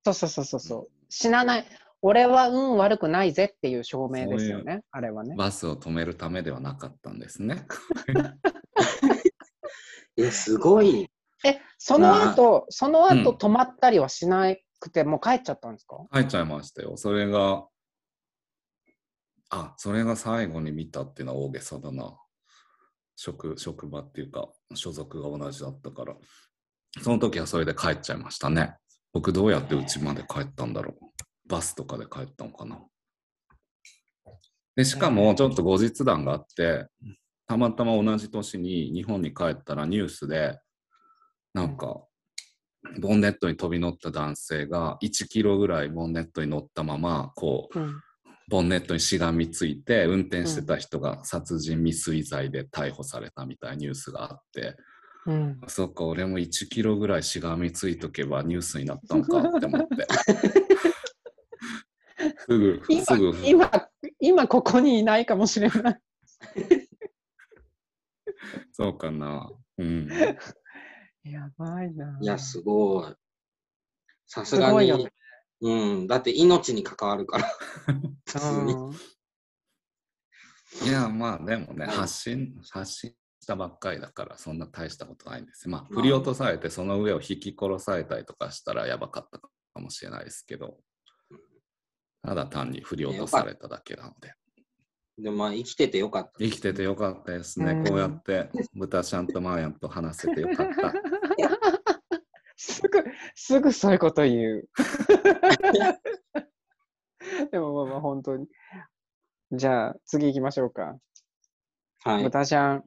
[0.03, 1.65] そうそうそうそうそう、死なない、
[2.01, 5.35] 俺は運悪くないぜっていう証明ですよね、あれはね。
[5.37, 7.65] バスを止めるためではなかったんですね。
[10.17, 11.09] え、すごい。
[11.45, 15.97] え、その後、その後うん止まったりはしなくて、もう帰っちゃったんですか？
[16.13, 16.97] 帰っちゃいましたよ。
[16.97, 17.67] それが、
[19.49, 22.17] あ、それが最後に見たっていうのは大げさだな。
[23.15, 26.15] 職職場っていうか、所属が同じだったから。
[27.01, 28.75] その時はそれで帰っちゃいましたね。
[29.11, 31.05] 僕どうやって家まで帰ったんだろう。
[31.47, 32.79] バスとかで帰ったのかな。
[34.75, 36.87] で、しかもちょっと後日談があって、
[37.47, 40.59] たまたま同じ年に日本に帰ったらニュースで、
[41.53, 42.03] なんか、
[42.97, 48.01] ボンネットに飛び乗った男性が1キロぐらいボンネットに乗ったまま、こう、うん。
[48.49, 54.75] ボンネットにしがみついて、運転してた人が殺人未遂罪で逮捕されたみたいなニュースがあって、
[55.27, 60.07] うん、そっか、俺も1キロぐらいしがみついとけばニュースになったのかって思って。
[62.49, 63.71] すぐ、今すぐ、今、
[64.19, 65.99] 今ここにいないかもしれない。
[68.71, 69.47] そうかな。
[69.77, 70.09] うん。
[71.23, 72.17] やばいな。
[72.21, 73.15] いや、すごい。
[74.25, 75.09] さすがに。
[75.61, 76.07] うん。
[76.07, 77.51] だって命に関わるから。
[78.25, 78.73] 普通に。
[78.73, 78.93] うん
[80.85, 85.71] いや、まあでもね、発信、発信したばっかりだから、そんな大したことないんですよ。
[85.71, 90.77] まあ、振り落とされて、その上を引き殺されたりとかしたらやばかったかもしれないですけど、
[92.21, 94.33] ただ単に振り落とされただけなので。
[95.19, 96.31] でもまあ生きててよかった。
[96.39, 97.73] 生きててよかったですね。
[97.73, 100.73] うんこうやって、豚ちゃんとマーヤンと話せてよかった。
[102.55, 103.03] すぐ、
[103.35, 104.69] すぐそういうこと言う。
[107.51, 108.47] でもまあまあ本当に。
[109.51, 110.95] じゃあ次行きましょうか。
[112.03, 112.23] はい。
[112.23, 112.83] 豚ちゃん、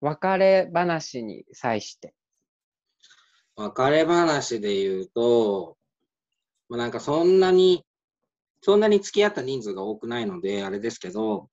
[0.00, 2.14] 別れ話に際して。
[3.56, 5.76] 別れ話で言うと、
[6.68, 7.84] まあ、なんかそんなに、
[8.62, 11.48] そんなに付き合った人数が多くないので、あれですけど、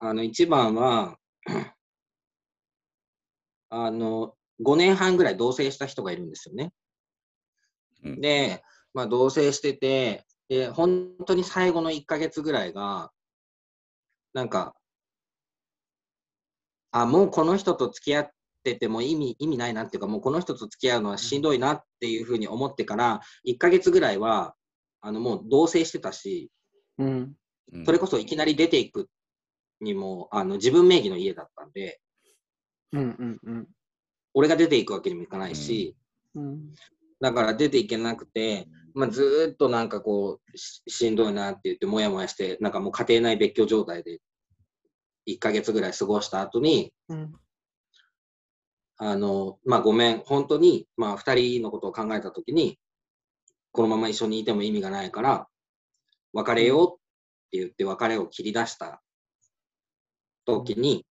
[0.00, 1.18] あの、一番は、
[3.68, 6.72] あの、5年半ぐらい同棲した人がいるんですよね。
[8.02, 8.62] うんで、
[8.94, 13.12] まあ、同棲してて、で、本当に最後の1ヶ月ぐらいが、
[14.32, 14.74] なんか、
[16.92, 18.30] あ、もうこの人と付き合っ
[18.64, 24.54] てても意味、意味ないなっていうか、もうこの人と付き合うのはしんどいなっていうふうに思ってから、1ヶ月ぐらいは、
[25.02, 26.50] あの、もう同棲してたし、
[26.98, 27.08] うん。
[27.72, 29.08] うんそれこそいきなり出ていく
[29.80, 32.00] にも、あの、自分名義の家だったんで、
[32.92, 33.68] うんうんうん
[34.32, 35.96] 俺が出ていくわけにもいかないし、
[36.34, 36.72] うん。
[37.20, 44.20] だから出ていけなくて、まあ、ずーっとなんかこうし、しんどいなって言って、もやもやして、なんかもう家庭内別居状態で、
[45.26, 47.32] 1ヶ月ぐらい過ごした後に、うん。
[48.98, 52.78] あの、まあ、ごめん、本当に、まあ、二人のことを考えたときに、
[53.72, 55.48] このまま一緒にいても意味がないから、
[56.32, 56.96] 別れようっ
[57.50, 59.02] て言って別れを切り出した
[60.50, 61.06] 時に、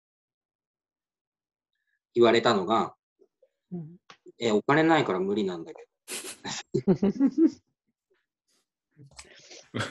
[2.13, 2.95] 言われたのが、
[3.71, 3.97] うん。
[4.39, 5.87] え、お金ないから無理なんだけ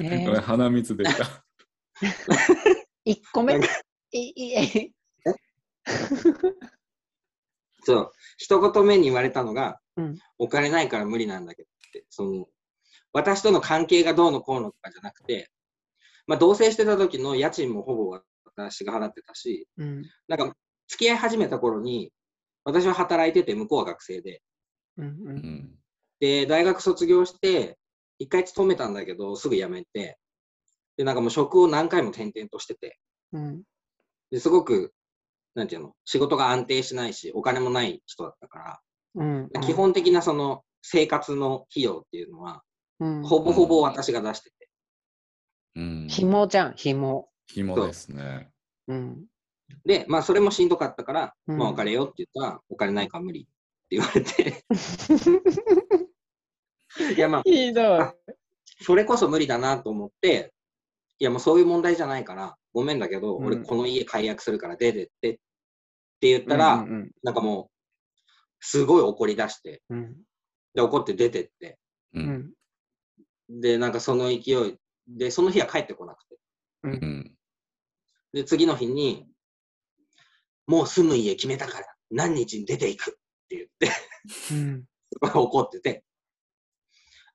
[0.01, 0.41] えー。
[0.41, 1.45] 鼻水出た。
[3.07, 3.61] 1個目？
[7.85, 10.19] そう、一言目に言われたのが、うん。
[10.39, 12.49] お金ないから無理なんだけどって、その、
[13.13, 15.51] 私との関係がどうのこうのとかじゃなくて、
[16.27, 18.21] まあ、同棲してた時の家賃もほぼ
[18.57, 20.03] 私が払ってたし、うん。
[20.29, 20.57] なんか、
[20.89, 22.13] 付き合い始めた頃に、
[22.65, 24.43] 私は働いてて、向こうは学生で。
[24.97, 25.37] うんううん。
[25.37, 25.79] ん。
[26.21, 27.79] で、大学卒業して、
[28.19, 30.19] 一回勤めたんだけど、すぐ辞めて、
[30.97, 32.99] で、なんかもう職を何回も転々としてて、
[33.33, 33.63] うん。
[34.31, 34.93] ですごく、
[35.55, 38.81] なんていうの、仕事が安定しないし、お金もない人だったから、
[39.15, 39.51] うん。
[39.63, 42.63] 基本的なその生活の費用っていうのは、
[43.01, 43.23] うん。
[43.23, 44.69] ほぼほぼ私が出してて。
[45.77, 46.07] うん。
[46.09, 48.51] 紐じゃん紐紐ですね。
[48.89, 49.27] うん
[49.85, 53.51] で、まあそれもしんどかったから、うんまあ別れようって言ったら、お金ないから無理って
[53.91, 54.65] 言われて。
[57.17, 58.01] いやまあ、ひどい
[58.81, 60.53] それこそ無理だなと思って、
[61.19, 65.35] いやもうそういう問題じゃないから、ごめんだけど、うん俺この家解約するから出てってっ
[66.21, 67.71] て言ったら、うんなんかもう、
[68.61, 70.17] すごい怒り出して、うん
[70.75, 71.79] で、怒って出てって、
[72.15, 72.21] う。
[72.21, 72.53] うんん
[73.49, 74.79] で、なんかその勢い
[75.09, 76.37] で、その日は帰ってこなくて。
[76.85, 77.36] うんうん。
[78.33, 79.27] で、次の日に、
[80.67, 83.15] もう住む家決めたから、何日に出ていくっ
[83.49, 83.91] て言って、
[84.53, 84.85] うん
[85.23, 86.05] 怒ってて。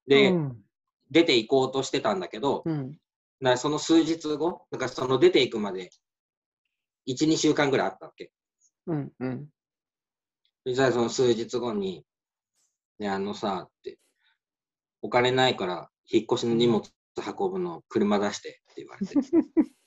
[0.08, 0.66] で、うん
[1.10, 2.98] 出て行こうとしてたんだけど、うん
[3.42, 5.90] だその数日後、だからその出ていくまで、
[7.08, 8.32] 1、2週間ぐらいあったわけ。
[8.88, 9.50] うんうん
[10.64, 12.06] でその数日後に、
[13.00, 13.98] ね、あのさ、って、
[15.02, 16.84] お金ないから、引っ越しの荷物
[17.18, 19.14] 運ぶの車出してって言われて。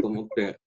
[0.00, 0.60] と思って、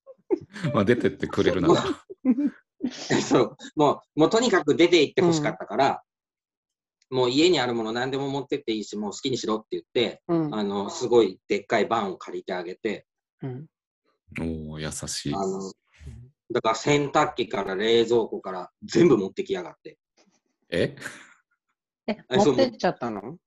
[0.74, 1.84] まあ出てってくれるなら。
[3.22, 6.04] そう、もう、もうとにかく出て行ってほしかったから、
[7.10, 10.56] もう家にあるもの何でも持ってっていいし、もう好きにしろって言って、うん。
[10.56, 13.06] あの、すごいでっかいバンを借りてあげて、
[13.42, 13.68] うん。
[14.70, 15.34] おお優しい。
[15.34, 15.38] あ。
[15.38, 15.72] の、
[16.52, 19.98] だから洗濯機から冷蔵庫から全部持ってきやがって。
[20.70, 20.96] え？
[22.08, 23.38] えあそう持ってっちゃったの？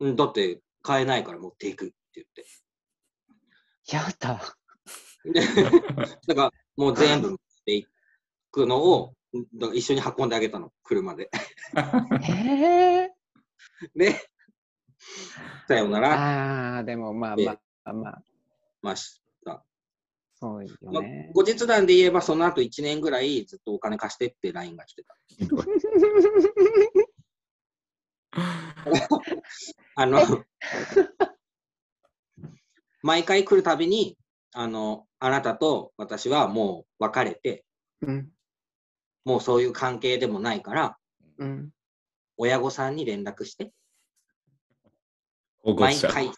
[0.00, 2.46] うんだって買えないから持っていくって言って。
[3.90, 4.40] やだ。
[5.24, 5.40] で、
[6.26, 7.86] だからもう全部持ってい
[8.50, 9.14] くのを、
[9.74, 11.30] 一緒に運んであげたの、車で。
[12.22, 13.12] ええ
[13.94, 14.16] で、
[15.68, 18.22] さよなら、ああでもまあでまあまあ。
[18.82, 19.64] ました。
[20.34, 25.16] そうよまあね後日談で言えば、その後1年ぐらいずっとお金貸してって LINE が来てた。
[29.96, 30.20] あの、
[33.02, 34.16] 毎回来るたびに、
[34.52, 37.64] あの、あなたと私はもう別れて、
[38.02, 38.28] うん
[39.24, 40.96] もうそういう関係でもないから、
[41.38, 41.70] うん
[42.38, 43.72] 親御さんに連絡して。
[45.64, 46.30] 毎回、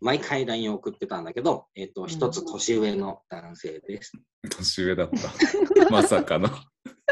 [0.00, 4.12] 毎回 LINE を送ってたんだけど、えっ、と、ん一つ年上の男性です。
[4.50, 5.16] 年上だった。
[5.90, 6.50] まさかの。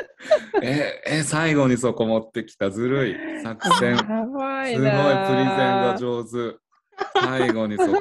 [0.62, 2.70] え、え、最後にそこ持ってきた。
[2.70, 3.42] ずるい。
[3.42, 3.96] 作戦。
[3.96, 6.59] すごいプリゼンが上手。
[7.14, 8.01] 最後にそこ持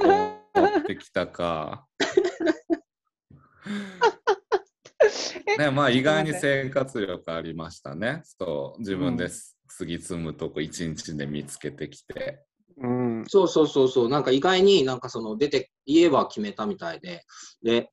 [0.79, 1.85] ってきたか。
[5.57, 8.21] ね、まあ意外に生活力ありましたね。
[8.23, 9.29] そう、自分で
[9.77, 12.45] 過ぎ積むとこ一日で見つけてきて。
[12.77, 17.25] うんそうそうそうそう、なんか意外になんかその出て、家は決めたみたいで、
[17.61, 17.91] で、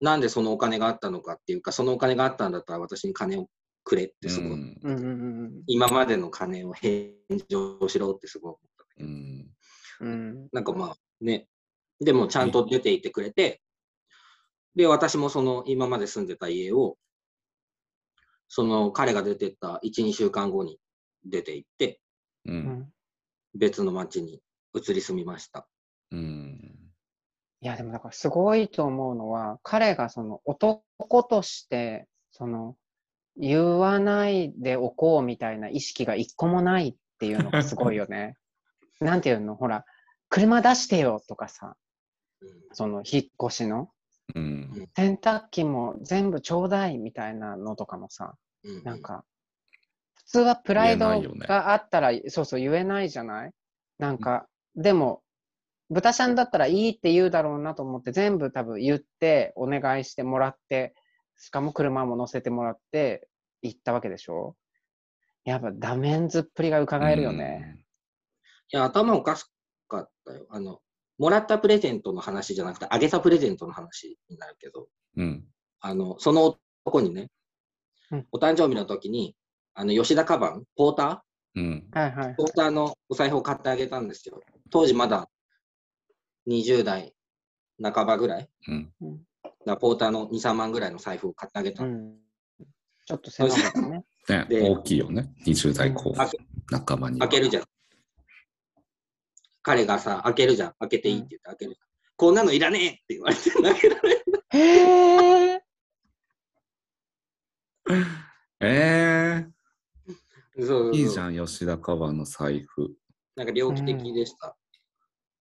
[0.00, 3.48] なんでそのお金があったのかっていうか、そのお金があったんだったら私に金を
[3.82, 4.98] くれってすごい、うんうんう
[5.48, 7.14] ん今までの金を返
[7.48, 9.04] 上しろってすごい思った。
[9.04, 9.50] うん
[10.00, 10.08] うん。
[10.08, 10.48] うん。
[10.52, 11.46] なんかまあね、
[12.00, 13.60] でもちゃんと出ていってくれて、
[14.74, 16.96] で、私もその今まで住んでた家を、
[18.48, 20.78] その彼が出てった1、2週間後に
[21.24, 22.00] 出て行って、
[22.46, 22.58] ううん。
[22.58, 22.92] ん
[23.54, 24.40] 別の町に
[24.74, 25.66] 移り住みました。
[26.12, 26.92] うん。
[27.60, 30.84] いやでもだからすごいと思うのは彼がその男
[31.24, 32.76] としてその
[33.36, 38.36] 言わないでおこうみたいな意識が一個もないっていうのがすごいよね。
[39.00, 39.54] なんていうの？
[39.54, 39.84] ほら
[40.28, 41.76] 車出してよとかさ
[42.40, 43.90] うんその引っ越しの。
[44.34, 44.88] うん。
[44.94, 48.34] 洗濯機も全部ちょうだいみたいなのとかもさ
[48.64, 48.84] うん。
[48.84, 49.24] なんか
[50.14, 53.50] 普通はプライドがあったら、そうそう言えないじゃない？
[53.98, 54.46] なんか、
[54.76, 55.22] でも
[55.88, 60.94] 豚ちゃんだったらいいって言うだろうなと思って全部多分言ってお願いしてもらって
[61.38, 63.26] しかも車も乗せてもらって
[63.62, 64.54] 行ったわけでしょ？
[65.46, 67.78] やっぱダメンズっぷりが伺えるよね。
[68.72, 69.44] いや、頭おかし
[69.88, 70.46] かったよ。
[70.50, 70.80] あの、
[71.18, 75.44] もらったプレゼントの話じゃなくて、あげたプレゼントの話になるけど、うん。
[75.80, 77.30] あの、その男にね、
[78.10, 79.36] うんお誕生日の時に、
[79.74, 81.88] あの、吉田カバン、ポータうん。
[81.92, 84.40] はいはいーポーターのお財布を買ってあげたんですよ。
[84.70, 85.28] 当時まだ
[86.48, 87.14] 20代
[87.82, 88.48] 半ばぐらい。
[88.68, 88.92] うん。
[89.00, 89.20] うん
[89.64, 91.84] だポーターの2、3万ぐらいの財布を買ってあげた。
[91.84, 92.16] うん。
[93.04, 94.04] ちょっと狭かったね。
[94.28, 95.32] ね、で大きいよね。
[95.46, 96.28] 20代後半
[96.66, 97.28] 開半ばには。
[97.28, 97.64] 開けるじゃん。
[99.68, 100.74] 彼がさ、開けるじゃん。
[100.78, 101.88] 開けていいって言って開けるじゃん。
[102.16, 104.24] こんなのいらねえって言われて投げられる。
[104.48, 105.62] へえ。
[108.60, 109.46] え
[110.58, 112.96] そうそうそうー、いいじゃん、吉田カバンの財布。
[113.36, 114.56] なんか猟奇的でした。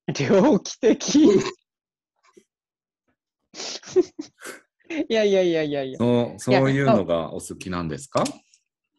[0.07, 1.23] 猟奇的。
[5.09, 5.97] いやいやいやいやいや。
[5.99, 8.25] そうそういうのがお好きなんですか？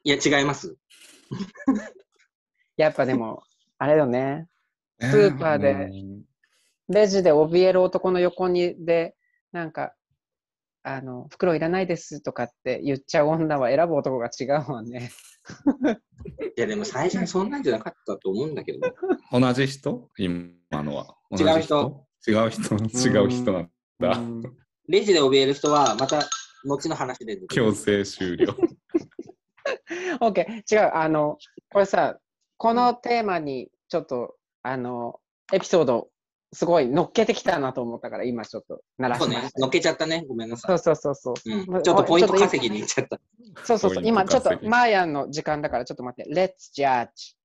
[0.05, 0.75] いや、違います。
[2.79, 3.43] やっぱでも、
[3.77, 4.49] あれよね。
[5.01, 6.29] スーパーでうん
[6.89, 9.15] レジで怯える男の横にで、
[9.53, 9.93] なんか、
[10.83, 15.11] あの、袋いらないですとかって言っちゃう女は選ぶ男が違うわね。
[16.57, 18.81] いや、でも最初にそんなんじゃなかったと思うんだけど。
[19.31, 20.09] 同じ人？
[20.17, 21.15] 今のは。
[21.39, 22.75] 違う人違う人？
[22.77, 23.71] 違う人なん
[24.01, 24.19] だ。
[24.19, 24.43] うん
[24.89, 26.27] レジで怯える人は、また
[26.65, 28.55] 後の話で強制終了。
[30.21, 30.47] OK。
[30.73, 30.91] 違う。
[30.95, 31.37] あの、
[31.71, 32.19] これさ、
[32.57, 34.38] このテーマにちょっと、
[34.69, 35.19] あの、
[35.53, 36.09] エピソード、
[36.53, 39.47] すごい乗っけてきたなと思ったから、今ちょっと鳴らそうしまし、た。
[39.47, 40.25] ね乗っけちゃったね。
[40.29, 40.79] ごめんなさい。
[40.79, 41.75] そうそうそうそう。
[41.75, 43.21] うん、ちょっとポイント稼ぎに行っちゃった。
[43.65, 44.07] そうそうそう。
[44.07, 46.31] 今ちょっとマーヤンの時間だからちょっと待って。
[46.33, 47.37] Let's judge.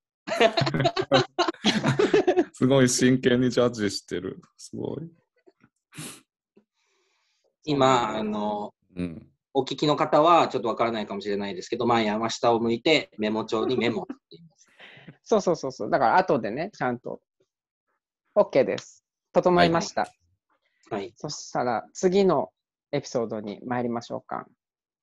[2.53, 4.41] すごい真剣にジャッジしてる。
[4.57, 4.99] すごい。
[7.65, 9.27] 今、あの、うん。
[9.53, 14.52] お聞きの方はちょっとわからないかもしれないですけど、前山下を向いてメモ帳にメモって言います。
[15.23, 15.89] そうそうそうそう。
[15.89, 17.21] だから後でね、ちゃんと。
[18.35, 19.03] OK です。
[19.31, 20.11] 整いました。
[20.89, 21.13] はい。
[21.15, 22.51] そしたら次の
[22.91, 24.47] エピソードに参りましょうか。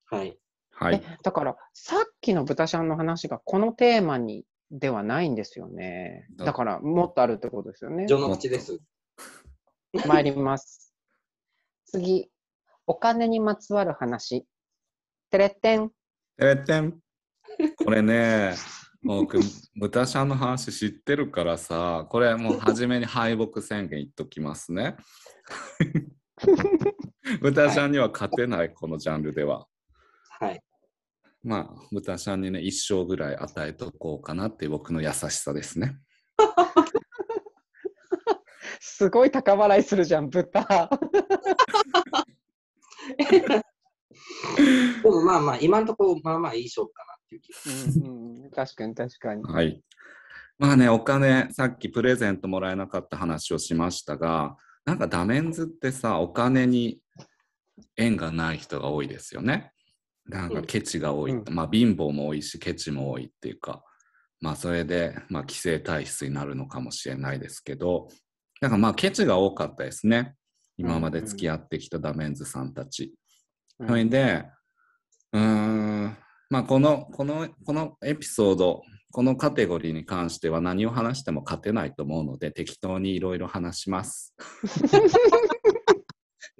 [0.07, 0.39] はい。
[0.73, 1.19] はいえ。
[1.23, 6.27] だからさっきの豚ちゃんの話がこのテーマにではないんですよね。
[6.37, 8.07] だだからもっとあるってことですよね。
[8.07, 8.81] 序の口です。
[10.07, 10.95] 参ります。
[11.87, 12.31] 次、
[12.87, 14.47] お金にまつわる話。
[15.31, 15.91] てれってん。
[16.37, 17.01] てれってん。
[17.85, 18.55] これね、
[19.03, 19.39] 僕、
[19.77, 24.97] 豚ちゃんの話知ってるからさ、これもう初めに敗北宣言言っときますね。
[27.41, 29.67] 豚ちゃんには勝てない、このジャンルでは。
[30.39, 30.61] はい。
[31.43, 35.97] まあ、豚ちゃんにね、一生ぐらい与えとこうかなって僕の優しさですね。
[38.81, 40.67] すごい高笑いするじゃん、豚。
[45.03, 48.09] でもまあまあ、今のところ、まあまあいい勝負かなっていう気が。
[48.09, 49.43] うんうん、確かに確かに。
[49.45, 49.83] はい。
[50.59, 57.01] まあね、お金、さっきプレゼントもらえなかった話をしましたが、なんかダメンズってさ、お金に
[57.97, 59.73] 縁がない人が多いですよね。
[60.27, 61.33] なんかケチが多い。
[61.33, 63.83] うんまあ貧乏も多いし、ケチも多いっていうか、
[64.41, 68.09] まあそれで、まあ規制体質になるのかもしれないですけど、
[68.61, 70.35] なんかまあケチが多かったですね。
[70.77, 73.15] 今まで付き合ってきたダメンズさんたち。
[73.79, 74.45] うんそれで、
[75.33, 76.17] うーん、
[76.51, 78.83] まあ、この、この、このエピソード、
[79.13, 84.35] このカテゴリーに関しては何を話しても勝てないと思うので、適当にいろいろ話します。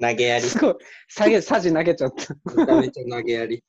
[0.01, 0.45] 投げやり。
[0.45, 0.75] すごい。
[1.09, 2.35] 下げ、さじ投げちゃった。
[2.55, 3.65] めちゃめちゃ投げやり。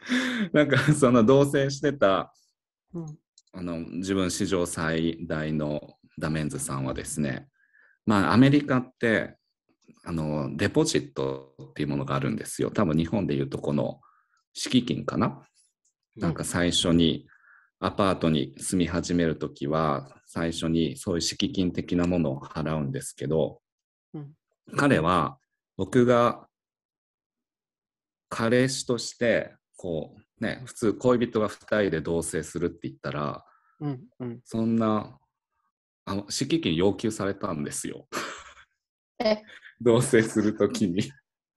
[0.52, 2.32] なんか、その同棲してた、
[2.92, 3.18] うん
[3.52, 7.48] あの、自分史上最大のダメンズさんはですね、
[8.06, 9.36] まあ、アメリカって、
[10.04, 12.70] あの、デポジットっていうものがあるんですよ。
[12.70, 14.00] 多分日本でいうとこの
[14.54, 15.42] 敷金かな？
[16.16, 17.26] なんか最初に
[17.80, 23.60] アパートに住み始めるときは、最初にそういう敷金的なものを払うんですけど、
[24.14, 24.34] うん
[24.76, 25.38] 彼は
[25.78, 26.46] 僕が
[28.28, 33.44] 彼氏として、こうね、普通恋人が2人で同棲するって言ったら、
[33.80, 34.40] うんうん。
[34.44, 35.18] そんな
[36.04, 38.06] あの敷金要求されたんですよ。
[39.18, 39.42] え、
[39.80, 41.10] 同棲するときに。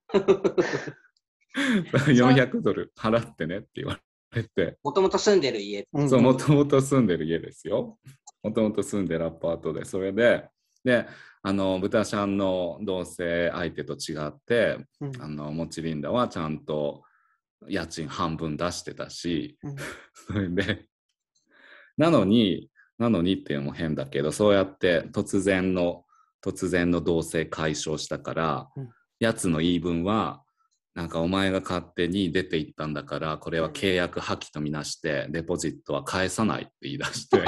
[2.07, 3.99] 400ドル払ってねって言わ
[4.33, 5.87] れて、もともと住んでる家。
[5.93, 7.97] うんそう、もともと住んでる家ですよ。
[8.43, 10.49] もともと住んでるアパートで、それで、
[10.83, 11.07] で、
[11.43, 15.21] あの、豚ちゃんの同棲相手と違って、うん。
[15.21, 17.03] あの、もちリンダはちゃんと
[17.67, 19.75] 家賃半分出してたし、うん。
[20.13, 20.85] それで、
[21.97, 26.05] なのに、なのにっていうのも変だけど、そうやって突然の、
[26.43, 28.89] 突然の同棲解消したから、うん。
[29.19, 30.43] やつの言い分は、
[30.93, 37.43] なんかお前が勝手に出て行ったんだからこれは契約破棄とみなしてデポジットは返さないって言い出して。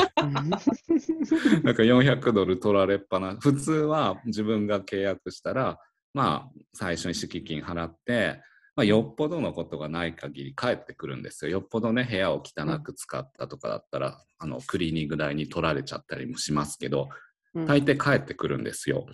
[1.64, 3.36] なんか400ドル取られっぱな。
[3.40, 5.78] 普通は自分が契約したら
[6.14, 8.42] まあ最初に敷金払って、
[8.76, 11.52] まあ、よっぽどのことがない限り帰ってくるんですよ。
[11.52, 17.10] よっぽどね部屋を汚く使ったとかだったら、あのクリーニング代に取られちゃったりもしますけど
[17.56, 17.66] うん。
[17.66, 19.06] 大抵帰ってくるんですよ。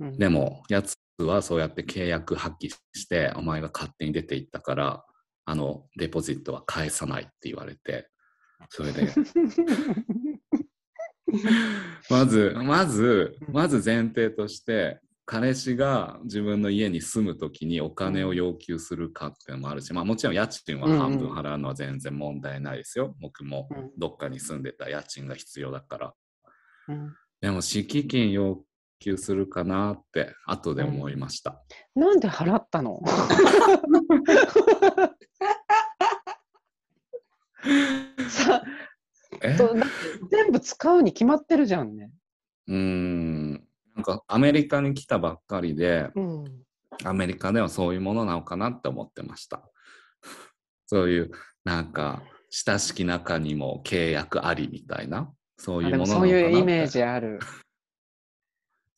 [0.00, 0.18] うん。
[0.18, 5.04] でも、やつはそうやって契約破棄して、お前が勝手に出て行ったから、
[5.44, 8.08] あの、デポジットは返さないって言われて、
[8.70, 9.08] それで、
[12.10, 23.16] まず、まず、まず前提として、彼氏が自分の家に住むときにお金を要求するかっていうのもあるし、まあもちろん家賃は半分払うのは全然問題ないですよ。
[23.20, 26.14] 僕もうんどっかに住んでた家賃が必要だから。
[26.88, 28.64] うんでも敷金要
[28.98, 31.62] 求するかなって後で思いました。
[31.94, 33.00] なんで払ったの？
[38.28, 38.62] さ
[40.30, 42.10] 全部使うに決まってるじゃんね。
[42.68, 43.52] うーん
[43.94, 46.44] なんかアメリカに来たばっかりでうん。
[47.04, 49.62] アメリカではそういうものなのかなって思ってました。
[50.86, 51.30] そういう
[51.64, 57.38] なんか親しき中にも契約ありみたいなそういうものなのかなってそういうイメージある。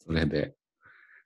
[0.09, 0.55] それで。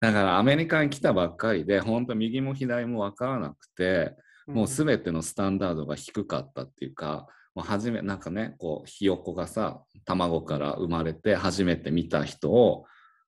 [0.01, 4.17] だからアメリカに来たばっかりで本当右も左も分からなくて
[4.47, 12.87] もうすべてのスタンダードが低かったっていうか、もう初め、なんかね、こう、ひよこがさ、卵から生まれて初めて見た人を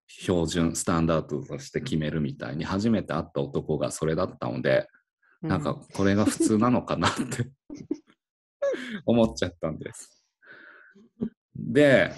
[0.08, 4.88] 標準、スタンダードとして決めるみたいに、初めて会った男がそれだったので、
[5.42, 7.50] うなんか、これが普通なのかなって
[9.06, 10.24] 思っちゃったんです。
[11.54, 12.12] で、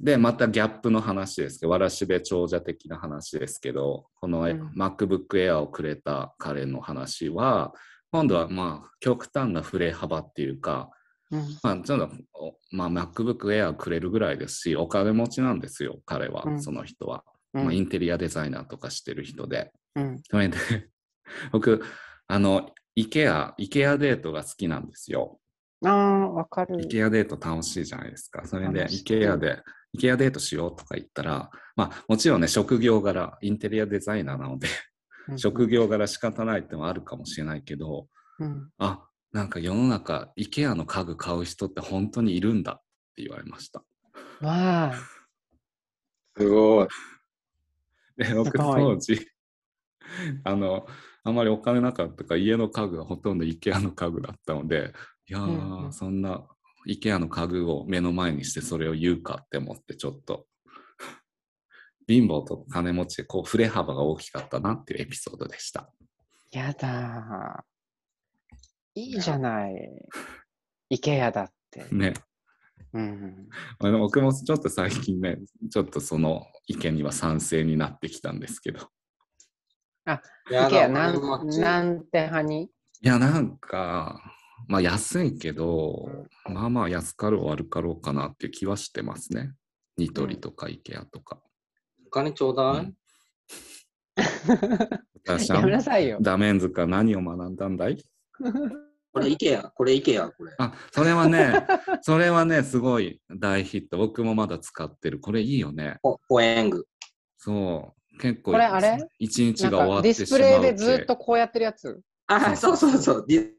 [0.00, 7.74] で、またギャップの話ですけど、わらしべ長者的な話ですけど、このうん MacBook Air をくれた彼の話は、
[8.10, 10.90] 今度はまあ極端な振れ幅っていうか、
[11.30, 17.22] うんまあ、ちょっと、おまあ、MacBook Air をくれるぐらいですし、お金持ちなんですよ、彼は、うんその人は。
[17.52, 19.70] うんまあ、インテリアデザイナーとかしてる人で。
[19.96, 20.56] うんそれで、
[21.52, 21.82] 僕、
[22.26, 25.38] あの、IKEA、IKEA デートが好きなんですよ。
[25.84, 26.76] ああ、わかる。
[26.76, 28.46] IKEA デート楽しいじゃないですか。
[28.46, 29.04] それで、楽し
[29.94, 34.68] い IKEA で、IKEA デートしようとか言ったら、まあ、もちろんね、職業柄、インテリアデザイナーなので、
[35.28, 38.08] うん職業柄仕方ないってのはあるかもしれないけど、
[38.40, 38.68] うん。
[38.78, 42.82] あ、なんか世の中、IKEA の家具買う人って本当にいるんだっ
[43.14, 43.84] て言われました。
[44.40, 44.92] わあ、
[46.36, 46.88] すごい。
[48.16, 49.28] で、僕当時、
[50.42, 50.86] あの、
[51.22, 54.92] あまりお金なかったから家の家具はほとんど IKEA の家具だったので、
[55.28, 55.92] いやー、うんうん。
[55.92, 56.42] そんな
[56.88, 60.46] IKEA の家具を目の前にしてそれを言うかって思ってちょっと、
[62.08, 65.92] 貧乏と金持ちでこう振れ幅が大きかったなっていうエピソードでした。
[66.50, 69.00] やだー。
[69.00, 69.74] いいじゃない。
[70.92, 71.86] IKEA だって。
[71.92, 72.14] ね。
[72.92, 73.48] うん。
[73.78, 75.38] あの僕もちょっと最近ね、
[75.70, 78.88] ちょっとその意見には賛成になってきたんですけど。
[80.06, 82.64] や IKEA だなんなんて派に？
[82.64, 82.70] い
[83.02, 84.20] や、なんか、
[84.68, 86.08] まあ安いけど、
[86.48, 89.52] まあまあ安かろう悪かろうかなっていう気はしてますね。
[89.96, 91.40] ニトリとか IKEA とか。
[92.06, 92.94] お金ちょうだい、うん
[95.24, 96.18] 私やめなはさいよ。
[96.20, 97.98] ダメンズか何を学んだんだい？
[99.12, 100.54] これ IKEA、これ IKEA、これ。
[100.58, 101.52] あ、それはね、
[102.02, 103.98] それはね、すごい大ヒット。
[103.98, 105.18] 僕もまだ使ってる。
[105.20, 105.98] これいいよね。
[106.02, 106.86] ポポエング。
[107.36, 108.18] そう。
[108.18, 108.98] 結構、これあれ？
[109.18, 112.00] 一日が終わかディってしまうスプレイで系ずっとこうやってるやつ？
[112.26, 113.24] あ、そそううそうそうそう。
[113.28, 113.50] ディ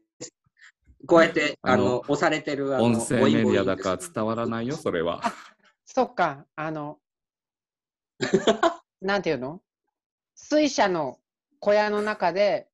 [1.06, 5.20] こうやって、あの押されてる、あの、音声メディアだから伝わらないよ、それは。
[5.84, 6.98] そっか、あの、
[9.00, 9.60] なんていうの？
[10.34, 11.18] 水車の
[11.58, 12.68] 小屋の中で、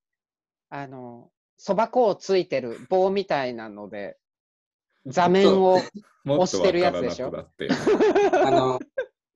[0.71, 4.19] あの、そば粉をついてる棒みたいなので、
[5.07, 5.81] 座面を、
[6.27, 7.33] 押してるやつでしょ？
[8.45, 8.79] あの、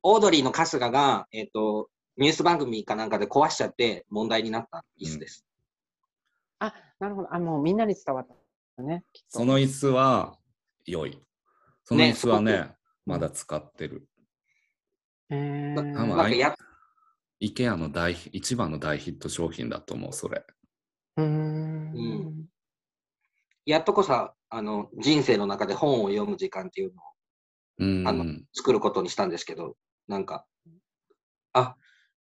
[0.03, 1.89] オードリーの春日が、えっ、と、
[2.19, 5.47] ニュース番組かなんかで壊しちゃって問題になった椅子です。
[6.59, 7.35] あ、なるほど。
[7.35, 8.35] あ、もうみんなに伝わった
[8.79, 9.05] ね。
[9.29, 10.39] その椅子は
[10.87, 11.19] 良い。
[11.85, 14.09] その椅子はね、ねまだ使ってる。
[15.31, 16.57] へー多分なんかや、
[17.41, 20.45] IKEA の大ヒ一番の大ヒット商品だと思う、それ。
[21.17, 21.99] うーんう
[22.31, 22.49] ん
[23.65, 27.05] やっとこさ、あの、人生の中で本を読む時間っていうのを
[27.79, 28.09] うん。
[28.09, 29.77] あの作ることにしたんですけど、
[30.09, 30.47] なんか、
[31.53, 31.77] あ、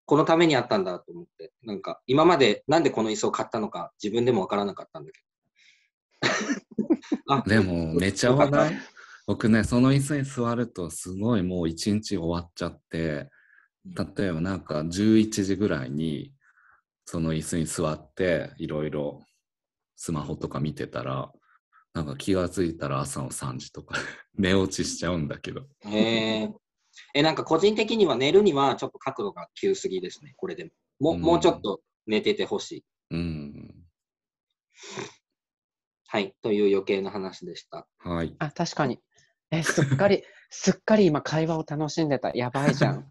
[0.05, 5.30] このためにあったんだと思って、なんか、今までなんでこの椅子を買ったのか自分でもわからなかったんだけど。
[7.27, 8.77] あでも、めちゃ話題
[9.27, 13.29] 僕ね、その椅子に座ると、すごいもう一日終わっちゃって、
[13.85, 16.33] 例えばなんか11時ぐらいに、
[17.05, 19.23] その椅子に座っていろいろ
[19.95, 21.31] スマホとか見てたら
[21.93, 23.95] なんか気がついたら朝の3時とか
[24.37, 25.67] 寝落ちしちゃうんだけど。
[25.85, 26.53] えー、
[27.13, 30.71] え、なんか個人的には寝るにはちょっと角度が急すぎですね、これでも。
[30.99, 31.21] もう,、うん。
[31.21, 32.85] もうちょっと寝ててほしい。
[33.11, 33.75] うん
[36.11, 37.87] はい、という余計な話でした。
[37.99, 38.99] はいあ、確かに。
[39.49, 42.31] え、すっかり、 すっかり今会話を楽しんでた。
[42.35, 43.09] やばいじゃん。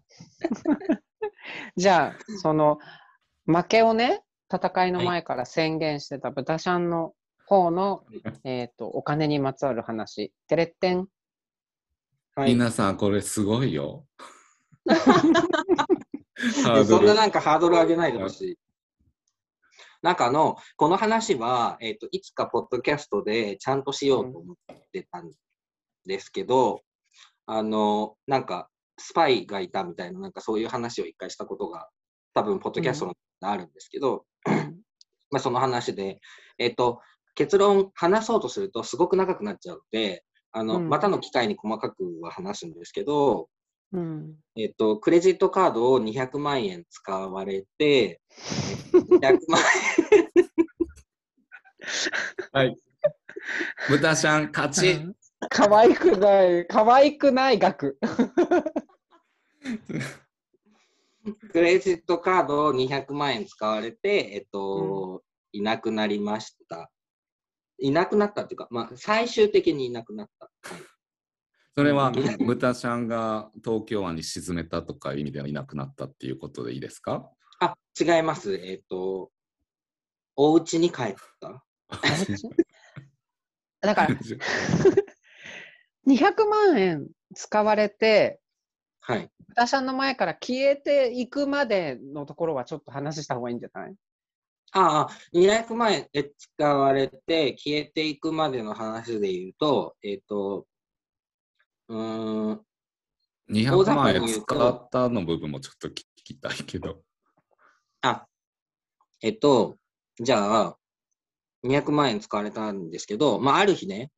[1.75, 2.77] じゃあ、その、
[3.47, 4.21] 負けをね、
[4.53, 7.15] 戦いの前から宣言してた豚ちゃんの
[7.47, 8.05] 方の、
[8.43, 10.31] えっ、と、お金にまつわる話。
[10.47, 11.07] てれってん？
[12.35, 14.05] はい、皆さんこれすごいよ
[14.85, 14.93] で
[16.63, 18.59] ハードルそんななんかハードル上げないでほしい。
[20.01, 24.55] なんかあの、この話は、えっ、と、いつかポッドキャストでちゃんとしようと思っ
[24.91, 25.31] てたん
[26.05, 26.81] ですけど、
[27.45, 31.89] あの、なんか、スパイがいたみたいな、なんかそういう話を一回したことが、
[32.33, 34.25] 多分、ポッドキャストのあるんですけど、
[35.29, 36.19] まあ、その話で、
[36.57, 36.99] えっ、と、
[37.35, 40.89] 結論話そうとするとすごく長くなっちゃうので、あの、うん。
[40.89, 43.47] またの機会に細かくは話すんですけど、
[43.93, 44.35] うん。
[44.55, 48.21] えっと、クレジットカードを200万円使われて、
[48.93, 49.61] 200万
[52.53, 52.77] はい
[53.89, 54.99] 豚ちゃん勝ち
[55.49, 57.97] 可愛くない、可愛くない額。
[61.51, 66.91] クレジットカードを200万円使われて、えっと、いなくなりました。
[67.79, 70.45] いなくなったっていうか、まあ、最終的にいなくなった。
[70.69, 70.90] はい
[71.75, 72.13] それはうん
[72.45, 77.29] 豚ちゃんが東京湾に沈めたとかいう意味ではいなくなったっていうことでいいですか？
[77.59, 78.55] あ、違います。
[78.55, 79.31] えっと、
[80.35, 81.63] お家に帰った。
[83.81, 84.15] だ から、
[86.07, 88.39] 200万円使われて、
[89.01, 89.29] はい。
[89.49, 93.95] 豚ちゃんの前から消えていくまでのところはちょっと話した方がいいんじゃない？
[94.73, 100.65] ああ、200万円え使われて消えていくまでの話で言うと、えっと、
[101.91, 102.61] うーん、
[103.49, 107.01] 200万円使ったの部分もちょっと聞きたいけど。
[108.01, 108.25] あ、
[109.21, 109.75] えっと、
[110.21, 110.77] じゃあ、
[111.63, 114.09] 200万円使われたんですけど、まあ、ある日ね、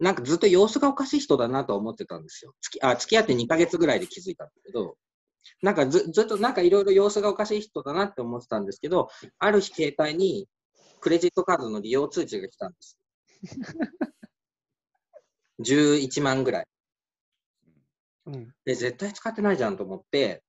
[0.00, 2.54] なんかずっと様子がおかしい人だなと思ってたんですよ。
[2.62, 4.96] 付きあ付き合って2ヶ月ぐらいで気づいたんだけど、
[5.62, 9.08] なんかずずっとなんかいろいろ様子がおかしい人だなって思ってたんですけど、
[9.38, 10.48] ある日携帯に
[11.00, 12.98] クレジットカードの利用通知が来たんです。
[15.60, 16.66] 11万ぐらい。
[18.26, 18.54] うん。
[18.64, 20.42] で、絶対使ってないじゃんと思って、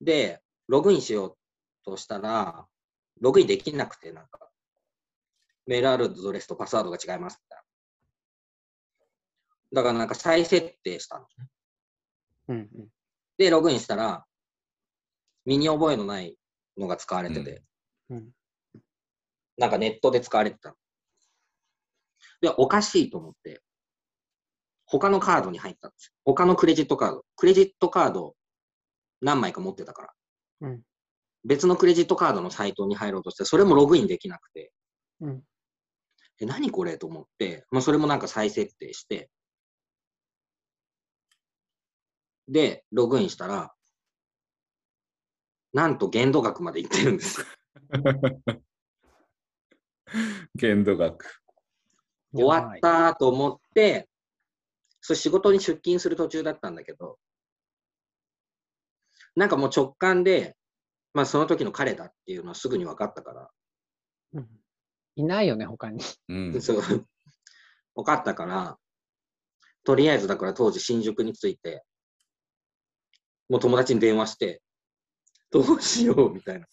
[0.00, 1.36] で、ログインしよう
[1.84, 2.66] としたら、
[3.20, 4.50] ログインできなくて、なんか、
[5.66, 7.64] メールアドレスとパスワードが違いますみたいな。
[9.80, 11.26] だからなんか再設定したの。
[12.48, 12.88] うんうん。
[13.36, 14.24] で、ログインしたら、
[15.44, 16.36] 身に覚えのない
[16.76, 17.62] のが使われてて、
[18.10, 18.30] うん
[19.58, 20.76] なんかネットで使われてたの。
[22.40, 23.60] で、おかしいと思って、
[24.88, 26.12] 他のカードに入ったんですよ。
[26.24, 27.24] 他のクレジットカード。
[27.36, 28.34] クレジットカード
[29.20, 30.12] 何枚か持ってたから。
[30.62, 30.82] うん
[31.44, 34.72] 別のクレジットカードのサイトに入ろうとして、それもログインできなくて、
[35.20, 35.42] うん。
[36.40, 39.30] え、何これと思って、まあ、それもなんか再設定して、
[42.48, 43.72] で、ログインしたら、
[45.72, 47.46] なんと限度額までいってるんです。
[50.54, 51.42] 限度額。
[52.32, 54.08] 終わったと思って、
[55.08, 57.16] それ仕事に出勤する途中だったんだけど、
[59.36, 60.54] なんかもう直感で、
[61.14, 63.48] まあその時の彼だっていうのはすぐに分かったから、
[64.34, 64.48] うん
[65.16, 66.04] いないよね、他に。
[66.28, 66.52] うん。
[66.60, 68.78] そう分かったから、
[69.82, 71.82] とりあえずだから当時新宿に着いて、
[73.48, 74.62] もう友達に電話して、
[75.50, 76.66] どうしようみたいな。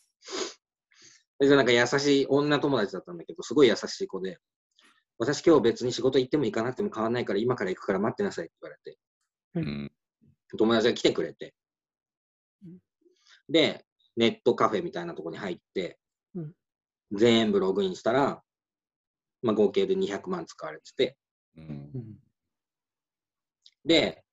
[1.39, 4.39] でなんか優しい女友達だったんだけど、すごい優しい子で、
[5.17, 8.97] 私今日別に仕事行っても行かなくても変わんないから今から行くから待ってなさいって言われて、
[9.55, 9.91] うん。
[10.57, 11.53] 友達が来てくれて。
[12.65, 12.77] うん、
[13.49, 13.85] で、
[14.15, 15.99] ネットカフェみたいなとこに入って
[16.35, 16.53] うん、
[17.13, 18.41] 全部ログインしたら、
[19.41, 21.17] まあ合計で200万使われてて、
[21.57, 21.63] うん。
[21.63, 22.15] うん
[23.85, 24.23] で、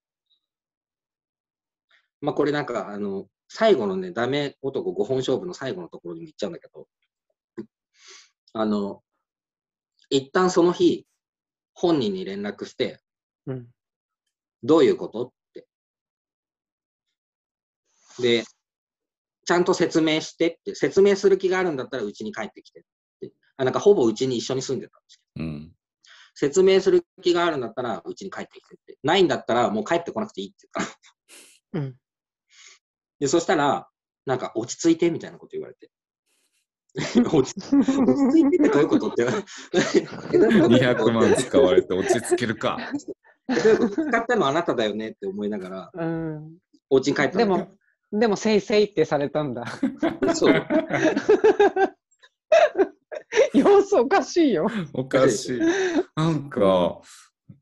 [2.23, 6.89] まあこれなんか、あの、最後のね、ダメ男5本勝負の最後のところにも行っちゃうんだけど、
[8.55, 9.03] あの、
[10.13, 11.07] 一旦その日、
[11.73, 13.01] 本人に連絡して、
[13.47, 13.67] うん
[14.63, 15.25] どういうこと？
[15.27, 15.67] って。
[18.21, 18.45] で、
[19.45, 22.83] ちゃんと説明してって、説明する気があるんだったらうちに帰ってきてっ
[23.21, 23.33] て。
[23.57, 25.73] あなんかほぼうちに一緒に住んでたんですけど、うん。
[26.35, 28.99] 説明する気があるんだったらうちに帰ってきてって。
[29.03, 30.89] ないんだったらもう帰ってこなくていいって言っ
[31.73, 31.85] たの。
[31.85, 31.97] うん。
[33.19, 33.89] で、そしたら、
[34.27, 35.91] なんか落ち着いてみたいなこと言われて。
[37.33, 37.73] 落ち着
[38.39, 39.25] いてってどういうことって。
[40.37, 42.79] 200万使われて落ち着けるか。
[43.51, 46.59] 使ったのあなただよねって思いながら、うん。
[46.91, 47.69] お家に帰ったでも、
[48.13, 49.65] でも、せいせいってされたんだ。
[50.35, 50.55] そう。
[53.55, 54.69] 様子おかしいよ。
[54.93, 55.61] おかしい。
[56.15, 57.01] なんか、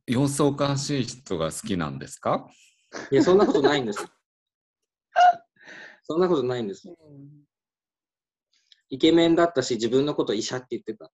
[0.07, 2.49] 様子おかしい人が好きなんですか？
[3.13, 4.05] いや、そんなことないんです。
[6.03, 6.89] そんなことないんです。
[8.91, 11.11] イケメンだったし、自分のこと医者って言ってた。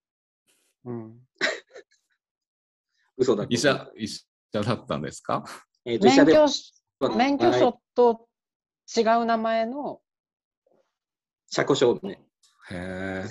[0.87, 1.21] うん。
[3.19, 5.45] 嘘だ医者、医者だったんですか？
[5.85, 8.29] えーと医者で免許しは免許証と
[8.97, 10.01] 違う名前の、
[11.49, 12.21] 車庫証ね。
[12.71, 13.25] へえ。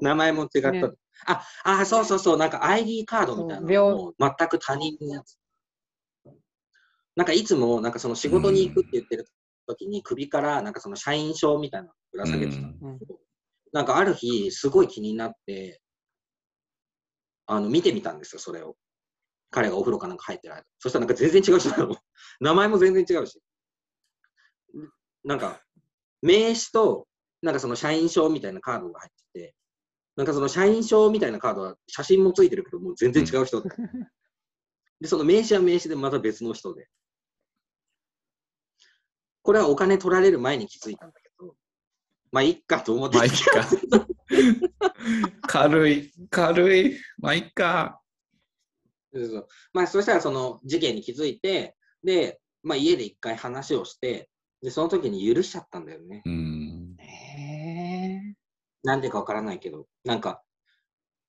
[0.00, 0.70] 名前も違った。
[0.72, 0.82] ね
[1.26, 5.38] あ、あ、そうそうそう、なんか ID カードみたいなのも全く他人のやつ。
[7.14, 9.26] なんかいつも、なんかその仕事に行くって言ってる
[9.66, 12.58] 時に首からなんかその社員証みたいなのぶら下げてた。
[12.62, 12.98] うん
[13.72, 15.80] なんかある日、すごい気になって、
[17.46, 18.76] あの、見てみたんですよ、それを。
[19.50, 20.64] 彼がお風呂かなんか入ってる間。
[20.78, 21.96] そしたらなんか全然違う人なの。
[22.40, 23.40] 名前も全然違うし。
[25.24, 25.62] なんか、
[26.22, 27.06] 名刺と、
[27.42, 29.54] なんかその社員証みたいなカードが入ってて、
[30.16, 33.68] なんかその社員証みたいなカードは写真もついてるけど、もう全然違う人で。
[35.00, 36.88] で、その名刺は名刺でまた別の人で。
[39.42, 41.21] これはお金取られる前に気づいたんだけど、
[42.32, 43.68] まあ、いっかと思ってまあいいか。
[45.46, 46.98] 軽い、軽い。
[47.18, 48.00] まあいいか。
[49.12, 54.30] そうそうまあ、そしたらその事件に気づいて、で、まあ、家で一回話をして、
[54.62, 56.22] で、その時に許しちゃったんだよね。
[56.24, 56.96] うん。
[56.98, 58.34] へえ。
[58.82, 60.42] なんでかわからないけど、なんか、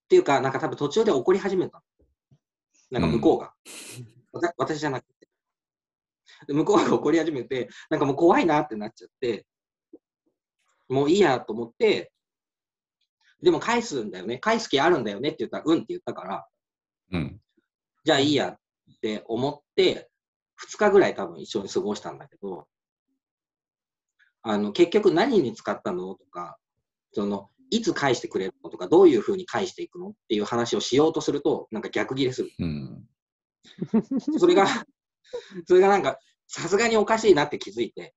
[0.06, 1.84] っていうか、なんか多分途中で怒り始めた。
[2.90, 3.54] なんか向こうが。
[4.32, 5.28] わた私じゃなくて。
[6.48, 9.46] で向こうが怒り始めて、なんかもう怖いなってなっちゃって、
[10.90, 12.12] もういいやと思って、
[13.42, 14.38] でも返すんだよね。
[14.38, 16.48] 返す気あるんだよねって言ったら、うんって言ったから、
[17.12, 17.42] うん。
[18.06, 18.58] じゃあいいやっ
[19.02, 20.10] て思って、
[20.72, 22.68] 2日ぐらい多分一緒に過ごしたんだけど、
[24.44, 26.58] あの、結局何に使ったのとか、
[27.14, 32.52] その、いつ返してくれるのとか、どういうふうに返していくのっていう話をしようとすると、なんか逆ギレする。
[32.60, 33.06] うん。
[34.38, 34.68] それが、
[35.66, 38.14] それがなんか、さすがにおかしいなって気づいて、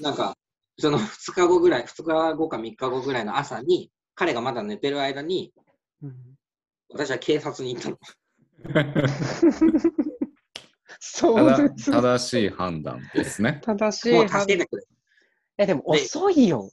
[0.00, 0.36] なんか、
[0.78, 5.52] その 2日後ぐらい、2日後か3日後ぐらいの朝に、彼がまだ寝てる間に、
[6.02, 6.14] うん
[6.94, 7.98] 私は警察に行ったの。
[11.00, 11.90] そうです。
[11.90, 13.60] 正しい判断ですね。
[13.64, 14.82] 正しい判助けてくれ。
[15.58, 16.70] え、でも遅いよ。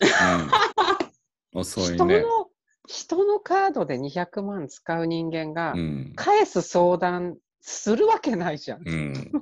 [0.00, 2.20] うん、遅い人ね。
[2.22, 2.48] の、
[2.86, 6.12] 人のカードで200万使う人間が、うん。
[6.16, 8.88] 返す相談するわけないじゃん。
[8.88, 9.32] うん。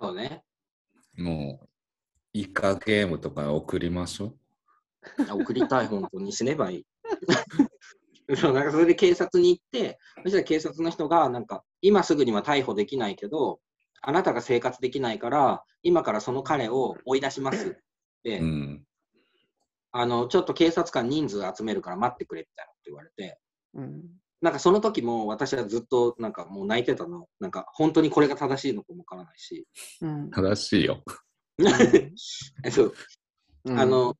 [0.00, 0.44] そうね。
[1.16, 1.68] もう、
[2.32, 4.34] イカゲームとか送りましょ
[5.28, 6.86] あ送りたい、本当に死ねばいい。
[8.36, 13.60] そうなんかそれで警察に行って、そしたら警察の人が、なんか、今すぐには逮捕できないけど、
[14.00, 17.72] あなたが生活できないから、今からその彼を追い出しますっ
[18.22, 18.44] て、う。
[18.44, 18.86] うん。
[19.92, 23.38] あの、ちょっと警察官人数集めるから待ってくれみたいなこと言われて、
[23.74, 27.28] うんなんかその時も私はずっとなんかもう泣いてたの。
[27.40, 29.66] なんか本当にこれが正しいのかもわからないし。
[30.02, 31.02] うん正しいよ。
[32.62, 32.94] え そう
[33.64, 34.14] うんあの、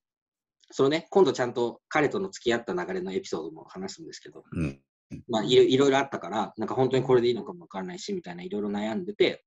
[0.71, 4.83] そのね、今度ちゃんと彼との付き合った流れのエピソードも話すんですけど、うん。
[5.29, 9.45] まあいろいろいろあったから、なんか本当にこれでいいのかもわからないし、みたいないろいろ悩んでて、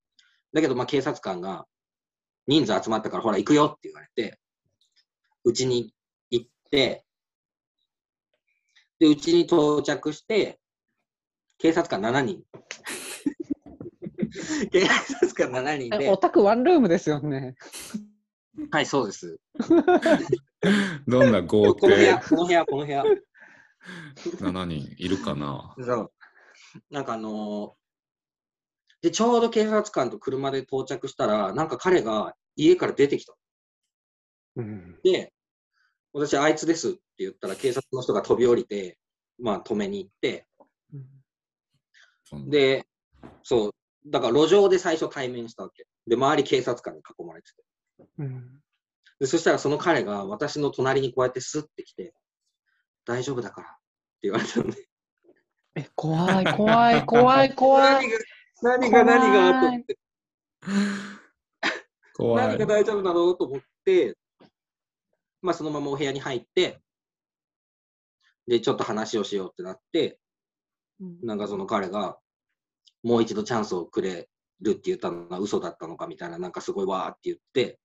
[0.52, 1.66] だけどまあ警察官が
[2.46, 4.38] 人数集まったからほら行くよって言われて、
[5.42, 5.92] うちに
[6.30, 7.04] 行って、
[9.00, 10.60] で、うちに到着して、
[11.58, 12.44] 警察官7人。
[14.70, 17.56] 警察官7人でえお、宅ワンルームですよね。
[18.70, 19.40] はい、そうです。
[21.06, 23.04] どんな豪この部屋、邸この部屋、この部屋。
[24.40, 25.74] 7人いるかな？
[25.78, 26.12] そう。
[26.90, 27.78] なんかあのー
[29.00, 33.36] で、ちょうど警察官と車で到着したら、なんか彼が家から出てきた。
[34.56, 35.32] うんで、
[36.12, 38.98] 私、あいつですって言ったら、警察の人が飛び降りて、
[39.38, 40.47] まあ、止めに行って、うん
[42.48, 42.86] で、
[43.42, 43.74] そう、
[44.06, 45.86] だから路上で最初対面したわけ。
[46.06, 47.64] で、周り警察官に囲まれてて。
[48.18, 48.60] うん
[49.18, 52.14] で、そしたらその彼が私の隣にこうやってスッて来て、
[53.04, 53.78] 大丈夫だからって
[54.22, 54.76] 言われたのね。
[55.74, 58.08] え、怖い、怖い、 怖い、怖い。
[58.62, 59.98] 何が、何が、何が、と思って。
[62.14, 62.66] 怖い何が。
[62.66, 63.34] 大丈夫なの？
[63.34, 64.16] と思って、
[65.42, 66.80] まあ、そのままお部屋に入って、
[68.46, 70.18] で、ちょっと話をしようってなって、
[71.22, 72.18] なんかその彼が、
[73.02, 74.28] もう一度チャンスをくれ
[74.60, 77.78] るって言ったのが嘘だったのかみたいな、なんかすごいわーって言って、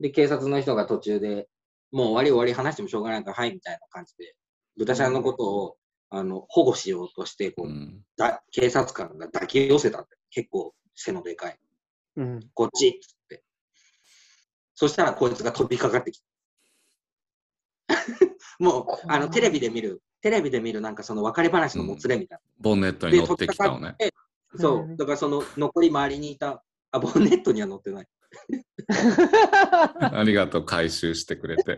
[0.00, 1.48] で、警察の人が途中で、
[1.92, 4.34] もう終わり終わり話してもしょうがないから、はい、みたいな感じで、
[4.76, 5.76] 豚ちゃんのことを、
[6.10, 10.16] あの、保護しようとして、こう、うんだ警察官が抱き寄せたって。
[10.30, 11.58] 結構背のでかい。
[12.16, 12.40] うん。
[12.54, 13.44] こっちっつって。
[14.74, 16.24] そしたらこいつが飛びかかってきた。
[18.58, 23.12] もう、あの、テレビで見る、テレビで見るなんかその別れ話のもつれみたいボンネットな。
[23.12, 23.94] に乗ってきたのね。
[23.98, 24.10] で
[24.56, 24.86] そうう。
[24.86, 28.06] んだからその残り周りにいた、あ、ボンネットには乗ってない。
[30.00, 31.76] ありがとう、回収してくれて。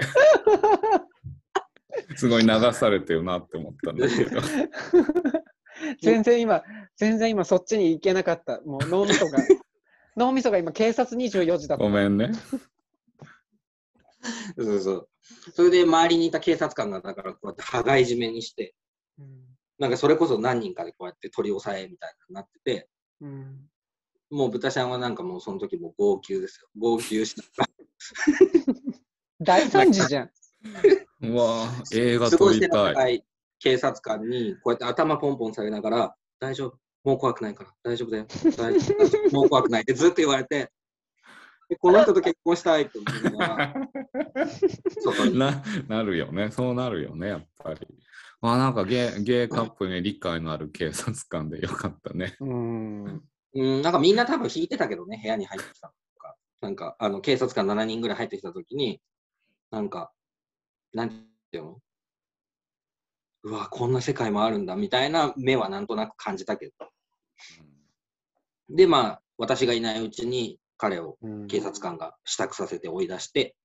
[2.14, 4.40] すごい流されてるなって思ったんだけど。
[6.00, 6.62] 全然今、
[6.94, 8.60] 全然今そっちに行けなかった。
[8.60, 9.38] もう脳みそが、
[10.16, 11.84] 脳みそが今警察24時だった。
[11.84, 12.30] ごめんね。
[14.56, 15.08] そうそう。
[15.54, 18.74] それで周りにいた警察官が、だからこうやって羽交い締めにして、
[19.18, 19.46] うん
[19.78, 22.88] なんかそれこそ何人かでこうやって取り押さえみたいになってて、
[23.20, 23.68] うん
[24.30, 26.68] もう豚ちゃんはなんかもうその時もう号泣ですよ。
[26.76, 27.64] 号泣した。
[29.40, 30.30] 大惨事じゃん。
[31.22, 33.16] うわぁ、映画撮りたい。
[33.16, 33.22] い
[33.58, 38.26] 警察官にこうやって頭ポンポンされながら、大丈夫、もう怖くないから、大丈夫だよ、
[38.56, 38.94] 大丈
[39.30, 40.72] 夫もう怖くないってずっと言われて、で
[41.80, 43.74] この人と結婚したいって思いな。
[45.34, 46.50] ななるよね。
[46.50, 47.86] そうなるよね、やっぱり。
[48.40, 52.36] あなんかゲイゲイカップに理解のある警察官でよかったね。
[52.40, 53.22] うん。
[53.54, 56.36] うん、なんかみんな多分引いてたけどね、部屋に入ってきたのとか。
[56.60, 59.00] なんか、あの、警察官7人ぐらい入ってきたときに、
[59.70, 60.12] なんか、
[60.92, 61.10] なん
[61.50, 61.80] ていうの？
[63.44, 66.72] うわ、こんな世界もあるんだ、みたいな目はなんとなく感じたけど。
[68.68, 73.56] で、まあ、私がいないうちに彼をうん警察官が支度させて追い出して、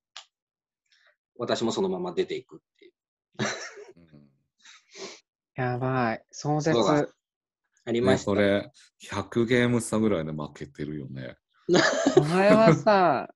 [1.37, 2.93] 私もそのまま出ていくっていう。
[3.97, 4.01] う
[5.63, 6.23] んやばい。
[6.31, 6.75] 壮絶。
[6.75, 7.07] そうだ
[7.85, 8.25] ありまね、した。
[8.25, 8.71] それ、
[9.03, 11.35] 100ゲーム差ぐらいで負けてるよね。
[12.17, 13.33] お前はさ、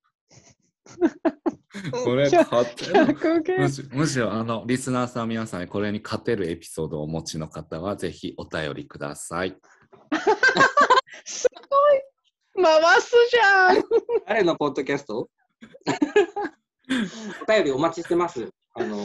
[2.03, 9.57] これ、勝てる100ゲームむしむしろ、あの、リスナーさん皆さんにこれに勝てるエピソードをお持ちの方は、ぜひお便りください。
[11.26, 12.02] すごい
[12.61, 13.84] 回すじゃん
[14.27, 15.30] 誰のポッドキャスト？
[17.41, 18.49] お便りお待ちしてます。
[18.73, 18.98] あの、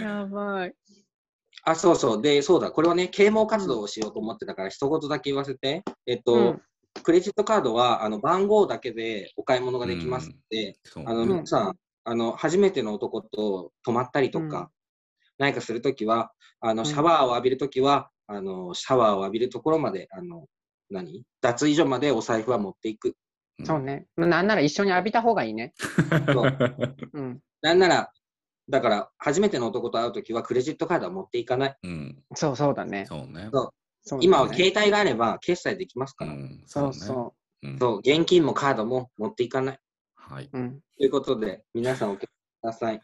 [0.00, 0.74] やばい。
[1.64, 2.22] あ、そうそう。
[2.22, 2.70] で、そうだ。
[2.70, 5.82] これはね、啓蒙活動をしようと思ってたから、一言だけ言わせて。
[6.06, 6.62] えっと、うん
[7.04, 14.68] クレジットカードは、あの、番号だけでお買い物ができますので、そうあの、うん皆さん、あの、初めての男と泊まったりとか、うん
[15.38, 20.46] 何かするときは、あの、うんシャワーを浴びるときは、あの、シャワーを浴びるところまで、あの、
[20.92, 21.24] 何？
[21.40, 23.16] 脱衣所までお財布は持っていく。
[23.64, 24.06] そうね。
[24.16, 25.74] なんなら一緒に浴びた方がいいね。
[26.32, 27.40] そううん。
[27.60, 28.12] なんなら、
[28.68, 31.76] だから、初めての男と会うときは、クレジットカードは持っていかない。
[31.82, 33.06] うん、そうそうだね。
[33.06, 33.48] そうね。
[33.52, 33.74] そう
[34.04, 36.32] そうだね今は携帯があれば、決済できますから。
[36.32, 39.78] うん、そうねそうんそう、現金もカードも持っていかない。
[40.14, 40.50] はい。
[40.52, 40.58] う。
[40.58, 40.80] うん。
[40.98, 42.30] ということで、皆さんお気をつけく
[42.64, 43.00] ださい。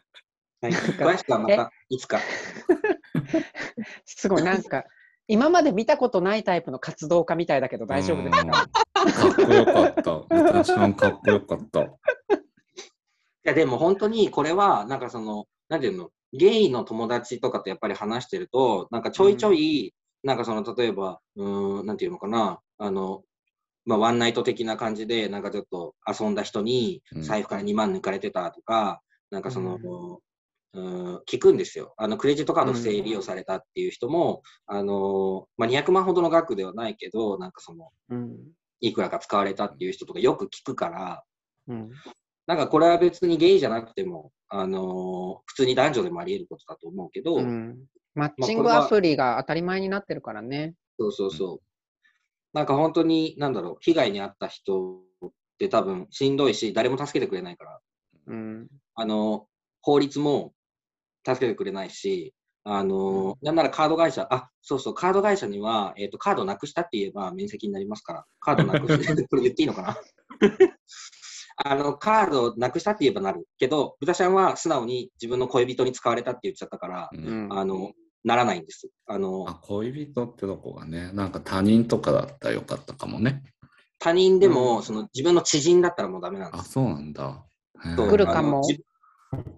[0.61, 2.19] はい、か詳しくはまたいつか。
[4.05, 4.83] すごい、なんか、
[5.29, 10.01] 今まで見たことないタイプの活動家みたいだけど大丈夫ですかかっこよかった。
[10.27, 11.81] 豚ちゃんかっこよかった。
[11.83, 11.87] い
[13.43, 19.93] や、でも本当にこれは、なんかその、なんていうの、ゲイの友達とかとやっぱり話してると、なんかちょいちょい、
[20.23, 23.21] なんかその、例えば、うーん、なんていうのかな、あの、
[23.85, 27.21] まあ、ワンナイト的な感じで、なんかちょっと遊んだ人にうん。
[27.21, 30.19] 財布から2万抜かれてたとか、なんかその、う
[30.75, 31.93] 聞くんですよ。
[31.97, 38.37] あの、クレジットカード不正利用されたっていう人も、あの、まあ、200万ほどの額ではないけど、なんかその、うん。
[38.81, 41.23] いくらか使われたっていう人とかよく聞くから、
[41.67, 41.89] うん。
[42.45, 47.77] なんかこれは別にゲイじゃなくても、あのー普通に男女でもあり得ることだと思うけど、うん。
[48.15, 50.75] マッチングアプリが当たり前になってるからね。
[50.99, 51.61] そうそうそう。
[52.53, 57.79] なんか本当に、なんだろう、被害に遭った人って多分しんどいし、誰も助けてくれないから、
[58.27, 58.67] うん。
[58.95, 59.47] あの、
[59.81, 60.53] 法律も
[61.35, 62.33] 助けてくれないし、
[62.63, 69.97] あの、なんならカード会社、あ、そうそう、カード会社には、えっ、と、カードなくしたって言えば面積になりますから、カードなくして、 これ言っていいのかな？
[71.61, 77.53] あの、カードなくしたって言えばなるけど、豚ちゃんは素直に自分の恋人に使われたって言っちゃったから、うんうん。
[77.53, 77.91] あの、
[78.23, 78.89] ならないんです。
[79.07, 83.43] あの、あ恋人ってとこがね、なんか他人とかだったらよかったかもね。
[83.97, 86.71] 他人でうも、その自分の知人だったらもうダメなんであ、す。
[86.71, 87.45] そうなんだ。
[87.95, 88.61] 来るかも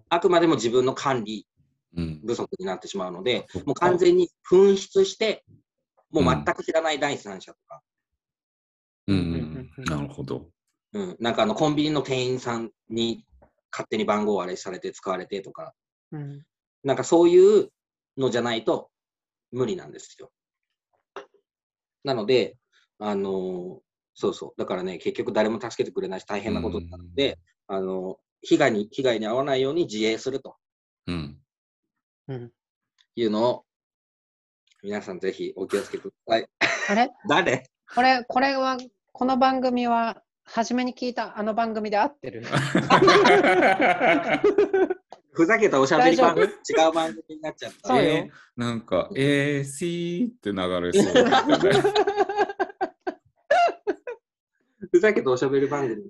[0.09, 1.50] あくまでも自分の管理うん。
[1.93, 5.43] 不足になってしまうのでそっか、もう完全に紛失して、
[6.09, 7.81] もう全く知らない第三者とか、
[9.07, 10.49] うんうんうんうんなるほど。
[10.93, 13.25] うん、なんかあのコンビニの店員さんに
[13.71, 15.73] 勝手に番号割れされて使われてとか、
[16.11, 16.43] うん。
[16.83, 17.69] なんかそういう
[18.17, 18.89] のじゃないと
[19.51, 20.31] 無理なんですよ。
[22.03, 22.57] なので、
[22.99, 23.79] あのー
[24.13, 24.59] そうそう。
[24.59, 30.57] だからね、結局誰も助けてくれないし大変なことなので、あの被害に、被害に遭わないように自衛すると
[31.07, 31.40] うん。
[32.31, 32.51] うん。
[33.15, 33.65] いうのを、
[34.83, 36.47] 皆さんぜひお気をつけください。
[36.89, 37.11] あれ？
[37.27, 37.69] 誰？
[37.93, 38.77] これ、これは、
[39.11, 42.43] この番組は、初めに聞いたあの番組で合ってる？
[45.33, 46.51] ふざけたおしゃべり番組、大
[46.87, 47.87] 違う番組になっちゃった。
[47.89, 51.13] そうよえーなんか、えー、しーって流れそう。
[54.91, 56.01] ふざけたおしゃべり番組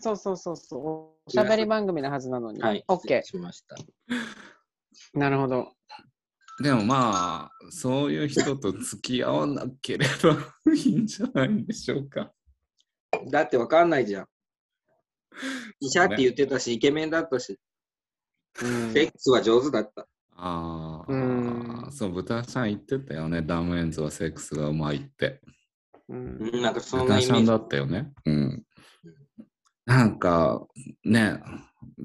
[0.00, 0.80] そうそうそうそう。
[1.26, 2.60] おしゃべり番組のはずなのに。
[2.60, 2.84] はい。
[2.88, 3.76] オッケ失礼しました。
[5.14, 5.18] ー。
[5.18, 5.72] なるほど。
[6.62, 12.32] でもまあ、そういう人と付き合わなければいいんじゃないでしょうか。
[13.30, 14.26] だってわかんないじゃん。
[15.80, 17.58] 医者って言ってたし、イケメンだったし、
[18.62, 20.06] うんセックスは上手だった。
[20.36, 23.42] あうんあ、そう、豚ちゃん言ってたよね。
[23.42, 25.40] ダムエンズはセックスがうまいって。
[26.08, 27.54] うんうん、なんかそんなイメーだ。
[27.56, 28.12] ったよね。
[28.26, 28.62] うん。
[29.86, 30.66] なんか、
[31.04, 31.40] ね、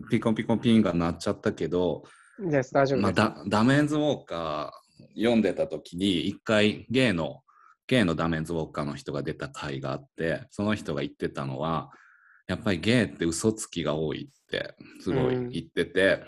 [0.10, 2.04] ピコピコピンが鳴っちゃったけど、
[2.40, 3.28] です、大丈夫まあ、です。
[3.28, 4.86] ダダメンズウォーカー
[5.16, 7.42] 読んでた時に一回ゲイの
[7.88, 11.92] ゲイのダメンズウォーカーの人が出た回があってその人が言ってたのは
[12.48, 16.24] やっぱりゲイって嘘つきが多いってすごい言ってて、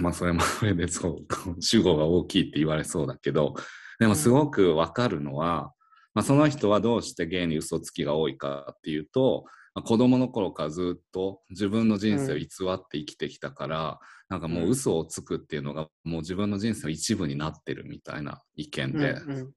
[0.00, 1.16] まあそれもそれでそう
[1.60, 3.54] 主語が大きいって言われそうだけど
[4.00, 5.72] でもすごくわかるのは、
[6.14, 9.44] まあ、その人はどうしてゲイに嘘つきが多いかっていうと、
[9.74, 19.52] まあ子供の頃からずっと自分の人生を偽って生きてきたから、なんかもう嘘をつくっていうのがもう自分の人生の一部になってるみたいな意見で、うんうん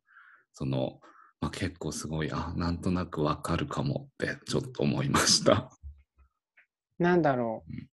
[0.56, 1.00] その、
[1.42, 5.72] まあ、結構すごいあなんとなくわかるかもってちょっと思いました。
[7.00, 7.88] なんだろううん。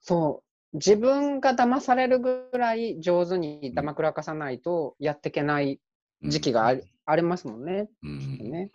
[0.00, 0.76] そう。
[0.76, 5.80] 自分が騙されるぐらい上手に騙くらかさないとやっていけない
[6.22, 7.88] 時期があり,、ありますもんね。
[8.04, 8.70] うんね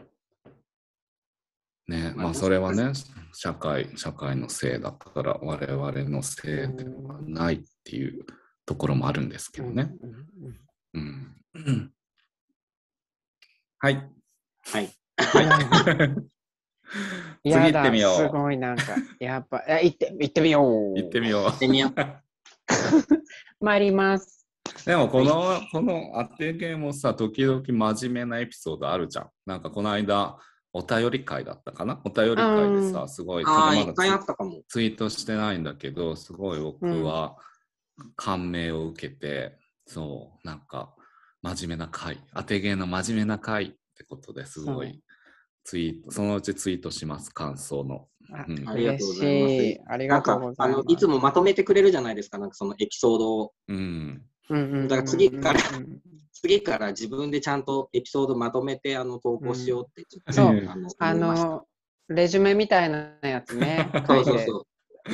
[1.90, 2.92] ねまあまあそれはね
[3.34, 8.26] 社会社会のせいだから我々のせいではないっていう
[8.66, 9.92] ところもあるんですけどね。
[13.80, 14.10] はい。
[14.66, 14.90] はい。
[17.44, 20.98] 次行ってみようすごいなんか、やっぱ、え行って、行ってみよう。
[20.98, 21.94] 行ってみよ行ってみよう。
[23.64, 24.48] 参ります。
[24.84, 24.86] う。
[24.86, 29.30] でもこの、この当てゲーもさ、時々真面目なエピソードあるじゃん。
[29.46, 30.38] なんかこの間、
[30.72, 32.00] お便り会だったかな？
[32.06, 34.62] お便り会でさ、うんすごい、ちょっま一回あだったかも。
[34.68, 37.38] ツイートしてないんだけど、すごい僕は
[38.16, 40.94] 感銘を受けて、そう、なんか
[41.42, 43.68] 真面目な回、当てゲーの真面目な回っ
[43.98, 45.02] てことですごい
[45.64, 48.08] ツイート、そのうちツイートします、感想の。
[48.32, 49.92] あうんありがとう嬉ございます。
[49.92, 50.80] ありがとなんかうございます。
[50.80, 53.54] あのいつもまとめてくれるじゃないですか、なんかそのエピソードを。
[53.68, 54.22] うん。
[54.50, 56.00] うんうんうんうん、だから次からうん
[56.42, 60.88] 次から自分でちゃんとエピソードまとめてあの投稿しようってちょっと、そう。
[61.00, 61.66] あの
[62.08, 64.46] レジュメみたいなやつね、そ書いてうそう。
[64.46, 64.66] そう。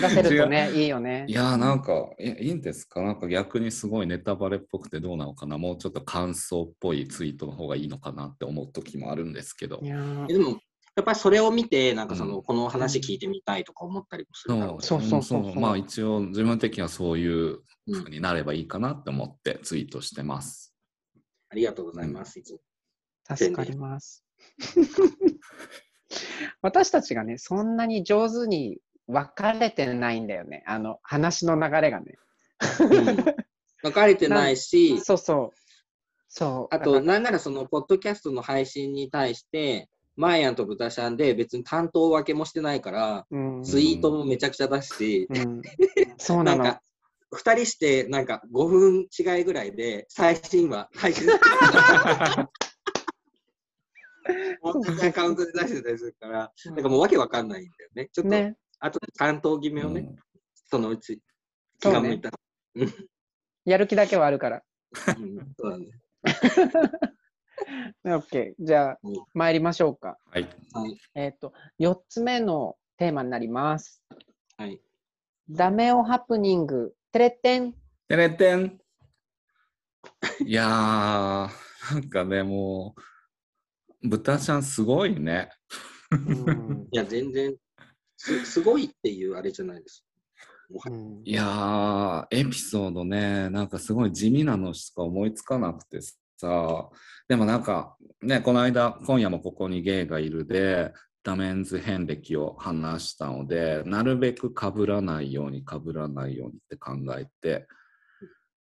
[0.02, 1.26] 出せるとね、 いいよね。
[1.28, 1.34] い。
[1.34, 3.02] やーなんかいいいんですか？
[3.02, 5.58] なんか逆にすごいネタバレっぽくてどうなのかな。
[5.58, 9.80] もうちょっと感想っぽいツイートの方がいいのかなって思う時もあるんですけど。
[9.82, 9.88] い。
[9.88, 10.28] やー。
[10.28, 10.60] でも、
[10.96, 20.74] やっぱりそれを見て、なんかその、うんこの話聞いてみたいとか思ったりもするだろうねそうそうそうそうまあ一応自分的にはそういううん風になればいいかなって思ってツイートしてます。
[21.50, 22.40] ありがとうございます。
[22.40, 22.60] いつも
[23.36, 24.24] 助かります。
[26.62, 30.64] 私たちがね、そんなに上手に分かれてないんだよね。
[30.68, 32.18] あの、話の流れがね。
[33.82, 35.58] 分かれてないし、 そうそう。
[36.28, 36.76] そう。
[36.76, 45.62] あと、なんならその、ポッドキャストの配信に対して、マイアンとブタシャンで別に担当分けもしてないから、うん、ツイートもめちゃくちゃだし、うん、
[46.18, 46.64] そうなんの。
[46.66, 46.82] なか、
[47.34, 51.28] 2人してなんか5分違いぐらいで最新話配信
[54.64, 58.10] 同じアカウントで出してたりするから、なんかもうわけわかんないんだよね。
[58.12, 58.56] ちょっと、ね。
[58.80, 60.16] あと担当決めをね、うん
[60.68, 61.22] そのうち
[61.80, 62.40] 気が向いたら。
[63.66, 64.64] やる気だけはあるから。
[65.18, 65.88] うんそうだね。
[68.06, 68.54] OK。
[68.60, 70.18] じゃあうん、参りましょうか。
[70.32, 70.44] はい。
[70.74, 70.98] はい。
[71.16, 74.02] えっ、と、4つ目のテーマになります。
[74.58, 74.80] はい。
[75.50, 76.94] ダメをハプニング。
[77.12, 77.74] てれってん。
[78.08, 78.80] てれてん。
[80.46, 82.96] いやー、なんかね、も
[84.02, 85.50] う、豚ちゃんすごいね。
[86.12, 87.56] うんいや、全然
[88.18, 90.06] す、すごいっていうあれじゃないです。
[91.24, 96.16] いやー、エピソードね、なんかすごい地味なのしか思いつかなくてさ、
[97.28, 100.94] でもなんかね、この間、今夜もここにゲイがいるで、
[101.24, 107.68] ダメンズ遍歴を話したので、なるべく被らないように被らないようにって考えて、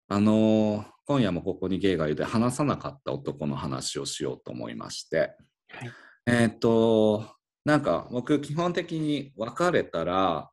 [0.08, 5.36] あのー今夜もここにゲイがいるで話さなかった男の話をしようと思いまして、
[5.70, 5.92] はい
[6.26, 7.26] えーっと、
[7.66, 10.50] なんか僕基本的に別れたら、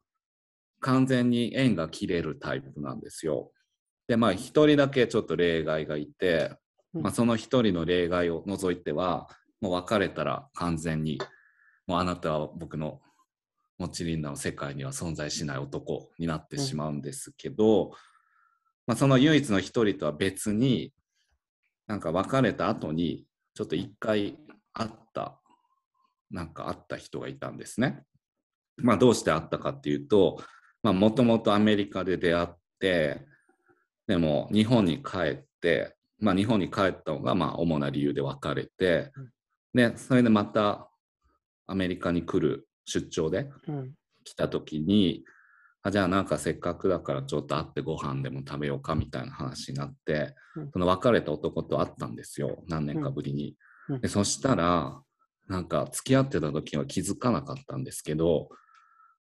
[0.81, 3.51] 完全に縁が切れるタイプなんですよ。
[4.09, 6.53] でまあ一人だけちょっと例外がいて、
[6.93, 9.29] まあ、その一人の例外を除いては
[9.61, 11.19] もう別れたら完全に
[11.87, 13.01] もうあなたは僕の
[13.77, 17.91] モチリンダの世界には存在しない男になってしまうんですけど、
[18.85, 20.93] まあ、その唯一の一人とは別に
[21.87, 24.37] なんか別れた後にちょっと一回
[24.73, 25.39] 会った
[26.29, 28.03] なんか会った人がいたんですね。
[28.77, 30.41] まあ、どうして会ったかっていうと
[30.83, 32.47] もともとアメリカで出会っ
[32.79, 33.25] て
[34.07, 39.11] でも日本に帰って、まあ、日本に帰ったのがまあ主な理由で別れて、
[39.73, 40.87] でそれでまた
[41.67, 43.49] アメリカに来る出張で
[44.23, 45.23] 来た時に、うん、
[45.83, 53.55] あじゃあなんかせっかくだからちょっと会ってご飯でも食べようかみたいな話になって、うん、その別れた男と会ったんですよ何年かぶりに。
[53.89, 55.01] うん、でそしたら
[55.47, 58.49] なんか付き合ってた時は気づかなかったんですけど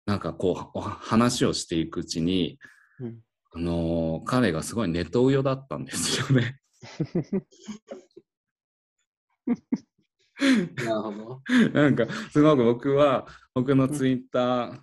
[0.05, 2.59] なんかこう話をしていくうちに、
[3.53, 6.60] あのー、彼がすごいネトウヨだったんですよね。
[10.41, 11.41] なるほど。
[11.73, 14.79] なんかすごく僕は僕のツイッター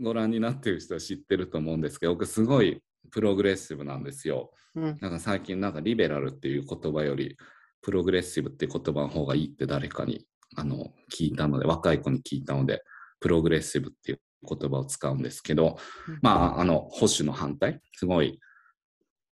[0.00, 4.52] ご覧になってる人は知ってると思うんですけど僕すごいプログレッシブなんですよ。
[4.74, 7.36] うん、なんか最近なんかリベラルっていう言葉より
[7.80, 12.82] プログレッシブっていう言葉の方がいいって誰かにあの聞いたので若い子に聞いたので
[13.20, 15.78] プログレッシブっていう言葉を使うんですけど、
[16.08, 18.40] うん、まああの保守の反対すごい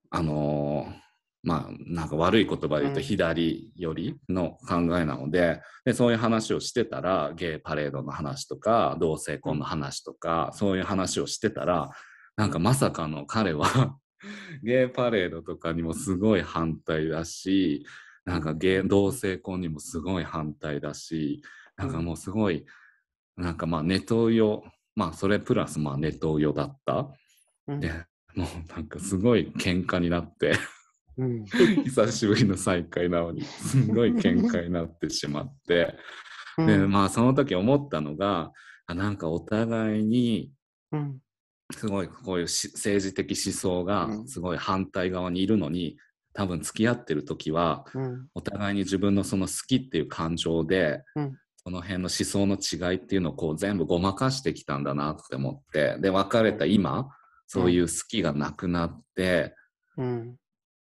[0.10, 1.09] あのー
[1.41, 11.91] まあ、なんか悪い言葉で言うと左寄りの考えなのででそういう話をしてたらゲイパレードの話とか同性婚の話とかそういう話をしてたら
[12.36, 13.98] なんかまさかの彼は
[14.64, 17.86] ゲイパレードとかにもすごい反対だし
[18.26, 21.41] なんかゲイ同性婚にもすごい反対だし
[21.78, 22.66] なんかもうすごい
[23.38, 27.07] なんかまあネトウヨまあそれプラスまあネトウヨだった。
[27.68, 27.90] で
[28.36, 30.53] もうなんかすごい喧嘩になって
[31.19, 31.45] うん、
[31.83, 35.95] 久しぶりの再会なのにすごい喧嘩になってしまって、
[36.57, 38.51] うん、でまあその時思ったのが
[38.87, 40.51] あなんかお互いに
[41.71, 45.97] すごいこういう政治的思想がすごい反対側にいるのに
[46.33, 47.85] 多分付き合ってる時は、
[48.33, 51.03] お互いに自分のその好きっていう感情で、
[51.57, 57.09] その辺の思想の違いっていうのをこう全部ごまかしてきたんだなって思ってで別れた今
[57.47, 59.55] そういう好きがなくなって、
[59.97, 60.35] うん、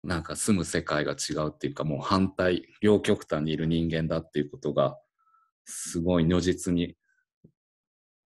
[0.03, 4.97] なんか住む世界が違うっていうかもう反対両極端にいる人間だっていうことが
[5.65, 6.95] すごい如実に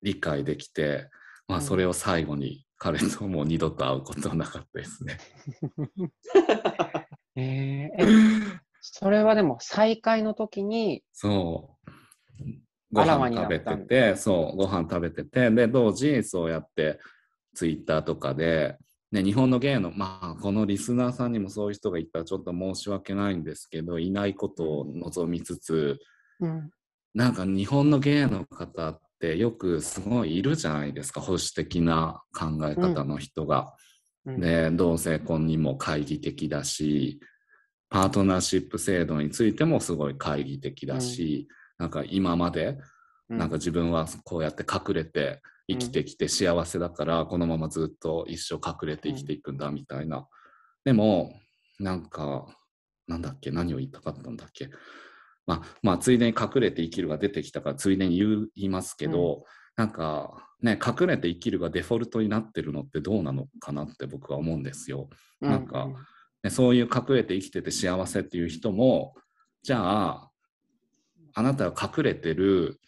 [0.02, 1.08] 理解できて、
[1.48, 5.18] まあ、それを最後に彼ともう二度と会うことはなかったですね。
[7.36, 11.92] えー、それはでも再会の時にそう。
[12.92, 17.00] ご飯食べててそうご飯食べててで同時そうやって
[17.54, 18.76] ツイッターとかで
[19.12, 26.00] ね、日本の芸の、まあ、このリスナーさんにもそういう人がいたらちょっと申し訳ないんですけど、いないことを望みつつ、
[26.40, 26.70] うん、
[27.14, 33.74] なんか日本の芸の方ってよくすごいいるじゃないですか、保守的な考え方の人が。
[34.24, 37.20] うん、で、同性婚にも懐疑的だし、
[37.90, 41.48] パートナーシップ制度についてもすごい懐疑的だし、
[41.78, 42.78] うん、なんか今まで、
[43.28, 50.26] なんか自分はこうやって隠れて生きてきて幸せだからこのままずっと一生隠れて生きていくんだみたいな。
[50.84, 51.34] でも
[51.78, 52.46] なんか
[53.06, 54.70] なんだっけ何を言いたかったんだっけ。
[55.46, 59.42] まあ、まあ、ついでに隠れて生きるが出てきたからついでに言いますけど、うん、
[59.76, 65.08] なんかね隠れて生きるがデフォルトになってるのってどうなのかなって僕は思うんですよ。
[65.40, 65.88] うん、なんか、
[66.44, 69.14] ね、そういう隠れて生きてて幸せっていう人も
[69.62, 70.30] じゃあ
[71.34, 72.80] あなたが隠れてる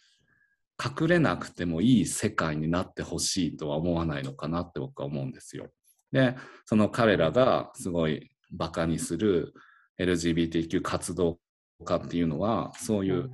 [0.83, 5.67] 隠れなくてもいい世界になってほしいとは思わないのかなって僕は思うんですよ。
[6.11, 6.35] で
[6.65, 9.53] その彼らがすごいバカにする
[9.99, 11.39] LGBTQ 活動
[11.83, 13.31] 家っていうのはそういう、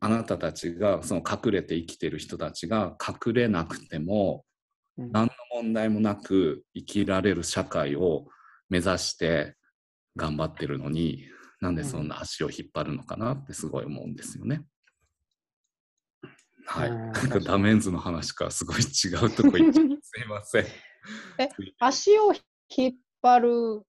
[0.00, 4.44] あなたたちがその隠れて生きてる人たちが隠れなくても
[4.98, 8.26] 何の問題もなく生きられる社会を
[8.68, 9.56] 目指して
[10.16, 11.24] 頑張ってるのに
[11.60, 14.62] なんでそんな足を引っ張るのかなってすごい思うんですよね。
[16.66, 16.90] はい。
[16.90, 20.64] なんかダメンズの話からすごい違うとこ行っちゃ すいません。
[21.38, 22.32] え、足を
[22.74, 23.84] 引っ張るっ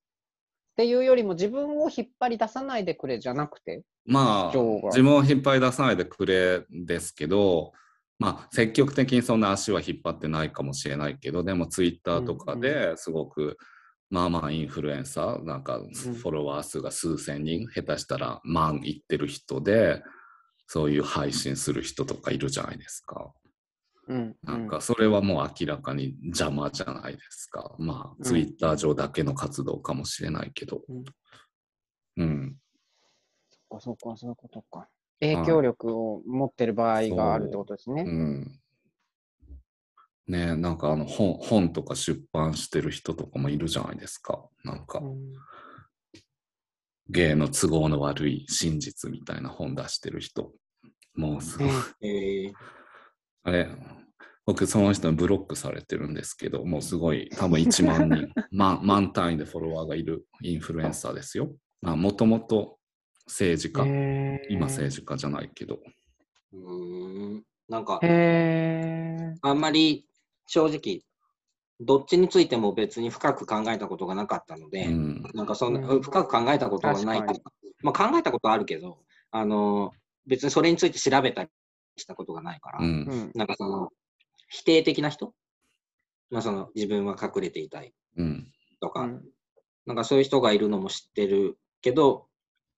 [0.76, 3.84] ていうよりも自分を引っ張り出さないでくれじゃなくて？
[4.06, 4.57] まあ、
[4.88, 7.72] 自分を引っ張り出さないでくれですけど、
[8.19, 13.57] まあ、積極的にそんな足は引っ張ってないかもしれないけど、でもツイッターとかですごく、
[14.10, 20.03] まあまあインフルエンサー、なんかフォロワー数が数千人、下手したら万いってる人で、
[20.67, 23.33] そういう配信する人とかいるじゃないですか。
[24.07, 24.35] うん。
[24.43, 27.75] なんかそれはもう明らかに邪魔じゃないですか。
[27.77, 30.81] まあ、うんツイッター上だけの活動かもしれないけど。
[32.17, 32.55] うん。
[33.49, 34.87] そっかそっか、そういうことか。
[35.19, 38.09] 影響力を持ってる場合があるってことですねう。
[38.09, 38.59] ん。
[40.27, 44.43] ねえなんかあの本本とか出版してる人とかもいるじゃないですか。
[44.63, 45.33] なんかうん
[47.10, 50.52] 芸の都合の悪い真実みたいな本出してる人。
[51.14, 51.69] もうすごい。
[52.02, 52.53] えー
[53.48, 53.69] あれ、
[54.48, 61.56] 僕その人にブロックされてるんですけど、もうすごい、多分1万人、 万万単位でフォロワーがいるインフルエンサーですよ。
[61.82, 62.80] まあ、もともと
[63.27, 65.80] 政治家、へー今政治家じゃないけど。
[66.53, 70.07] うーんなんか、へあんまり
[70.48, 71.02] 正直、
[71.80, 75.23] どっちについても別に深く考えたことがなかったので、うん。
[75.34, 77.23] なんかそんな、うん深く考えたことがない
[77.81, 78.99] まあ考えたことはあるけど、
[79.31, 79.91] あの、
[80.26, 81.49] 別にそれについて調べたり
[81.97, 82.85] したことがないから、うん。
[82.85, 83.31] うん。
[83.35, 83.89] なんかその、
[84.47, 85.34] 否定的な人
[86.30, 88.52] まあその、自分は隠れていたいうん。
[88.80, 89.23] とか、うん
[89.85, 92.26] なんかそういう人がいるのも知ってるけど、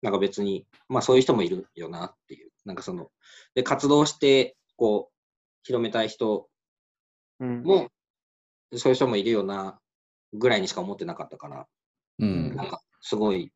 [0.01, 2.51] なんか別に、まあそういう人もいるよなっていう。
[2.65, 3.09] なんかその、
[3.55, 5.15] で、活動して、こう、
[5.63, 6.49] 広めたい人
[7.39, 7.89] うんも、
[8.75, 9.79] そういう人もいるよな、
[10.33, 11.67] ぐらいにしか思ってなかったから、
[12.19, 12.55] うん。
[12.55, 13.51] なんかすごい、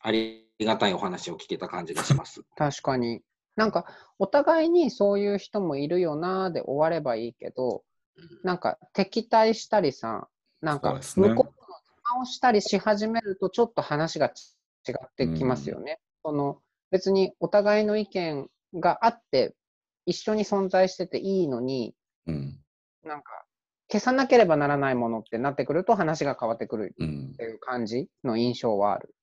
[0.00, 2.42] ありがたいお話を聞けた感じがします。
[2.56, 3.22] 確かに。
[3.56, 3.86] なんか、
[4.18, 7.84] お互いにそういう人もいるよなーで終わればいいけど、
[8.42, 10.28] なんか敵対したりさ、
[10.60, 11.52] なんか向こうの邪
[12.16, 14.54] 魔をしたりし始めると、ちょっと話がち
[14.86, 16.00] 違ってきますよね。
[16.22, 16.60] その
[16.90, 19.54] 別にお互いの意見があって、
[20.06, 21.94] 一緒に存在してていいのに、
[22.26, 22.63] うん。
[23.04, 23.44] なんか
[23.90, 27.36] 消さなければならないものってなってくると話が変わってくるうんっ。
[27.36, 29.14] ていう感じの印象はある。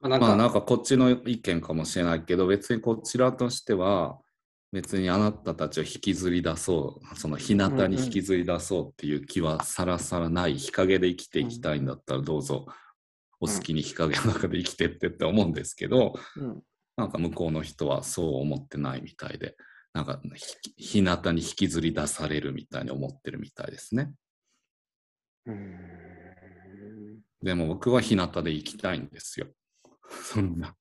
[0.00, 4.18] まあなんか、まあなんかこっちの意見かもしれないけど別にこちらとしては
[4.70, 12.66] 別にあなたたちを引きずり出そうその日向に引きずり出そうっていう気はさらさらない日陰で生きていきたいんだったらどうぞ
[13.40, 16.62] お好きに日陰の中で生きてってって思うんですけどうん
[16.96, 19.56] なんか向こうの人はそう思ってないみたいで
[19.94, 20.20] なんか
[20.76, 24.12] ひ日向に引きずり出されるみたいに思ってるみたいですね。
[27.40, 29.46] でも僕は日向で生きたいんですよ。
[30.10, 30.74] そんな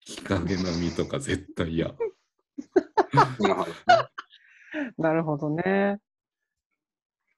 [0.00, 1.94] 日陰の実とか絶対嫌。
[3.38, 3.72] なるほど
[4.98, 5.98] なるほどね。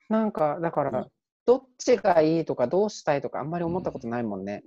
[0.08, 1.06] なんか、だから、
[1.46, 4.64] どっちがいいとか、どうしたいとか、あんまり思ったことないもんね。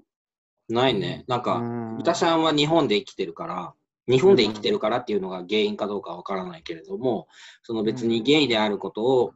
[0.68, 1.24] ないね。
[1.28, 3.74] なんうか、ん豚さんは日本で生きてるから、
[4.08, 7.28] 日本で生きてるからっていうのが原因かどうかわからないけれども、
[7.64, 9.34] その別にゲイであることを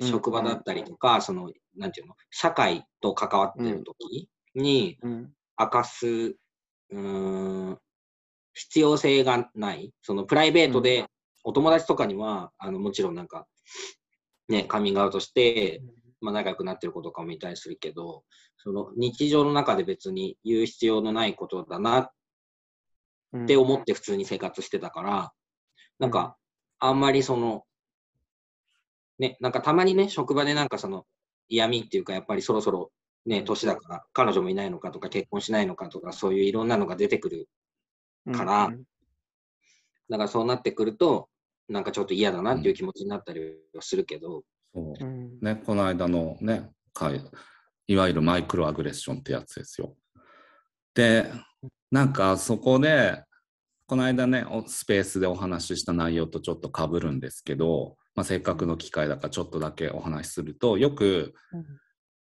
[0.00, 0.08] うん。
[0.08, 7.78] 職場だったりとか、その、なんていうの、社会と関わってる時にうん明かす、うーん、
[8.54, 9.92] 必要性がない。
[10.00, 11.04] そのプライベートで、
[11.44, 13.46] お友達とかには、あの、もちろんなんか、
[14.48, 15.82] ね、カミングアウトして、
[16.20, 18.24] まあ、仲良くなってる子とかもいたりするけど、
[18.56, 22.10] その日常の中で別に言う必要のないことだなっ
[23.32, 23.46] うん。
[23.46, 25.32] て思って普通に生活してたから、
[25.98, 26.36] なんか、
[26.78, 27.64] あんまりその、
[29.18, 31.04] ね、なんかたまにね、職場でなんかその
[31.48, 32.90] 嫌味っていうか、やっぱりそろそろ
[33.26, 37.48] ね、年だから彼女もいないのかとか結婚しないのかとか、そういういろんなのが出てくる。
[38.32, 38.84] からうん。
[40.08, 41.28] だからそうなってくると、
[41.68, 43.40] なんかちょっと嫌だなっていう気持ちになったり
[43.74, 44.42] はするけど、
[44.74, 44.94] そう。
[44.98, 45.38] うん。
[45.40, 47.20] ね、この間のね、回
[47.86, 49.96] いわゆるマイクロアグレッションってやつですよ。
[50.94, 51.30] で、
[51.90, 53.24] なんかそこで、
[53.86, 61.34] この間ね、スペースでお話しした内容とちょっとかぶるんですけど、まあ、せっかくの機会だからちょっとだけお話しすると、よく、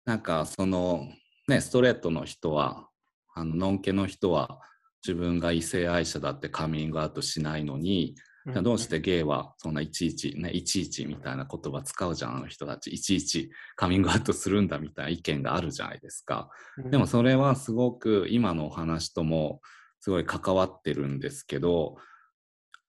[0.05, 1.09] なんかその、
[1.48, 2.88] ね、ストレートの人は、
[3.34, 4.60] あの、ノンケの人は、
[5.06, 8.14] 自分が異性愛者だってカミングアウトしないのに、
[8.48, 12.93] じゃあどうしてゲイはそんないちいちねいちいちみたいな言葉使うじゃんあの人たち。
[12.93, 16.48] いちいちカミングアウトするんだみたいな意見があるじゃないですか。
[16.90, 19.60] でもそれはすごく今のお話とも
[20.01, 21.97] すごい関わってるんですけど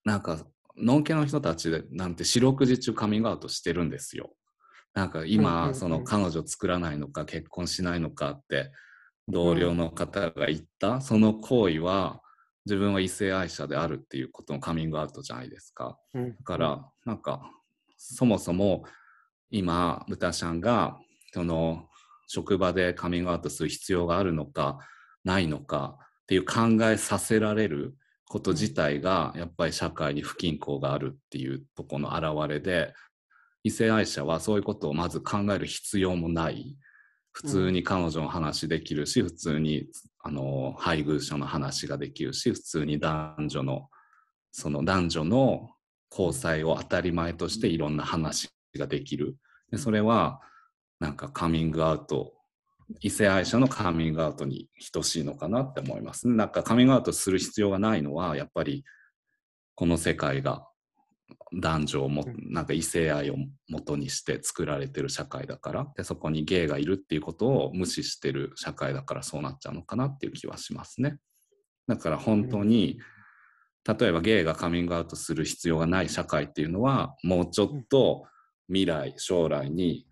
[0.05, 0.45] なんか
[0.77, 4.35] ノンケの人たちなんて四六時中カミングアウトしてるんですよ。
[4.93, 5.33] なんかうんうんうん。
[5.33, 8.71] 今その彼女作らないのか結婚しないのかって
[9.27, 12.21] 同僚の方が言ったその行為は
[12.67, 15.97] 自分は異性愛者であるっていうことのカミングアウトじゃないですか。
[16.13, 17.49] うんだから、なんか、
[17.97, 18.83] そもそも
[19.49, 20.99] 今、豚ちゃんが、
[21.33, 21.87] その、
[22.27, 24.79] 職場でカミングアウトする必要があるのか、
[25.23, 27.95] ないのかっていう考えさせられる
[28.25, 32.93] こと自体が、やっぱり社会に不均衡があるっていうところの表れで、
[33.63, 36.77] 異性愛者はそういうことをまず考える必要もない。
[37.37, 39.85] 普通に彼女の話できるし、普通に
[40.23, 43.89] あの配偶者の話ができるし、普通に男女の、
[44.51, 45.69] その男女の
[46.09, 49.35] 交際を当たり前としていろんな話ができる。
[49.69, 50.41] でそれは
[50.99, 52.33] なんかカミングアウト
[53.01, 56.33] 異性愛者のカミングアウトに等しいのかなって思います、ね。
[56.33, 58.83] なんかカミングアウトする必要がないのはやっぱり
[59.75, 60.66] この世界が
[61.53, 63.35] 男女をもなんか異性愛を
[63.69, 71.17] 元にして作られてる社会だからでそこにゲイがいるっていうことを無視してる社会だからそうなっちゃうのかなっていう気はしますね。
[71.87, 72.99] だから本当に、
[73.87, 78.25] 例えばゲイがカミングアウトする必要がない社会っていうのはもうちょっと
[78.67, 80.05] 未来将来に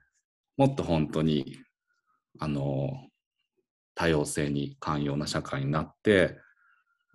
[0.55, 1.57] もっと本当に
[2.39, 2.89] あの
[3.95, 6.37] 多様性に寛容な社会になって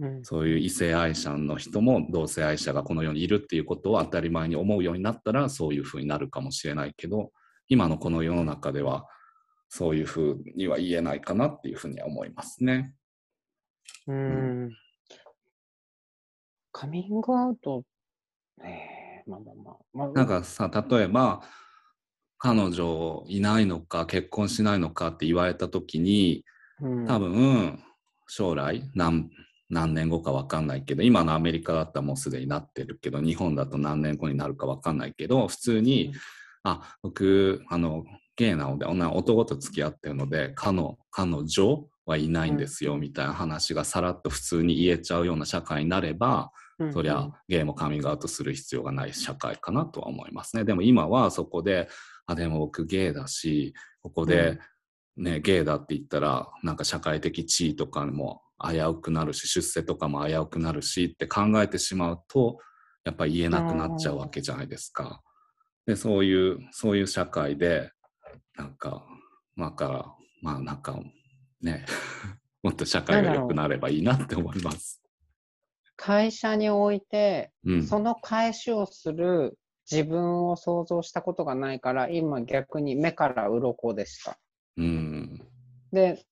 [0.01, 7.31] うんそういう異性愛者の人も同性愛者がこの世にいるっていうことを当たり前に思うようになったらそういうふうになるかもしれないけど
[7.69, 9.07] 今のこの世の中では
[9.69, 12.93] そういうふうには言えないかなっていうふうには思いますね。
[14.09, 14.77] うん。
[16.73, 17.85] カミングアウト、
[18.65, 19.77] えー、まあまあまあ。
[19.93, 21.43] まあ、なんかさ例えば
[22.39, 26.45] 彼女いないのか結婚しないのかって言われた時に
[26.83, 27.79] うん、多分
[28.27, 29.31] 将来何
[29.71, 36.13] 何年後か分かんないけど今のアメリカだったらもうすでになってるけど日本だと何年後になるか分かんないけど普通に、うん。
[36.63, 38.05] あ僕あの
[38.37, 43.01] ゲイなので女男と付き合ってるので彼女彼女はいないんですよ、うん。
[43.01, 50.65] みたいな話がさらっと普通に言えちゃうような社会になれば、うんそりゃゲイもカミングアウトする必要がない社会かなとは思いますね。
[50.65, 51.89] でも今はそこで、
[52.27, 54.59] あ、でも僕ゲイだし、ここで、
[55.17, 62.59] ね、ゲイだって言ったら、なんか社会的地位とかも危うくなるし、出世とかも危うくなるしって考えてしまうと、
[63.05, 65.23] やっぱり言えなくなっちゃうわけじゃないですか。
[65.87, 67.91] で、そういう、そういう社会で、
[68.57, 69.07] なんか、
[69.57, 70.99] まあから、まあなんか、
[71.63, 71.87] ね、
[72.63, 75.03] もっと社会が良くなればいいなって思います。
[75.97, 77.87] 会社において、うん。
[77.87, 79.59] その返しをする
[79.91, 84.39] 自分を想像したことがないから、今逆に目から鱗でした。
[84.77, 85.47] うん。
[85.93, 86.25] で、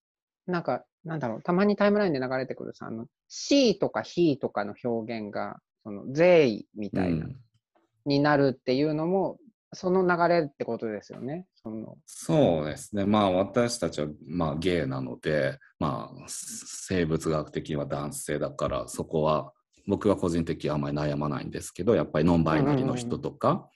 [0.46, 7.36] なんか、なんだろう、たまにタイムラインで流れてくるさ、あの、she とか he とかの表現が、その、they みたいな、うん
[8.08, 9.38] になるっていうのも、
[9.74, 11.46] その流れってことですよね。
[11.54, 13.04] その、そうですね。
[13.04, 19.52] まあ私たちはまあゲイなので、まあ生物学的には男性だから、そこは
[19.86, 23.68] 僕は個人的にはあんまり悩まないんですけど、やっぱりノンバイナリの人とか、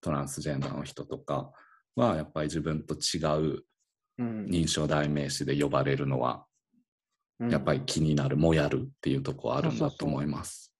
[0.00, 1.50] トランスジェンダーの人とか
[1.96, 3.62] は、やっぱり自分と違ううん
[4.18, 6.46] 認証代名詞で呼ばれるのは、
[7.38, 10.72] やっぱり気になる、もやるっていうところあるんだと思います。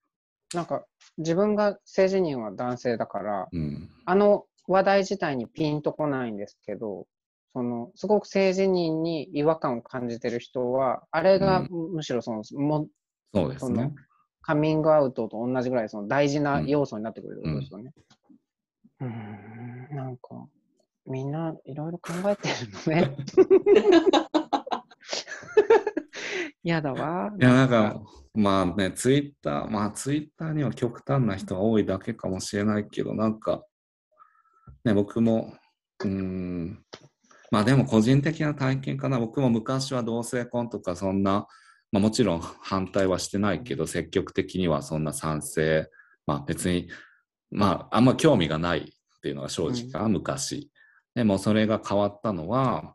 [0.54, 0.84] なんか、
[1.18, 3.90] 自分が性自認は男性だから、うん。
[4.04, 7.06] あの話題自体にピンとこないんですけど、
[7.52, 12.88] そのすごく性自認に違和感を感じてる人は、あれがうんむしろその、も
[13.34, 13.92] そうですね。
[14.42, 17.92] カミングアウトと同じぐらいその大事な要素になってくるってことですよね。
[19.00, 20.46] うーん、なんか、
[21.06, 23.16] みんないろいろ考えてるのね。
[26.62, 27.30] 嫌だわ。
[27.38, 28.02] いや、なんか、
[28.34, 33.64] まあね、ツイッター、まあツイッターには極端な人が多いだけかもしれないけど、なんか、
[34.84, 35.54] ね、僕も、
[36.00, 36.84] うーん、
[37.50, 39.20] まあでも個人的な体験かな。
[39.20, 41.46] 僕も昔は同性婚とかそんな、
[41.92, 45.88] まあもちろん反対はしてないけど、積極的にはそんな賛成、
[46.26, 46.88] まあ別に、
[47.50, 50.70] まああんま興味がないっていうのが正直かな、昔。
[51.16, 52.94] でもそれが変わったのは、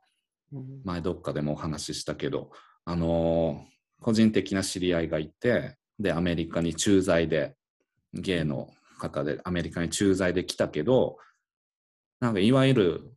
[0.53, 0.81] うん。
[0.85, 2.51] 前どっかでもお話ししたけど、
[2.85, 3.71] あのー
[4.01, 7.55] 個人的な知り合いがいて、で、アメリカに駐在で、
[8.13, 8.67] ゲイの
[8.97, 11.17] 方でアメリカに駐在で来たけど、
[12.19, 13.11] なんかいわゆる、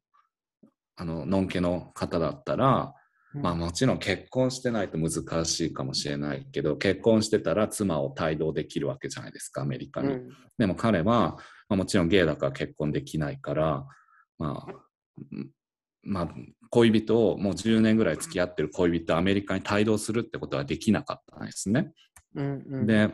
[0.96, 2.94] あの、のんけの方だったら、
[3.32, 10.08] まあもちろん結婚してないと難しいかもしれないけど、結婚してたら妻を帯同できるわけじゃないですか、アメリカに。
[10.08, 10.28] うん。
[10.58, 11.38] でも彼は、
[11.70, 13.86] まあ、もちろんゲイだから結婚できないから、
[14.38, 14.83] まあ、うん
[16.02, 16.28] まあ、
[16.70, 21.92] 恋人をもう10年ぐらい付き合ってる恋人をアメリカに帯同するってことはできなかったんですね。
[22.34, 23.10] うんうんで、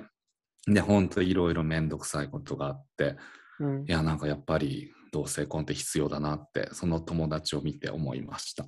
[0.67, 3.17] で、本当いろいろめんどくさいことがあって、
[3.61, 8.65] うんいや、なんかやっぱり同性婚って必要だなって、その友達を見て思いました。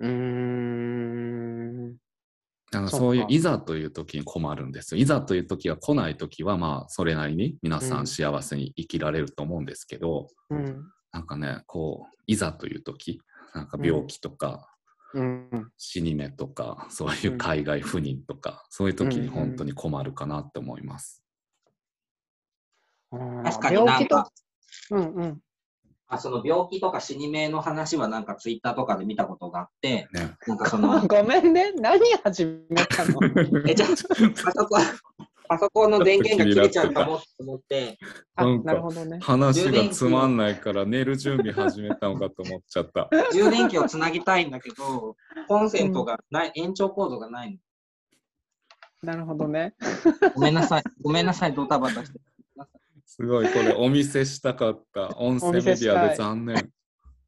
[0.00, 1.96] うーん
[2.72, 5.00] なんかそういういざという時に困るんですよ。
[5.00, 13.20] いざという時が来ない時は、まあ、それなりに皆さうんん幸せに生きられると思うんですけど、うんなんかね、こう、いざという時、
[13.54, 14.68] なんか病気とか、
[15.14, 15.70] うん。
[15.76, 21.22] 死に目とか、そういう海外赴任とか、そういう時にうん本当に困るかなって思います。
[23.10, 24.32] うん確かに病気となんか、
[24.90, 25.40] うんうん。
[26.08, 30.34] あその病気とか死に目の話はなんかツイッターとかで見たことがあって、ね。
[30.46, 33.20] なんかその、 ごめんね、何始めたの？
[33.68, 34.08] え、じゃあ、あそ
[34.66, 34.78] こ、
[35.52, 37.98] パソコンの電源が切れちゃうかもと思って、
[38.36, 39.18] あ、なんかなるほどね。
[39.20, 43.10] 話がつまんないから寝る準備始めたのかと思っちゃった。
[43.34, 45.14] 充電器をつなぎたいんだけど、
[45.48, 47.58] コンセントがない、延長コードがない
[49.02, 49.74] なるほどね。
[50.22, 50.30] の。
[50.30, 50.82] ごめんなさい。
[51.02, 52.18] ごめんなさい、ドタバタして。
[53.04, 55.08] すごい、これお見せしたかった。
[55.18, 56.70] 音声メディアで残念。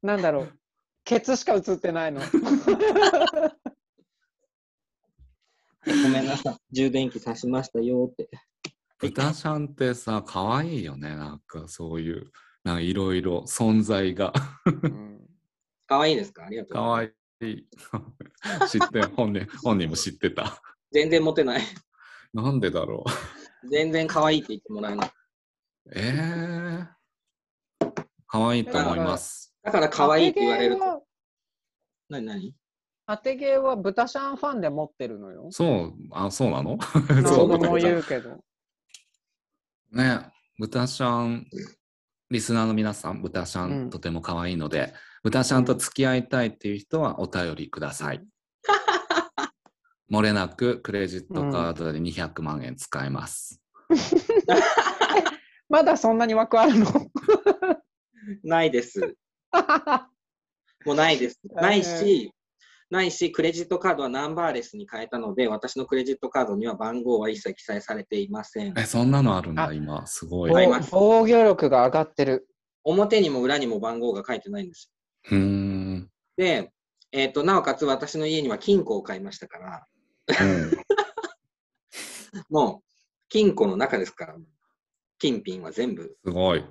[0.01, 0.53] なんだろう。
[1.03, 2.21] ケツしか映ってないの。
[5.85, 6.57] ごめんなさい。
[6.71, 8.29] 充電器挿しましたよって。
[8.99, 11.15] 豚ちゃんってさ、可愛いよね。
[11.15, 12.31] なんかそういう、
[12.63, 14.33] なんかいろいろ存在が。
[14.65, 15.21] うん
[15.87, 16.45] かわいいですか？
[16.45, 16.73] ありがとう。
[16.73, 17.11] 可愛い。
[18.67, 20.59] 知って、本人本人も知ってた。
[20.91, 21.61] 全然モテない。
[22.33, 23.03] なんでだろ
[23.63, 23.69] う。
[23.69, 25.11] 全然可愛いって言ってもらえない。
[25.93, 29.55] えー、可愛いと思います。
[29.61, 31.05] だから可愛いって言われると。
[32.09, 32.55] なになに
[33.07, 35.47] 当て毛は豚シャンファンで持ってるのよ。
[35.51, 36.77] そう、あ、そうなの？
[37.09, 38.43] 何そう度も言うけど。
[39.91, 41.45] ね、豚ちゃん、
[42.31, 48.25] リスナーの皆さん、豚ちゃうんんとても可愛いので、豚ちゃんと付き合いたいっていう人はお便りください。
[50.11, 53.61] 漏れなくクレジットカードで200万円使えます。
[55.69, 56.85] まだそんなに枠あるの？
[58.43, 59.15] ないです。
[60.85, 61.39] もうないです。
[61.53, 62.31] ないし、
[62.89, 68.73] ないし、クレジットカードはナンバーレスに変えたので、私のクレジットカードには番号は一切記載されていません。
[68.77, 70.05] え、そんなのあるんだ、あ今。
[70.05, 70.51] すごい。
[70.91, 72.47] 防御力が上がってる。
[72.83, 74.91] 表にも裏にも番号が書いてないんです
[75.31, 76.01] うーん。
[76.01, 76.07] よ。
[76.37, 76.71] で、
[77.11, 79.87] えっ、と、なおかつ私の家には金庫を買いましたから、
[80.27, 80.71] うん
[82.49, 82.85] もう
[83.29, 84.35] 金庫の中ですから、
[85.17, 86.17] 金品は全部。
[86.23, 86.63] すごい。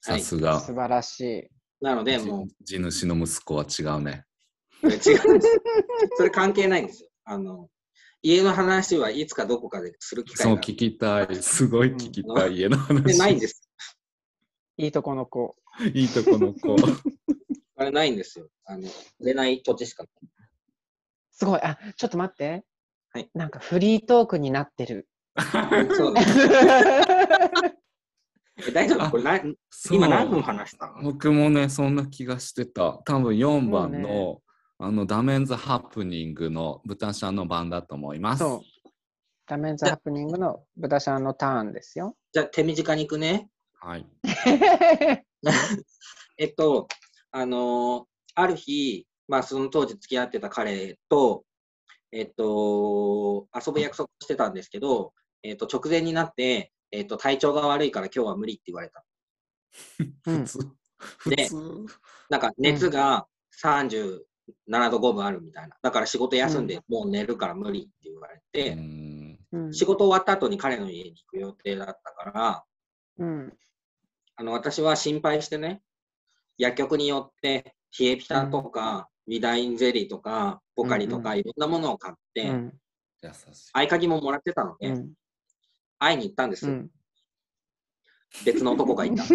[0.00, 0.58] さすが。
[0.60, 1.48] 素晴らしい。
[1.80, 4.24] なので、も地主の息子は違うね。
[4.88, 5.60] う、違うんです。
[6.16, 7.08] それ関係ないんですよ。
[7.24, 7.68] あの、
[8.22, 11.36] 家の話はいつかどこかでする機会がそう聞きたい。
[11.36, 12.56] すごい聞きたい。
[12.56, 13.02] 家の話。
[13.02, 13.68] でないんです。
[14.76, 15.56] いいとこの子。
[15.94, 16.76] いいとこの子。
[17.76, 18.48] あれないんですよ。
[18.64, 18.88] あの、
[19.20, 20.12] 売れない土地しかない。
[21.32, 21.60] すごい。
[21.62, 22.64] あ、ちょっと待って。
[23.14, 25.06] はいなんかフリートークになってる。
[25.94, 26.38] そうです。
[28.68, 29.10] え大丈夫？
[29.10, 29.22] これ
[29.90, 31.02] 今何分話したの？
[31.02, 33.02] 僕もね、そんな気がしてた。
[33.04, 34.42] 多分4番の、も
[34.84, 38.40] あの、ダメンズハプニングの豚ちゃんの番だと思います。
[38.40, 38.90] そう。
[39.46, 42.16] ダメンズハプニングの豚ちゃんのターンですよ。
[42.32, 43.48] じゃあ手短に行くね。
[43.74, 44.06] はい。
[46.36, 46.88] えっと、
[47.30, 48.04] あのー
[48.34, 51.44] ある日、まあその当時付き合ってた彼と、
[52.10, 55.12] えっと、遊ぶ約束してたんですけど、
[55.44, 59.04] えっと、直前になって、えっと、体調が悪いから今日は無理って言われた。
[60.26, 60.58] う ん普通。
[60.98, 61.86] 普で通。
[62.30, 63.28] なんか熱が
[64.68, 65.76] 37度5分あるみたいな。
[65.82, 72.64] だから仕事休んでもう寝るから無理って言われうて、んうん仕事終わった後に彼の家に行く予定だったから、
[73.18, 73.52] うん
[74.36, 75.82] あの私は心配してね、
[76.56, 82.72] 薬局によって冷えピタとか、ウィダインゼリーとか、ポカリとか、うんいろんなものを買って、うん。
[83.72, 85.12] 合鍵ももらってたので、うん
[85.98, 86.72] 会いに行ったんですよ。
[86.72, 86.90] うん
[88.46, 89.22] 別の男がいた。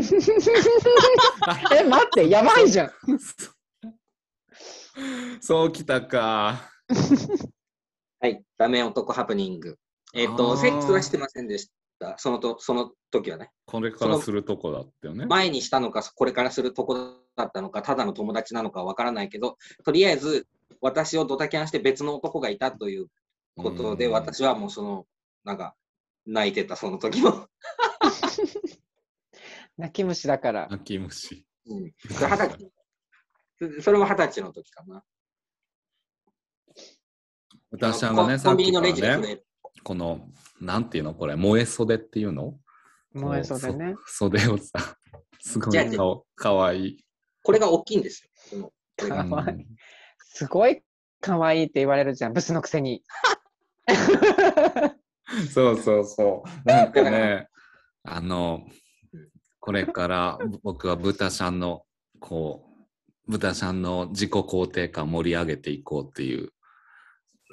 [1.76, 2.92] え、待って、やばいじゃん。
[5.42, 6.70] そうきたか。
[8.20, 9.78] はい、ダメ男ハプニング。
[10.14, 11.70] えっ、あと、ーセックスはしてませんでし
[12.00, 12.18] た。
[12.18, 13.52] そのとその時はね。
[13.66, 15.26] これからするとこだったよね。
[15.26, 16.96] 前にしたのか、これからするとこ
[17.36, 20.48] だったのか、ただの友達なのかわからないけど、とりあえず
[20.82, 23.08] 私をドタキャンして別の男がいたという
[23.56, 25.06] ことで、うん私はもうその、
[25.44, 25.76] なんか、
[26.26, 27.48] 泣いてた、その時も。
[29.78, 30.68] 泣き虫だから。
[30.70, 31.46] 泣き虫。
[31.68, 31.92] うん、
[33.60, 35.04] それ二十歳それも二十歳の時かな。
[37.72, 39.44] 私はね、コンコンビニのさっきかレジで触れらね、
[39.84, 40.30] この、
[40.62, 41.14] なんていうの？
[41.14, 42.58] これ、燃え袖っていうの？
[43.14, 43.96] 燃え袖ね。
[44.06, 44.98] 袖をさ、
[45.40, 47.06] すごい顔かわいい。
[47.44, 48.72] これが大きいんですよ。
[48.98, 49.66] かわいいうん
[50.20, 50.84] すごい
[51.20, 53.04] 可愛いって言われるじゃん、ブスのくせに。
[55.52, 56.68] そうそうそう。
[56.68, 57.48] なんかね、
[58.04, 58.68] あの、
[59.60, 61.86] これから僕は豚ちゃんの、
[62.20, 62.67] こう、
[63.28, 66.52] 豚ちゃんの自己肯定感盛り上げていこうっていう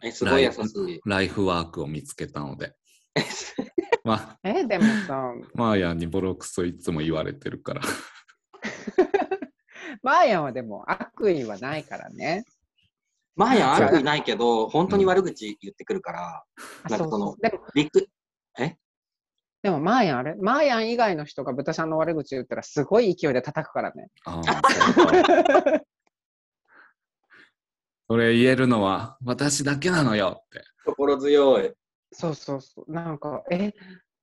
[0.02, 1.00] えすごい優しい。
[1.04, 2.74] ライフワークを見つけたので。
[4.04, 7.80] まあ、え、でもさ、マーヤンにボロクソいつも言われてるから。
[10.02, 12.44] マーヤンはでも悪意はないからね。
[13.34, 16.44] マーヤン悪意ないけど、本当に悪口言ってくるから、
[16.84, 18.00] あなんかそのそうそ
[18.64, 18.78] う
[19.64, 20.34] でも、マーヤンあれ？
[20.36, 24.08] マーヤン以外の人が豚ちゃんの悪口言ったらすごい勢いで叩くからね。
[24.26, 25.80] ああ
[28.06, 30.62] それ言えるのは私だけなのよって。
[30.84, 31.72] 心強い。
[32.12, 32.92] そうそうそう。
[32.92, 33.72] なんか、え、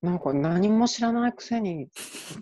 [0.03, 1.89] なんか何も知らないくせに、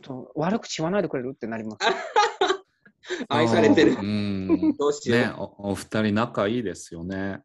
[0.01, 1.31] と悪口言わないでくれる？
[1.33, 1.79] ってなります。
[3.29, 4.03] 愛されてるう。
[4.03, 4.75] ん。
[4.77, 5.19] どうしよう。
[5.21, 7.39] ねお、お二人仲いいですよね。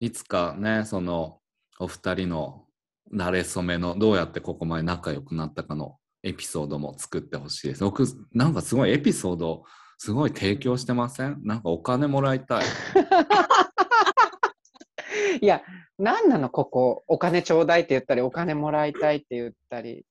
[0.00, 1.42] いつかね、その
[1.78, 2.65] お二人の
[3.12, 7.84] 馴れ初めのどうやってここまで仲良くなったかのエピソードも作ってほしいです。
[7.84, 9.64] 僕、なんかすごいエピソード、
[9.98, 11.40] すごい提供してません？
[11.44, 12.64] なんかお金もらいたい。
[15.40, 15.62] いや、
[15.98, 17.04] なんなの、ここ。
[17.06, 20.04] お金ちょうだいって言ったり、お金もらいたいって言ったり。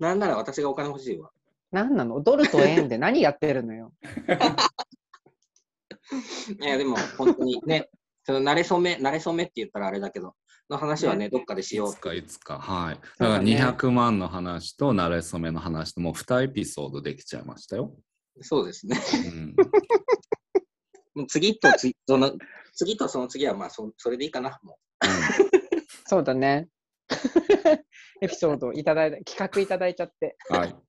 [0.00, 1.30] なんなら私がお金欲しいわ。
[1.70, 2.20] なんなの？
[2.22, 3.92] ドルと円で何やってるのよ。
[6.60, 7.88] いや、でも本当にね、
[8.24, 10.34] その慣れ初め、慣れ初めって言ったらあれだけど、
[10.68, 12.00] の話はね、どっかでしよういつ。
[12.00, 12.58] かいつか。
[12.58, 12.94] はい。
[13.18, 17.94] だから200万の話と慣れ初めの話ともう2エピソードできちゃいましたよ。
[18.40, 18.98] そうですね。
[19.26, 19.54] うん、
[21.14, 22.32] もう次と次、その、
[22.74, 24.58] 次とその次はまあそ、それでいいかな。
[24.62, 24.78] も
[26.06, 26.68] そうだね。
[28.20, 30.36] エピソードいただいた、企画いただいちゃって。
[30.50, 30.70] うんはい。
[30.70, 30.82] う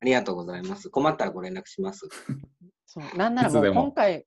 [0.00, 0.90] ありがとうございます。
[0.90, 2.08] 困ったらご連絡します。
[2.86, 4.26] そうなんならもう今回、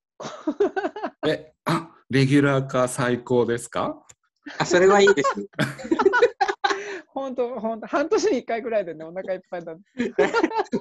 [1.27, 4.03] え、あレギュラー化最高ですか？
[4.57, 5.29] あ、それはいいです。
[7.07, 9.75] 本当本当半年に1回ぐらいでね、お腹いっぱいだ。
[9.95, 10.13] 立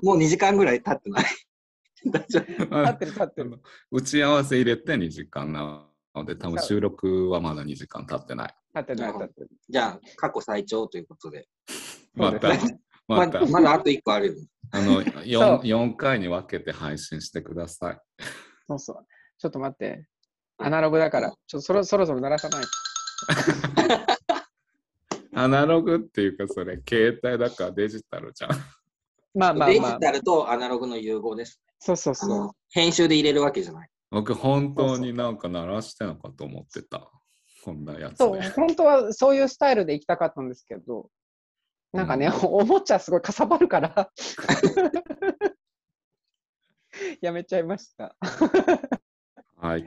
[0.03, 1.25] もう2時間ぐらい経ってない。
[2.11, 3.61] 大丈夫ってる立ってる。
[3.91, 8.55] 打ち合わせ入れて2時間なので、多分収録はまだ2時間経ってない。
[8.75, 9.51] 立ってない立ってる。
[9.69, 11.49] じゃあ、過去最長ということで。
[12.15, 12.49] また
[13.09, 14.35] ままた、まだあと1個あるよ。
[14.73, 18.01] あのそう 4, 4回に分けて配信してください。
[18.69, 19.07] そうそう。
[19.39, 20.07] ちょっと待って。
[20.59, 22.69] アナログだから、ちょっとそろそろそろ鳴らさないと。
[25.35, 28.51] アナログっていうか、それ、携帯だからデジタルじゃん。
[29.35, 29.69] まあまあまあ。
[29.69, 31.61] デジタルとアナログの融合です。
[31.79, 32.51] そうそうそう。
[32.71, 33.91] 編集で入れるわけじゃない。
[34.11, 37.11] 僕、本当になんか鳴らしてんのかと思ってた。
[37.63, 38.49] こんなやつそう、で。
[38.51, 41.11] 本当はそういうスタイルで行きたかったんですけど、
[41.93, 44.11] なんかね、おもちゃすごいかさばるから、
[47.21, 48.17] やめちゃいました。
[49.57, 49.83] はい。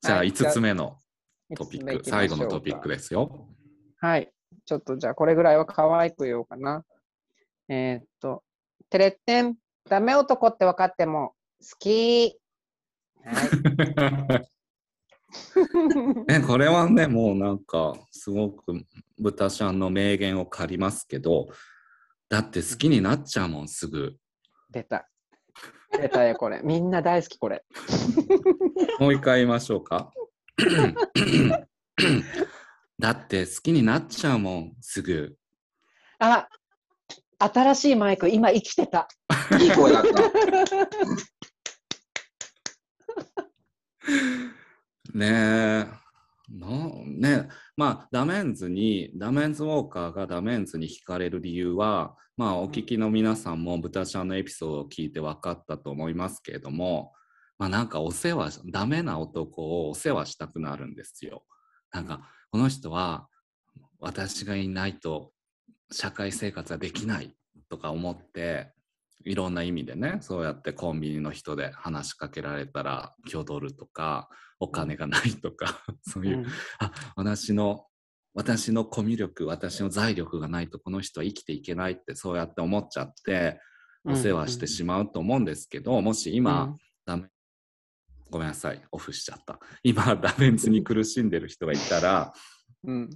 [0.00, 1.00] じゃあ、はい5つ目の
[1.54, 3.46] トピック、最後のトピックですよ。
[4.00, 4.32] はい。
[4.64, 6.84] ちょっとじゃあ、これぐらいは可愛く言おうかな。
[7.68, 8.42] えーっと、
[8.90, 9.56] てれってん、
[9.88, 12.38] ダメ男って分かっても好き。
[13.24, 14.50] はい。
[16.28, 18.84] ね、これはね、もうなんか、すごく
[19.18, 21.48] 豚ちゃんの名言を借りますけど、
[22.28, 24.16] だって好きになっちゃうもん、すぐ。
[24.70, 25.08] 出た。
[25.92, 26.60] 出たよ、これ。
[26.64, 27.64] みんな大好き、これ。
[28.98, 30.12] もう一回言いましょうか。
[32.98, 35.36] だって好きになっちゃうもん、すぐ。
[36.18, 36.48] あ、
[37.38, 39.08] 新しいマイク、今生きてた。
[39.60, 40.10] いい声だった。
[45.14, 45.26] ね
[45.92, 46.06] え。
[46.48, 46.68] な
[47.06, 57.12] ねまあダメンズにダメンズウォーカーがダメンズに惹かれる理由はまあお聞きの皆さんも豚ちゃんのエピソードを聞いて分かったと思いますけれども
[57.58, 61.44] まあなんかお世話ダメな男をお世話したくなるんですよ。
[61.92, 63.28] なんかこの人は
[63.98, 65.32] 私がいないと
[65.90, 67.34] 社会生活はできない
[67.68, 68.72] とか思って
[69.24, 74.28] いろんな意味でねそうやってコンビニの人で話しかけられたら挙取るとか
[74.60, 76.46] お金がないとか そういう、うん。
[76.78, 77.86] あ私の
[78.34, 83.60] 私のコミュ力私の財力がないとこの人は生きていけないってそうやって思っちゃって
[84.08, 86.74] お世話してしまうと思うんですけど、もし今、
[87.04, 87.28] ダメ
[88.30, 92.32] ごめんなさいオフしちゃった今ダメンズに苦しんでる人がいたら
[92.84, 93.10] うん、うん。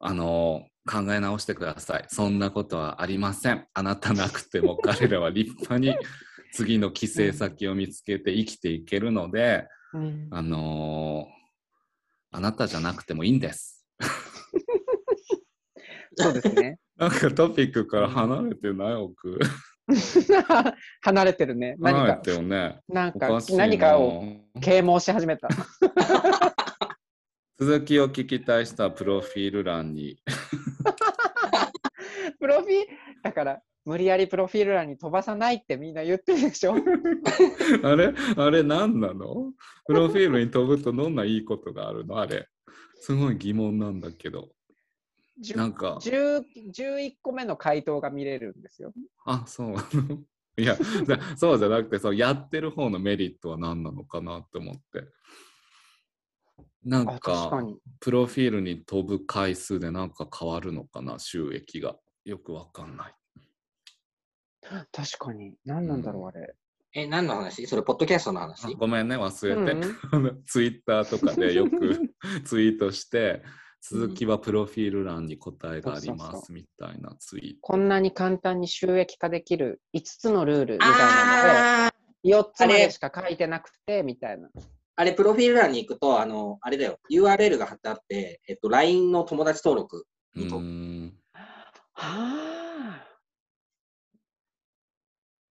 [0.00, 2.04] あの考え直してください。
[2.08, 3.66] そんなことはありません。
[3.74, 5.94] あなたなくても彼らは立派に
[6.52, 11.38] 次の帰省先を見つけて生きていけるので、うんあのー
[12.30, 13.86] あなたじゃなくてもいいんです。
[16.14, 16.78] そうですね。
[16.96, 19.38] なんかトピックから離れてない奥。
[21.02, 21.76] 離れてるね。
[21.78, 22.80] 何かね。
[22.88, 24.24] なんか何かを
[24.60, 25.48] 啓蒙し始めた。
[27.58, 30.18] 続きを聞きたい人はプロフィール欄に。
[32.38, 32.86] プロフィール、
[33.22, 36.74] だから、無理やりプロフィール欄に飛ばさないってみんな言ってるでしょ？
[37.82, 38.12] あれ？
[38.36, 39.52] あれ何なの？
[39.86, 42.20] プロフィールに飛ぶとどんないいことがあるの？
[42.20, 42.46] あれ。
[43.00, 44.50] すごい疑問なんだけど。
[45.54, 46.44] なんか、10
[46.74, 48.92] 11個目の回答が見れるんですよ。
[49.24, 50.24] あ、そうなの
[50.58, 55.08] いや、だそうじゃなくて、そうやってる方のメリットは何なのかなって思って。
[56.84, 57.50] なんか。
[58.00, 61.96] プロフィールに飛ぶ回数でなんか変わるのかな、収益が。
[62.24, 63.14] よくわかんない。
[64.92, 65.54] 確かに。
[65.64, 66.54] 何なんだろう、あれ。
[66.94, 67.66] え、何の話？
[67.66, 69.88] それ、ポッドキャストのあ話ごめんね、忘れて。
[70.12, 73.42] うん ツイッターとかでよく ツイートして、
[73.80, 81.02] 続きはプロフィール欄に答えがありまそうそうそすみたいなツイーこんなに簡単に収益化できる5つのルールみたいなの
[81.86, 81.92] あ
[82.22, 84.48] で、4つまでしか書いてなくて、みたいな。
[84.96, 90.62] あれ、プロフィール欄に行くと、あの、あれだよ、URL が貼ってあって、えっと、LINE の友達登録うにと、は
[91.94, 93.04] あ。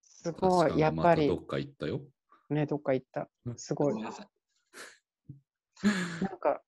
[0.02, 2.02] す確ごい、やっぱりど、っか行ったよ。
[2.50, 3.30] ね、どっか行った。
[3.56, 3.94] すごい。
[4.02, 4.14] なん
[6.40, 6.62] か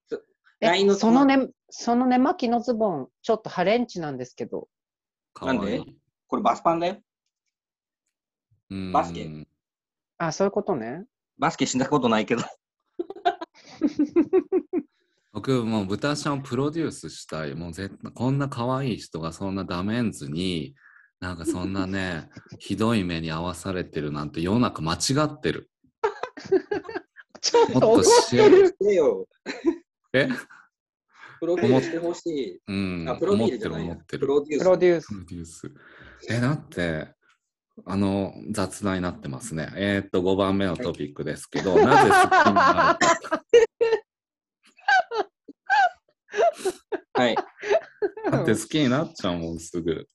[0.59, 4.67] LINE のそのね、その寝巻きのズボン、ちょっとハレンチなんですけど、
[5.33, 5.77] かわいなんで？
[5.77, 5.97] い。
[6.27, 6.97] これバスパンだよ。
[8.69, 9.27] うーんバスケ
[10.17, 11.05] あ、そういうことね。
[11.37, 12.43] バスケしたことないけど。
[15.31, 17.55] 僕もう豚ちゃんをプロデュースしたい。
[17.55, 20.75] もう絶対こんな可愛い人がそんなダメンズに、
[21.19, 22.29] なんかそんなね、
[22.59, 25.69] ひどい目に遭わされてるなんて世の中間違ってる。
[27.41, 28.75] ちょっと怒しってる。
[30.13, 30.27] え？
[31.39, 32.59] プロフィールしてほしい。
[32.67, 33.09] うん。
[33.09, 34.19] あ、プロフィ思ってるールじゃないや思ってる。
[34.19, 34.63] プロデュース。
[34.63, 35.13] プロデュースプ。
[35.13, 35.73] ロデュース。
[36.29, 37.13] え、だって、
[37.85, 39.71] あの、雑談になってますね。
[39.75, 43.43] えーっと、5番目のトピックですけど、なぜ好きになるか。
[47.13, 47.35] はい。
[48.31, 50.07] だって好きになっちゃうもん、すぐ。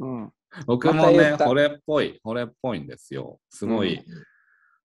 [0.00, 0.32] うん。
[0.66, 3.40] 僕もね、惚れっぽい、惚れっぽいんですよ。
[3.48, 4.04] すごいうん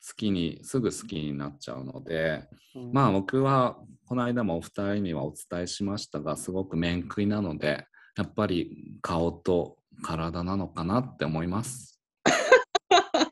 [0.05, 2.43] 好きに、すぐ好きになっちゃうので、
[2.75, 12.01] うんまあ僕は、この間もお二人にはお伝えしましたが、すごく面食いなので、やっぱり顔と体なのかなって思います。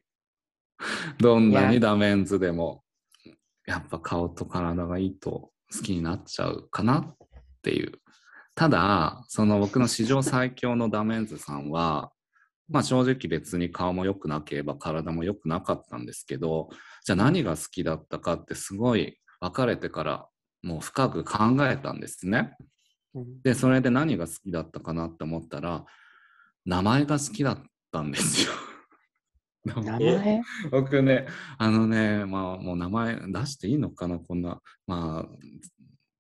[1.20, 2.84] どんなにダメンズでも、
[3.66, 7.16] やっぱ顔と体がいいと好きになっちゃうかなっ
[7.62, 8.02] ていう。
[8.56, 12.12] ただ、その僕の史上最強のダメンズさんは、
[12.72, 16.70] まあ正直別に顔も良くなければ体も良くなかったんですけど、
[17.06, 20.28] じゃあ何が好きだったかってすごい別れてから
[20.64, 22.56] もう深く考えたんですね。
[23.14, 25.86] うんで、それで何が好きだったかなって思ったら、
[26.66, 28.54] 名前が好きだったんですよ。
[29.66, 30.42] 名
[30.72, 31.28] 僕ね、
[31.58, 34.62] あのね、まあもう名前出していいのかな、こんな。
[34.88, 35.30] まあ、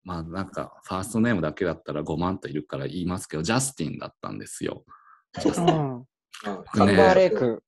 [0.03, 4.83] まあなんかファーストネームだけだったら5万といるから言いますけど、ジャスティンだったんですよ。
[5.45, 6.05] うん。
[6.93, 7.63] ンバーレイク。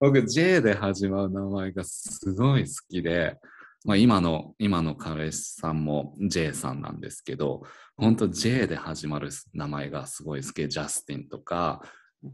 [0.00, 3.36] 僕 J で始まる名前がすごい好きで、
[3.84, 7.62] まあ、今の今の彼氏さんも J さんなんですけど
[7.96, 10.54] 本当 J で始まる名前がすごい好き。
[10.54, 11.82] でジャスティンとか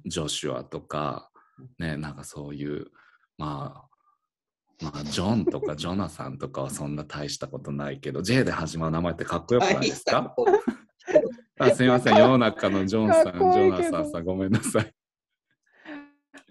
[0.04, 1.30] ジョシュアとか
[1.78, 2.86] ねなんかそういう
[3.38, 3.86] ま
[4.80, 10.34] あまあジョンとかジョナサンとかはそんな大したことないけど J で始まる名前ってかっこよくないですか？
[11.58, 14.92] あすみません世の中のジョンさんジョナサンさんごめんなさい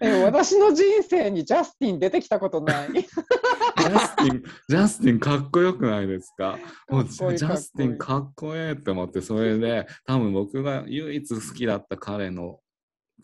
[0.00, 2.92] え私の人生にジャスティン出てきたことない？
[2.92, 6.58] ジャスティン、ジャスティンかっこよくないですか？
[6.88, 12.58] もうジャスティンかっこええって思って、それで多分僕が唯一好きだった彼の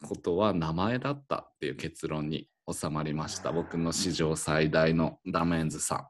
[0.04, 3.52] ことは名前だったっていう結論に収まりました。
[3.52, 6.06] 僕の史上最大のダメンズさん。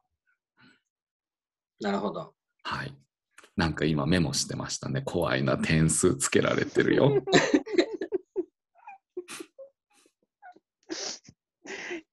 [1.82, 2.34] なるほど。
[2.64, 2.94] はい。
[3.56, 5.02] なんか今メモしてましたね。
[5.02, 7.22] 怖いな、点数つけられてるよ。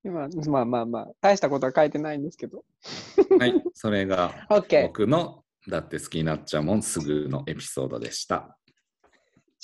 [0.04, 2.64] 今、まあまあまあ、大したことは書いてないんですけど。
[3.40, 3.62] はい。
[3.74, 4.48] それが。
[4.84, 8.58] 僕のだって好きになっちゃうもんすぐのエピソードでした。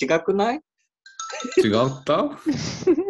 [0.00, 0.60] 違くない？
[1.64, 2.38] 違った？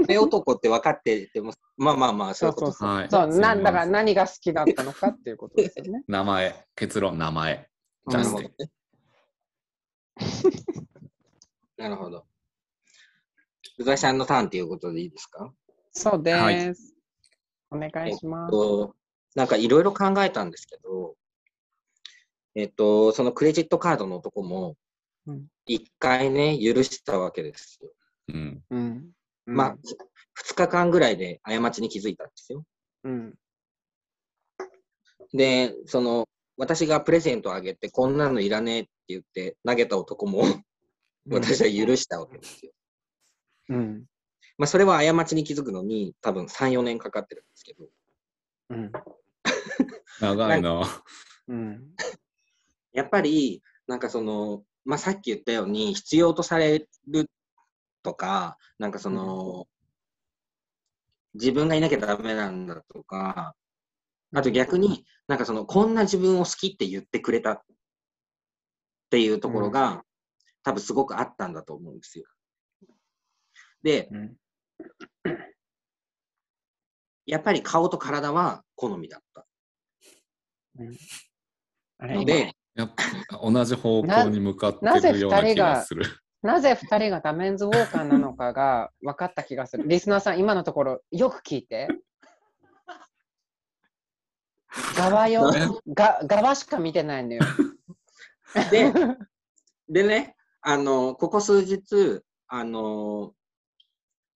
[0.07, 3.09] 目男って分かってても、まあまあまあ、そういうことそうはい。
[3.11, 6.03] そう、なんだから何が好きだったのかっていうことですよね。
[6.09, 7.69] 名前、結論、名前。
[8.09, 8.71] ジャスティン。
[11.77, 12.27] なるほど。
[13.79, 15.53] 宇田さんのターンっていうことでいいですか？
[15.93, 16.37] そうです。
[16.41, 16.75] はい
[17.71, 18.53] お願いします。
[18.53, 18.95] と
[19.35, 21.17] なんかいろいろ考えたんですけど、
[22.55, 24.77] えっと、そのクレジットカードの男も
[25.27, 27.91] うん、一回ね、許したわけですよ。
[28.29, 28.65] うん。
[28.71, 29.15] うん。
[29.47, 29.77] まあ、
[30.47, 32.65] 2日間ぐらいで過ちに気づいたんですよ。
[33.05, 33.35] うん。
[35.33, 40.45] で、その、私がプレゼントあげて、こんなのいらねえって言って投げた男も、
[41.29, 42.73] 私は許したわけですよ。
[43.71, 44.05] うん。
[44.57, 47.89] まあ、それは過ちに気づくのに、多分3、4年かかってるんですけど、
[48.71, 48.93] うん。
[50.21, 51.03] 長いな。
[51.49, 51.95] うん。
[52.93, 57.31] やっぱり、なんかその、まあ、さっき言ったように、必要とされる
[58.03, 59.67] とか、なんかその、
[61.35, 63.57] 自分がいなきゃダメなんだとか、
[64.35, 67.63] あと逆に、なんかその、こんな自分を好きって言ってくれたっ
[69.11, 70.05] ていうところが、
[70.63, 72.27] 多分すごくあったんだと思うんですよ。
[73.83, 74.37] で、うん。
[77.27, 79.47] やっぱり顔と体は好みだった。
[80.79, 80.97] うん
[81.99, 82.93] あれので、やっ
[83.29, 86.05] ぱ同じ方向に向かってななぜるような気二人ががする。
[86.43, 89.85] なぜ2人がダメンズウォーカーなのかが分かった気がする。
[89.87, 91.89] リスナーさん、今のところよく聞いて。
[94.97, 95.53] 側よ
[95.87, 97.43] 側しか見てないのよ。
[98.71, 98.93] で、
[99.89, 103.33] でね、あの、ここ数日、あの、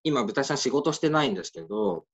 [0.02, 2.04] 今、豚ちゃん仕事してないんですけど、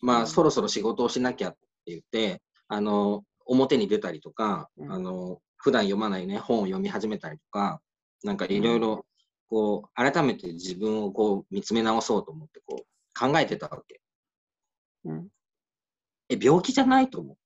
[0.00, 7.80] まあ、うんそろそろ仕事をしなきゃって言って、あの、表に出たりとか、うんあの、普段読まないね、本を読み始めたりとか、
[8.24, 9.06] なんかいろいろ、
[9.48, 14.00] こう、改めて自分をこう、見つめ直そうと思って、こう、考えてたわけ。
[15.04, 15.28] うん
[16.30, 17.39] え、病気じゃないと思って。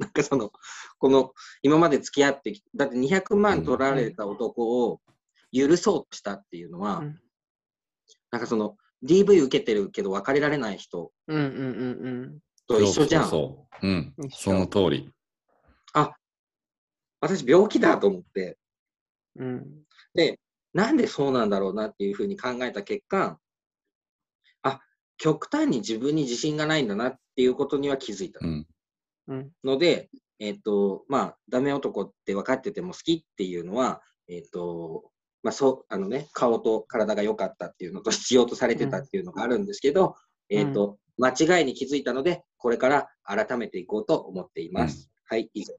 [0.00, 0.50] なんかその、
[0.98, 1.32] この、
[1.62, 5.00] 今まで付き合ってきだって200万取られた男を
[5.52, 7.20] 許そうとしたっていうのは、うん
[8.32, 11.46] なんかその、DV 受けてるけど別れられない人うんうんう
[12.26, 13.28] んと一緒じゃん。
[13.28, 13.40] そうそう
[13.80, 13.88] そう。
[13.88, 14.14] うん。
[14.30, 15.12] その通り。
[17.20, 18.56] 私病気だと思って、
[19.36, 19.46] うん。
[19.46, 19.66] うん
[20.12, 20.40] で、
[20.74, 23.38] なんでそうなんだろうなっていうふうに考えた結果、
[24.62, 24.80] あ、
[25.18, 28.66] 極端に自分に自信がないんだなっていうことには気づいたうん。
[29.28, 35.10] うんので、えっ、と、まあ、ダメ男って分かってても好きっていうのは、えっ、と、
[35.42, 40.16] まあ、そう、あのね、顔と体が良かったっていうのと必要とされてたっていうのがあるんですけど、
[40.50, 45.10] うんえっ、と、間違いに気づいたので、これから改めていこうと思っています。
[45.28, 45.74] はい、以上。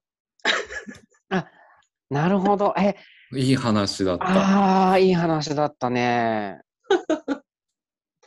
[2.10, 2.74] なるほど。
[2.78, 2.96] え、
[3.34, 4.26] いい話だった。
[4.26, 6.62] ああ、いい話だったね。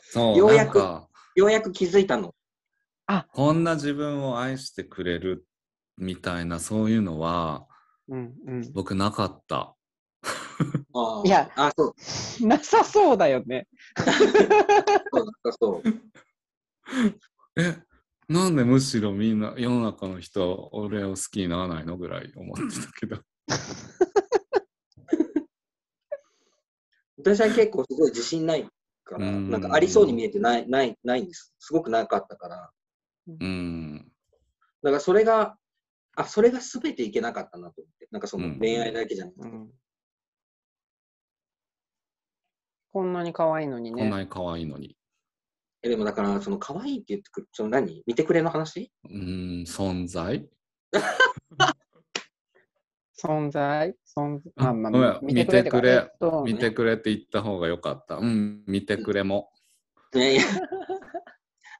[0.00, 0.78] そう、ようやく
[1.36, 2.34] ようやく気づいたの。
[3.32, 5.46] こんな自分を愛してくれる
[5.98, 7.66] みたいな、そういうのは、
[8.08, 8.72] うんうん。
[8.72, 9.74] 僕なかった。
[11.24, 11.94] いやあ、そ
[12.42, 13.66] う、なさそうだよね。
[15.12, 15.88] そうだそう。
[17.60, 17.76] え、
[18.28, 23.20] なんでむしろみんな世の中の人は俺を好きにならないのぐらい思ってたけど。
[27.18, 28.68] 私は結構すごい自信ない
[29.04, 31.54] から、うんなんかありそうに見えてない、ない、ないんです。
[31.58, 32.70] すごくなかったから。
[33.26, 34.12] うん。
[34.82, 35.56] だからそれが、
[36.16, 38.08] あ、それが全ていけなかったなと思って。
[38.10, 39.48] なんかそのうん恋愛だけじゃなくて。
[39.48, 39.70] うん
[42.92, 44.02] こんなに可愛いのにね。
[44.02, 44.96] こんなに可愛いのに。
[45.82, 48.04] えでもだから、その可愛いって言ってくる、その何？
[48.06, 48.92] 見てくれの話？
[49.10, 50.48] うん、存在？
[53.20, 53.96] 存在？
[54.16, 54.52] 存在？
[54.54, 58.18] まあまあごめん見てくれえっと見てくれって言った方がよかった。
[58.18, 59.50] うん、見てくれも。
[60.14, 60.42] いやいや、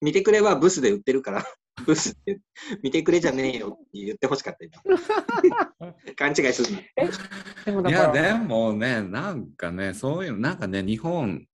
[0.04, 1.42] 見てくれはブスで売ってるから、
[1.86, 2.38] ブスって、
[2.82, 5.94] 見てくれじゃねえよって言ってほしかった今。
[6.14, 11.46] 勘違いするいや、でもね、なんかね、そういうの、なんかね、日本、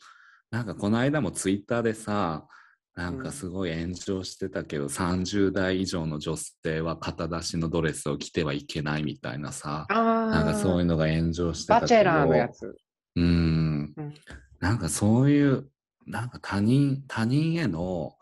[0.51, 2.49] なんかこの間もツイッターでさ、
[2.97, 9.95] なんかすごい炎上してたけど、30代以上の女性は肩出しのドレスを着てはいけないみたいなさ、あ
[10.27, 11.83] なんかそういうあ、のが炎上してたけど。
[11.83, 12.77] バチェラーのやつ。
[13.15, 14.15] うんうん。
[14.59, 15.71] なんかそういう、
[16.07, 18.17] なんか他人、他人への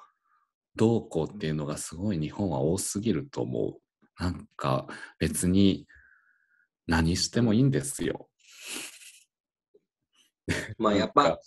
[0.78, 4.22] どうこうっていうのがすごい日本は多すぎると思う。
[4.22, 4.86] なんか
[5.18, 5.86] 別に
[6.86, 8.28] 何してもいいんですよ。
[10.78, 11.38] まあやっぱ、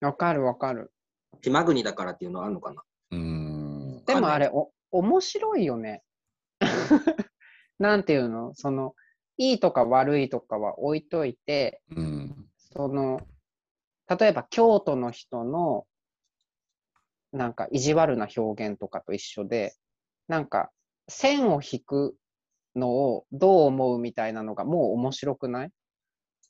[0.00, 0.92] わかるわかる。
[1.40, 2.82] 島国だからっていうのはあるのかな？
[3.12, 4.04] うーん。
[4.04, 6.02] でもあれ、お、面白いよね。
[7.78, 8.54] なんていうの？
[8.54, 8.94] その、
[9.38, 12.50] いいとか悪いとかは置いといて、うん。
[12.56, 13.20] その、
[14.18, 15.86] 例えば京都の人の、
[17.32, 19.74] なんか意地悪な表現とかと一緒で、
[20.28, 20.70] なんか
[21.08, 22.16] 線を引く
[22.76, 25.70] のをどう思うみたいなのがもう面白くない？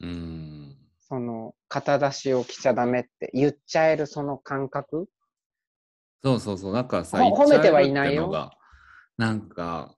[0.00, 0.76] うん。
[1.00, 5.08] その、肩出しを着ちゃダメって言っちゃえるその感覚？
[6.22, 6.72] そうそうそう。
[6.72, 8.50] なんかさ、ほ言っちゃえる褒めてはいないよ
[9.16, 9.96] なんか、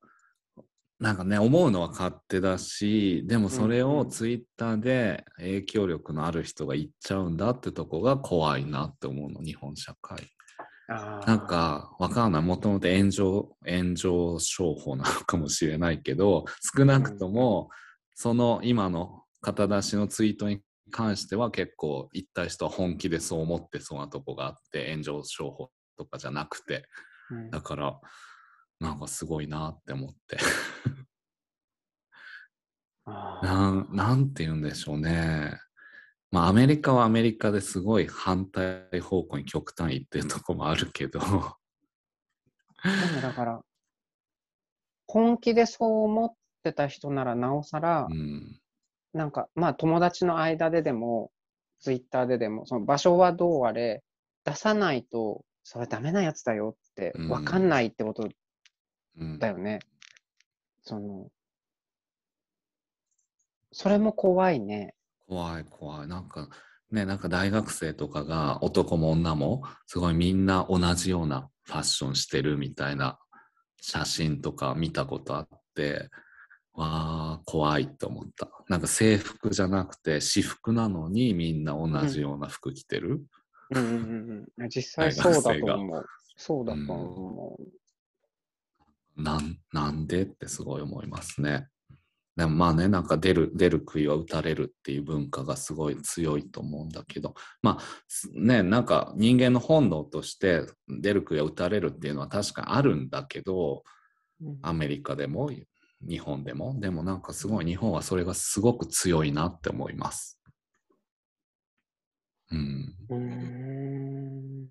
[0.99, 10.29] なんかね、思うのは勝手だし、でもそれをツイッターで影響力のある人が言っちゃうんだってとこが怖いなって思うの、日本社会。
[11.27, 12.43] なんか、わかんない。
[12.43, 16.45] もともと炎上、炎上商法なのかもしれないけど、
[16.77, 17.71] 少なくとも、
[18.15, 20.61] その今の肩出しのツイートに
[20.91, 26.85] 関しては結構言った人は本気でそう思ってそうなとこがあって、炎上商法とかじゃなくて。
[27.31, 28.01] うんだから、
[28.81, 30.39] なんかすごいなって思って。
[33.07, 35.59] なん、なんて言うんでしょうね。
[36.33, 41.21] まあ、アメリカはアメリカですごい反対方向に極端行ってるとこもあるけど、
[43.21, 43.61] だから、
[45.07, 46.33] 本気でそう思っ
[46.63, 48.59] てた人ならなおさら、うん、
[49.13, 51.31] なんか、まあ友達の間ででも、
[51.81, 54.03] ツイッターででも、その場所はどうあれ、
[54.45, 58.27] 出さないと、それダメなやつだよってうん分かんないってこと
[59.19, 59.81] うんだよね。
[60.81, 61.29] その、
[63.71, 64.95] それも怖いね。
[65.33, 66.07] 怖い怖い。
[66.09, 66.49] なんか
[66.91, 73.19] ね、なんか大学生とかが男も女もすごいみんな同じようなファッションしてるみたいな
[73.81, 76.11] 写真とか見たことあって、
[76.75, 78.51] わあ、怖いと思った。
[78.69, 83.23] なんか制服じゃなくて私服なのにみんな同じような服着てる。
[83.71, 84.69] うんうんうんうん。
[84.69, 86.07] 実際そうだと思う。
[86.37, 87.59] そうだと思
[89.17, 91.69] なんなんでってすごい思いますね。
[92.37, 103.83] でもまあね、なんか出る、出る杭は打たれるっていう文化がすごい強いと思うんだけど、まあすね、なんか人間の本能として出る杭は打たれるっていうのは確かにあるんだけど、
[104.63, 105.51] アメリカでも
[106.01, 110.39] 日本でも、でもなんかすごい日本はそれがすごく強いなって思います。
[112.51, 112.95] うん。
[113.11, 114.69] うーん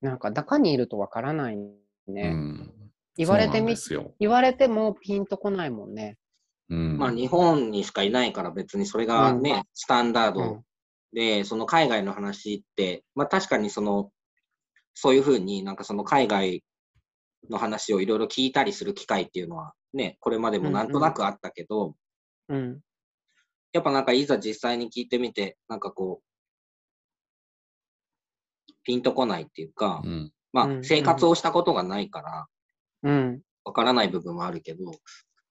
[0.00, 1.76] なんか中にいるとわからないね。
[2.06, 2.72] うん、
[3.18, 3.76] 言われてみ。
[4.20, 6.16] 言われてもピンとこないもんね。
[6.70, 10.62] うん、まあ、日本にしかいないから別にそれがね、スタンダードうん。
[11.12, 14.10] で、その海外の話って、まあ確かにその、
[14.94, 16.62] そういうふうになんかその海外
[17.50, 21.94] の話をいろいろ聞いたりする機会っていうのはね、これまでもなんとなくあったけど、
[22.48, 22.80] うん。
[23.72, 26.24] やっぱなんかいざ実際に聞いてみて、なんかこう、
[28.84, 30.84] ピンとこないっていうか、うん、まあうん。
[30.84, 32.46] 生活をしたことがないから、
[33.02, 33.42] うん。
[33.64, 34.92] わからない部分もあるけど、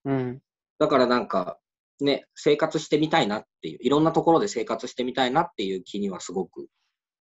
[0.06, 0.42] うん。
[0.80, 1.60] だからなんか、
[2.00, 6.68] ね、生活してみたいなっていう、いろんなところで生活してみたいなっていう気にはすごく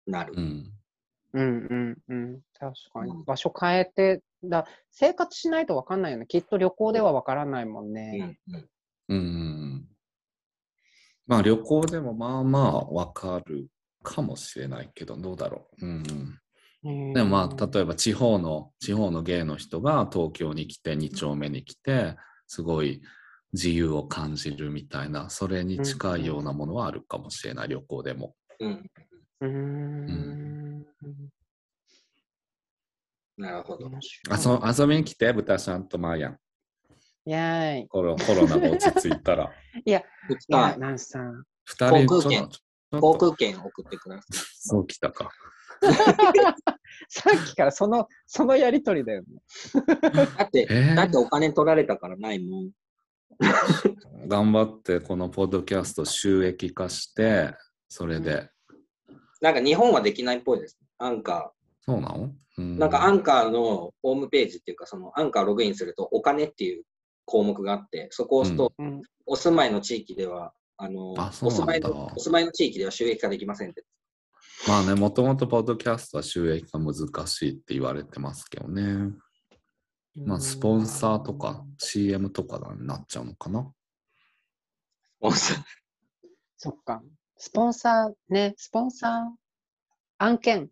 [0.06, 0.34] なる。
[0.36, 0.74] うん。
[1.34, 2.42] うんうんうん。
[2.58, 3.24] 確かにうん。
[3.24, 6.26] 場所変えて、だ生活しないとわかんないよね。
[6.28, 8.40] きっと旅行ではわからないもんうね。
[8.50, 8.56] ん
[9.10, 9.88] うんうん。
[11.26, 13.68] まあ旅行でもまあまあわかる
[14.04, 15.86] かもしれないけど、どうだろう。
[15.86, 16.40] うんうん、
[17.14, 22.16] でもまあ例えば地方の、地方の芸の人が東京に来て、2丁目に来て、
[22.48, 23.02] すごい
[23.54, 28.36] 自由を感じるみたいな、それに近いようなものはあるかもしれない、旅行でも。
[28.60, 28.92] うん、
[29.42, 30.86] うーん。
[33.38, 33.90] なるほど。
[33.90, 36.38] 遊びに来て、豚ちゃんとマーヤン。
[37.26, 37.88] いやーい。
[37.88, 39.52] コロコロナが落ち着いたら。
[39.86, 41.44] いや、二いや、日、ナンさん。
[41.66, 42.50] 二人航空券
[42.92, 44.32] 航と空券送ってください。
[44.56, 45.30] そうきたか。
[47.10, 49.28] さっきからその、そのやりとりだよね。
[50.38, 52.72] だって、えーだってお金取られたからないもん。
[54.28, 57.54] 頑張ってこのポッドキャスト収益化して、
[57.88, 58.50] それで、
[59.42, 60.80] なんか日本はできないっぽいです。
[60.98, 62.64] アンカそうなの、うー。
[62.64, 66.84] んなんかアンカーのホームページっていうか、そのアンカーログインするとお金っていう
[67.26, 69.02] 項目があって、そこを押すと、うん。
[69.26, 73.84] お住まいの地域では、あのお住まいのお住まいの地域では収益化できませんって。
[74.66, 79.14] まあね、もともとポッドキャストは収益が難しいって言われてますけどね。
[80.16, 83.72] まあ、スポンサーとか CM とかになっちゃうのかな？
[85.20, 85.54] おす
[86.58, 87.04] そっか。
[87.38, 89.38] スポンサー、ね、スポンサー、
[90.18, 90.70] 案件。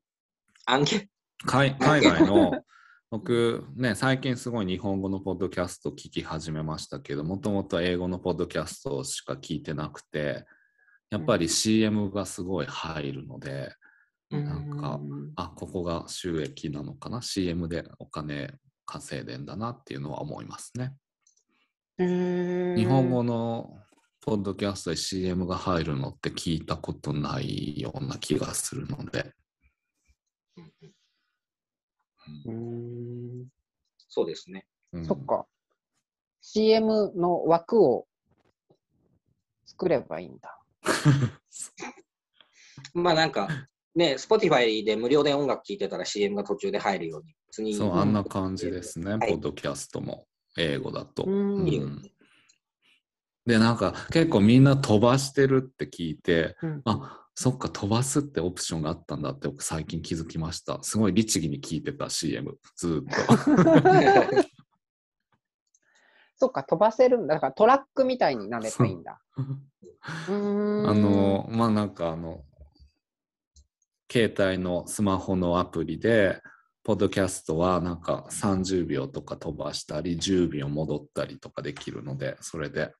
[0.65, 1.07] 案件、
[1.45, 2.63] 海海外の
[3.11, 10.45] 僕ね、最近すごい日本語のポッドキャスト聞き始めましたけど、もともと英語のポッドキャストしか聞いてなくて、
[11.15, 13.73] やっぱり CM がすごい入るので、
[14.29, 18.53] なんかうんあ、ここが収益なのかな ?CM でお金
[18.85, 20.93] 稼いでんだなっていうのは思いますね。
[21.97, 23.77] 日日本語の
[24.19, 29.33] ポッドキャストで CM が入るのって聞いたことないような気がするので。
[32.45, 33.47] うーん。
[34.09, 34.67] そうですね。
[34.91, 35.45] うんそっか。
[36.41, 38.05] CM の枠を
[39.65, 40.59] 作ればいいんだ。
[42.93, 43.47] まあなんか、
[43.95, 47.33] ね、Spotify で無料で音楽聴いてたら CM が途中で入るように。
[47.47, 50.27] 普通にそう、あんな感じですね、はいポッドキャストも、
[50.57, 51.23] 英語だと。
[51.23, 52.11] うんうん
[53.45, 60.79] で、なんか結構みんな飛ばしてるって聞いて、うんあ、そっか、飛ばすってオプションがあったんだって僕最近気づきました。
[60.81, 63.03] すごい律儀に聞いてた CM、ずーっ
[64.33, 64.45] と。
[66.37, 67.35] そっか、飛ばせるんだ。
[67.35, 69.19] だからトラックみたいになればいいんだ。
[70.01, 72.43] あの、まあ、なんかあの、
[74.11, 76.41] 携帯のスマホのアプリで、
[76.83, 82.93] ポッドキャストはなんか30秒とか飛ばしたり、10秒戻ったりとかできるので、それで。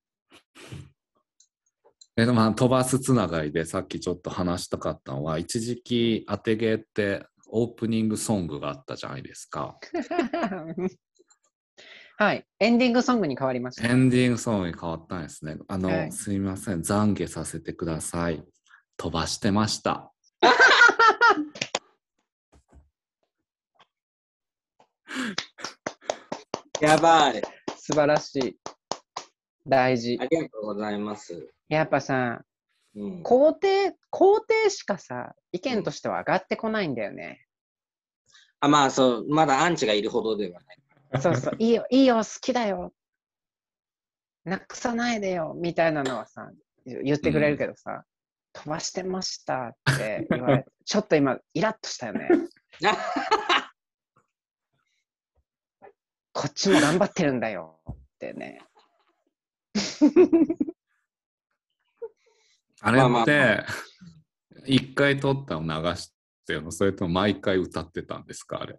[2.18, 9.78] えまあ、飛ばすつながりでさっきちょっと話したかったのは、一時期当てゲーってオープニングソングがあったじゃないですか。
[12.18, 12.46] はい。
[12.60, 13.90] エンディングソングに変わりました。
[13.90, 15.58] エンディングソングに変わったんですね。
[15.68, 18.42] あの、はいすいません、懺悔させてください。
[18.96, 20.14] 飛ばしてました。
[26.80, 27.42] やばい。
[27.78, 28.58] 素晴らしい。
[29.68, 30.26] 大事あ。
[30.26, 31.54] りがとうございます。
[31.68, 32.46] やっぱさ、
[32.96, 37.46] うん、肯定、肯定しかさ、意見としては上がってこないんだよね。
[38.62, 40.78] あまあそう、まだアンチがいるほどではない。
[41.22, 42.94] そうそう、いいよ、いいよ、好きだよ。
[44.44, 46.52] なくさないでよ、みたいなのはさ、
[46.86, 48.04] 言ってくれるけどさ、
[48.54, 52.30] 飛ばしてましたって言われて、 ちょっと今、イラッとしたよね。
[56.32, 58.60] こっちも頑張ってるんだよってね。
[62.82, 63.66] あれまあまあって、
[64.66, 66.14] 一回撮ったの流し
[66.46, 68.78] てるのそれとも毎回歌ってたんですかあれ？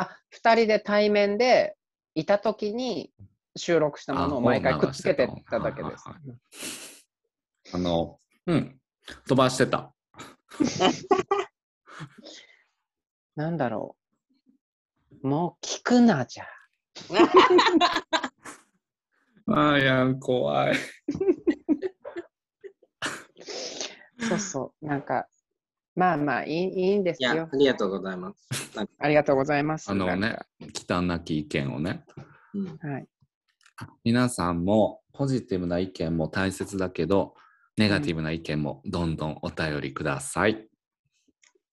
[0.00, 1.76] あ、二人で対面で
[2.14, 3.12] いたときに
[3.56, 6.04] 収録したものを毎回くっつけてただけです。
[7.72, 8.80] あの、うん、
[9.28, 9.94] 飛ばしてた。
[13.36, 13.96] なんだろ
[15.22, 15.28] う。
[15.28, 16.46] もう聞くなじゃ。
[19.52, 20.76] あや、怖い。
[24.28, 24.86] そうそう。
[24.86, 25.26] なんか、
[25.96, 27.56] まあまあいいいいんですいや、よあ。
[27.56, 28.76] りがとうございます。
[28.76, 29.90] なんかありがとうございます。
[29.90, 32.04] あのねなんか、忌憚なき意見をね。
[32.54, 33.06] うんはい。
[34.04, 37.34] 皆さんもポジティブな意見も大切だけど、
[37.76, 40.66] ネガティブな意見もどんどんお便りください。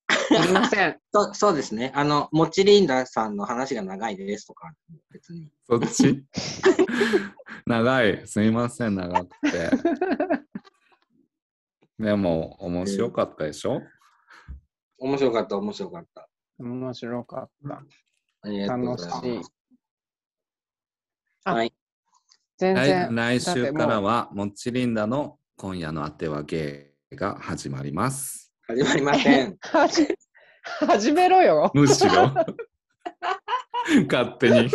[0.10, 0.98] すみません。
[1.14, 1.92] そうそうですね。
[1.96, 4.72] あの、もちリンダさんの話が長いですとか、
[5.12, 5.50] 別に。
[5.70, 6.26] そっち？
[7.68, 8.26] 長い。
[8.28, 9.70] すみません、長くて。
[12.00, 13.82] でも、面白かったでしょ？
[15.00, 16.28] 面白かった、面白かった。
[16.60, 17.84] 面白かった。
[18.42, 19.54] ありがとうご楽しいざいます。。
[21.44, 21.70] あはい。
[21.70, 21.74] 来
[22.58, 23.16] 全然。
[23.16, 28.52] 来週からは、もっちりんだの今夜のあてはゲーが始まります。
[28.68, 29.58] 始まりません。
[30.88, 31.72] 始めろよ。
[31.74, 32.12] むしろ、
[34.12, 34.70] 勝手に、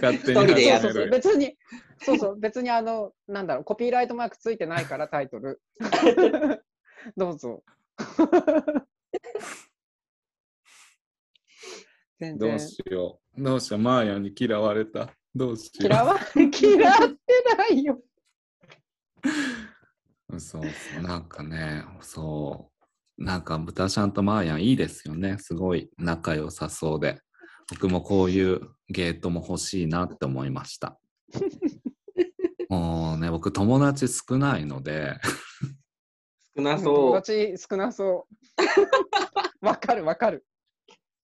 [0.00, 1.08] 勝手にそうそう。
[1.08, 1.56] 別に、
[2.02, 5.62] そうそう、別にあの、なんだろう、コピーライトマークついてないから、タイトル。
[7.16, 7.62] どうぞ。
[12.18, 13.42] 全然どうしよう。
[13.42, 13.80] どうしよう。
[13.80, 15.10] マーヤに嫌われた。
[15.34, 15.86] どうしよう。
[15.86, 18.00] 嫌わ嫌ってないよ。
[20.38, 21.02] そうそう。
[21.02, 22.70] なんかね、そ
[23.18, 23.24] う。
[23.24, 25.36] なんか、豚ちゃんとマーヤンいいですよね。
[25.38, 27.20] すごい仲良さそうで。
[27.70, 30.98] 僕もこういうゲートも欲しいなって思いました。
[32.68, 35.18] もうね、僕友達少ないので、
[36.60, 37.14] 少な友そう。
[37.14, 38.26] 達少なそ
[39.62, 39.66] う。
[39.66, 40.44] わかるわかる。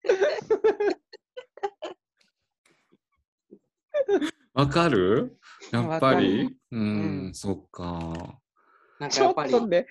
[4.55, 5.39] わかる？
[5.73, 6.49] やっぱり？
[6.49, 8.39] るううんん、そっか。
[8.41, 8.51] ちょ
[8.99, 9.87] っなんかやっぱり、とね、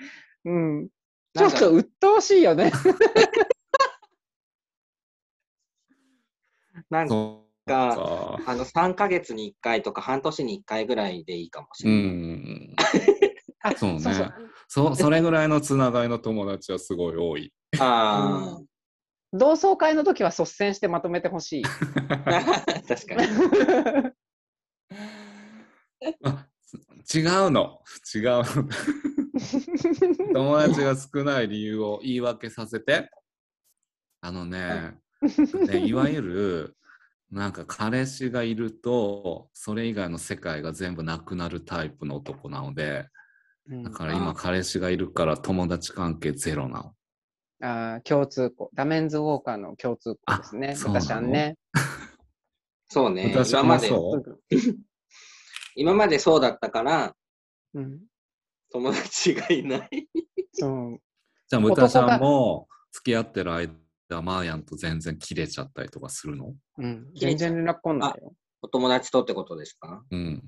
[0.46, 0.90] うん。
[1.34, 2.72] ちょっと鬱陶しいよね。
[6.90, 7.42] なんか。
[7.68, 12.04] あの、3ヶ月に1回とか半年に1回ぐらいでいいかもしうれない。
[12.12, 12.76] ん。
[13.64, 17.54] あそうねそうそうそ それぐらいのつながりの友達はすごい多い。
[17.80, 18.60] あ
[19.34, 21.64] 同窓会の時は率先してまとめてほしい。
[21.66, 23.28] あ、 確かに。
[26.24, 26.48] あ
[27.14, 27.82] 違うの
[28.14, 28.46] 違うの
[30.34, 33.10] 友達が少ない理由を言い訳させて
[34.22, 34.98] あのね
[35.68, 36.78] ねいわゆる
[37.32, 43.08] なんか彼氏がいるとそれ以外の世界が全部なくなるタイプの男なのでうん
[43.68, 46.96] だから今彼氏がいるから友達関係ゼロなの
[47.62, 48.70] あー共通項。
[48.74, 50.76] ダメンズウォーカーの共通項ですね。
[50.84, 51.58] 私はね。
[52.88, 53.32] そうね。
[53.34, 54.42] 私今まで、もそう
[55.76, 57.16] 今までそうだったから、
[57.74, 58.02] うん、
[58.72, 60.08] 友達がいない。
[60.54, 61.00] そう。
[61.48, 66.56] じゃあムタさんも付き合ってる間マーヤンと全然切れちゃったりとかするの？
[66.78, 68.34] うん、全然連絡来ないよ。
[68.62, 70.04] お友達とってことですか？
[70.12, 70.44] うん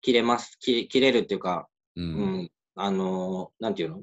[0.00, 0.56] 切れます。
[0.58, 2.50] 切切れるっていうか、ううんん。
[2.74, 4.02] あのーなんていうの？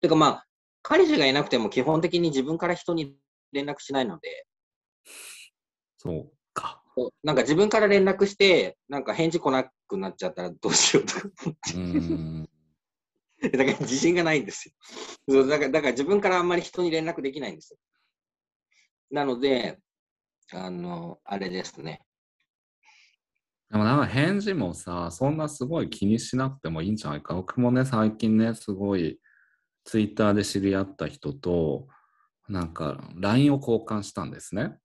[0.00, 0.46] てかまあ、
[0.82, 3.16] 彼氏がいなくても基本的に自分から人に
[3.52, 4.46] 連絡しないので、
[5.96, 6.82] そうか
[7.22, 12.48] なんか自分から連絡して、なんか返事来なくなっちゃったらどうしようとか思っちゃうーん
[13.42, 13.50] う。
[13.56, 14.74] だから自信がないんですよ。
[15.28, 17.78] そうだからだから自分からあんまり人に連絡できないんですよ。
[19.10, 19.78] なので、
[20.52, 22.04] あの、あれですね。
[23.70, 27.34] でもなんか返事もさ、そんなすごい気にしなくてもいいんじゃないか。
[27.34, 29.18] 僕もね、最近ね、すごい
[29.84, 31.88] ツイッターで知り合った人と、
[32.48, 34.76] なんか LINE を交換したんですね。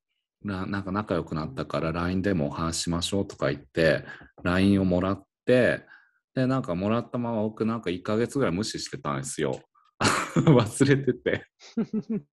[0.42, 4.04] なんか仲良くなったから LINE でもお話しましょうとか言って、
[4.42, 5.84] LINE をもらって、
[6.34, 9.60] で、なんかもらったまま僕なんか1ヶ月ぐらい無視してたんですよ。
[10.36, 11.46] 忘れてて。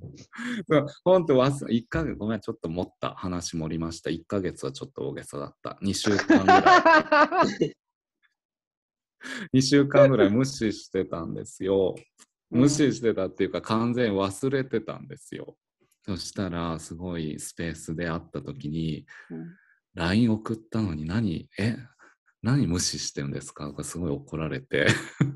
[1.04, 4.10] 本当忘れ、1ヶ月、ごめん、ちょっと持った話盛りました。
[4.10, 5.78] 1ヶ月はちょっと大げさだった。
[5.82, 7.76] 2週間ぐらい、
[9.54, 11.94] 2週間ぐらい無視してたんですよ。
[12.50, 15.56] 無視してたっていうか、完全に忘れてたんですよ。
[16.04, 19.56] そしたら、すごいスペースで会った時に、うん、
[19.94, 21.76] LINE 送ったのに何、え、
[22.44, 23.66] 何無視してるんですか？
[23.68, 24.86] とかすごい怒られて。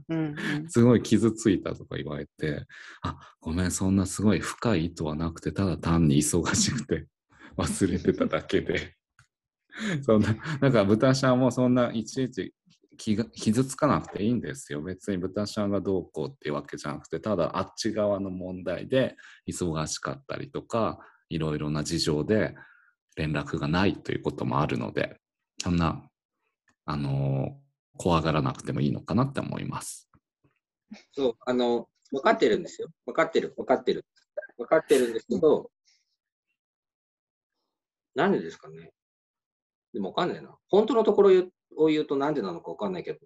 [0.09, 0.37] うんうん
[0.69, 2.67] すごい傷ついたとか言われて、
[3.03, 7.07] あ、ごめん、そんなすごい深い意図はなくて、ただ単に忙しくて
[7.57, 8.95] 忘れてただけで。
[10.03, 12.53] そんな、だから豚ちゃんもそんないちいち
[12.97, 14.83] 気が傷つかなくていいんですよ。
[14.83, 19.17] 別に豚ちゃんがどうこうっていうわけじゃなくて、ただあっち側の問題で
[19.49, 20.99] 忙しかったりとか、
[21.29, 22.55] いろいろな事情で
[23.17, 25.21] 連絡がないということもあるので、
[25.63, 26.05] そんな、
[26.91, 27.61] あの
[27.99, 30.09] 怖がらなくてもいいのかなって思います。
[31.13, 32.89] そう、あの、分かってるんですよ。
[33.05, 34.07] 分かってる、分かってる。
[34.57, 35.71] 分かってるんですけど、
[38.15, 38.91] なんでですかね。
[39.93, 40.57] でも分かんないな。
[40.69, 41.43] 本当のところ
[41.77, 43.19] を言うとなんでなのか分かんないけど、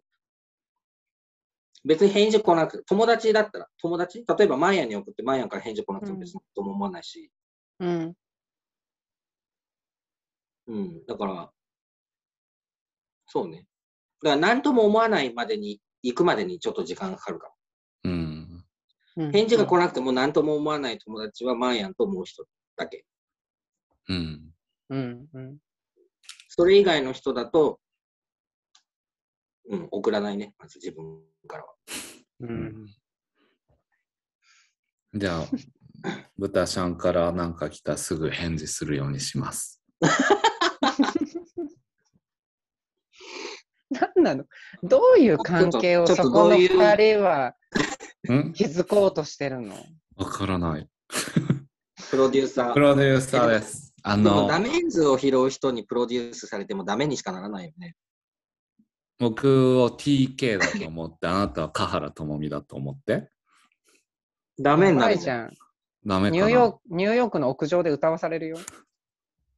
[1.85, 4.25] 別に返事来なくて、友達だったら、友達？
[4.27, 7.31] 例えばマイヤに送ってマイヤから返事来なくても別にとも思わないし、
[7.79, 8.17] うん
[10.67, 11.53] うん、だから、
[13.33, 13.65] そうね。
[14.23, 17.55] だから何とも思わないまでに、行くまでにちょっと時間がかかるかも。
[18.05, 18.65] うん。
[19.17, 22.47] うん返事が来なくても何とも思わない友達はマーヤンともう一人
[22.77, 23.07] だけ。
[24.09, 24.53] うん。
[24.91, 25.59] うんうん
[26.49, 27.81] それ以外の人だと、
[29.71, 31.75] うん、送らないね、まず自分からは。
[32.41, 32.87] うん
[35.15, 35.47] じゃあ、
[36.37, 39.83] 豚ちゃんからなんか来たらすぐ返事するようにします。
[43.93, 44.45] 何なの？
[44.83, 46.79] どういう関係をそこのどういう？
[46.79, 47.55] 二人は
[48.31, 48.53] ん？
[48.53, 49.75] 築こうとしてるの？
[50.17, 50.89] わからない。
[52.11, 52.75] プロデューサー。
[52.75, 53.95] プロデューサーです。
[54.03, 57.95] あの、ダメージを拾う人にプロデュースされてもダメにしかならないよね。
[59.19, 63.31] 僕を TK だと思って、あなたは香原朋美だと思って。
[64.61, 65.39] ダメになるじゃん。
[65.39, 66.09] やばいじゃん。
[66.09, 66.43] ダメかな？
[66.43, 68.59] ニューヨークニューヨークの屋上で歌わされるよ。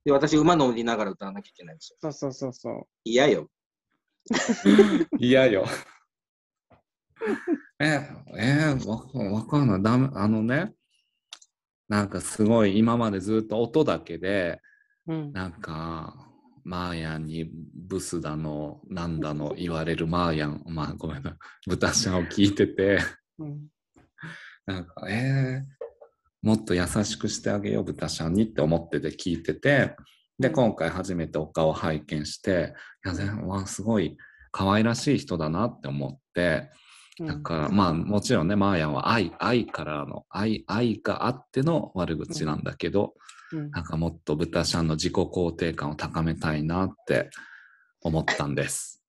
[0.04, 1.96] で私、馬乗りながら歌わなきゃいけないんですよ。
[2.02, 2.86] そうそうそうそう。
[3.04, 3.48] 嫌よ。
[5.18, 5.64] 嫌よ。
[7.78, 9.82] え、えー、わかわかんない。
[9.82, 10.08] ダメ。
[10.14, 10.72] あのね、
[11.88, 14.60] なんかすごい今までずっと音だけで、
[15.06, 16.30] うんなんか、
[16.64, 21.36] マーヤンにブスだの、なんだの言われるマーヤン、まあごめんな、
[21.66, 23.00] 豚ちゃんを聞いてて、
[23.38, 23.68] うん
[24.66, 25.64] なんか、えー、
[26.40, 29.94] もっと優しくしてあげよう、豚ちゃんにって思ってて聞いてて、
[30.38, 32.74] で、今回初めてお顔を拝見して、
[33.04, 34.16] いや、全わすごい
[34.50, 36.70] 可愛らしい人だなって思って、
[37.20, 47.30] だから、まあもちろんね、マーヤンは愛、愛からの、愛、愛があっての悪口なんだけど、うんなんかもっと豚ちゃんの自己肯定感を高めたいなって
[48.00, 49.04] 思ったんです。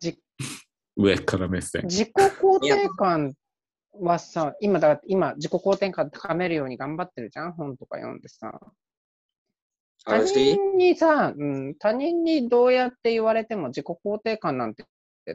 [0.00, 0.18] じ
[0.96, 1.82] 上から目線。
[1.84, 3.34] 自己肯定感
[4.00, 7.52] はさ、今だ、今、自己肯定感高めるように頑張ってるじゃん？
[7.52, 8.58] 本とか読んでさ。
[10.04, 14.84] 他私、人にさ、うん、他人にどうやって言われても自己肯定感なんて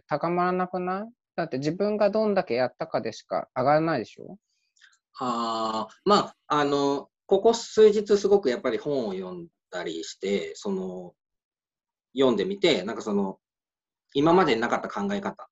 [0.07, 1.09] 高まらなくない？
[1.35, 4.37] だって自分がどんだけやったかでしか上がらないでしょ？
[5.19, 11.13] あーまあ、あの、ここ数日すごくやっぱり本を読んだりして、その、
[12.13, 13.39] 読んでみて、なんかその、
[14.13, 15.49] 今までなかった考え方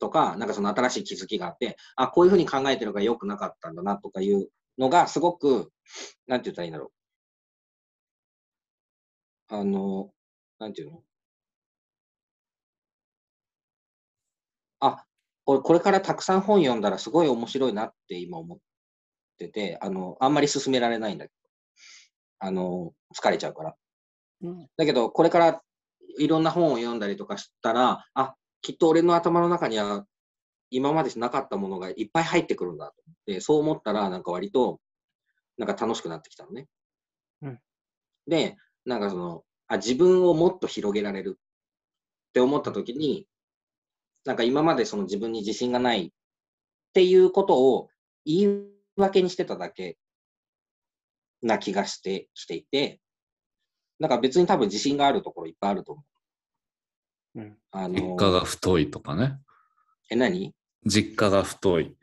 [0.00, 4.48] とか、なんかその新しい気づきがあって、あ、こういうふうに考えてるのが良くなかったんだなとかいう
[4.78, 5.70] のがすごく、
[6.26, 6.90] なんて言ったらいいんだろう。
[9.50, 10.10] あの、
[10.58, 11.02] なんていうの？
[14.80, 15.04] あ、
[15.46, 18.58] 俺これからたくさん本読んだらすごい面白いなって今思っ
[19.38, 21.50] てて、あの、あんまり進められないんだけど、
[22.40, 23.74] あの、疲れちゃうから。
[24.42, 25.62] うんだけど、これから
[26.18, 30.06] いろんな本を読んだりとかしたら、あ、きっと俺の頭の中には
[30.70, 34.80] 今までなかったものがいっぱい入ってくるんだと思って、そう思ったらなんか割と、
[35.58, 36.68] なんか楽しくなってきたのね。
[37.42, 37.60] うん
[38.28, 38.56] で、
[38.88, 43.26] なんかその、あ、自分をもっと広げられるって思った時に、
[44.24, 46.10] なんか今までその自分に自信がないっ
[46.94, 47.90] ていうことを
[48.24, 48.48] 言い
[48.96, 49.98] 訳にしてただけ
[51.42, 52.98] な気がしてきていて、
[53.98, 56.02] なんか別に多分自信があるところいっぱいあると思
[57.34, 57.40] う。
[57.40, 59.38] うんあの実家が太いとかね。
[60.10, 60.54] え、何？
[60.86, 61.94] 実家が太い。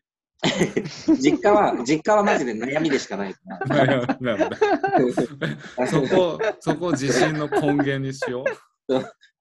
[1.19, 3.39] 実家は、実家はマジで悩みでしかないか
[3.69, 4.17] ら。
[4.19, 8.93] なそこ、そこ自信の根源にしよう。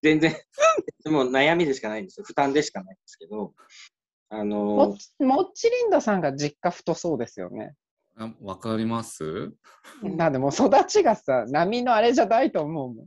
[0.03, 0.35] 全然、
[1.05, 2.25] でも悩みでしかないんですよ。
[2.27, 3.55] 負担でしかないんですけど、
[4.31, 7.75] あものっ、ちもっちりんださんが実家太そうですよね。
[8.17, 9.53] あわかります？
[10.03, 13.07] なんでもう育ちがさ、波のあれじゃないと思うもん。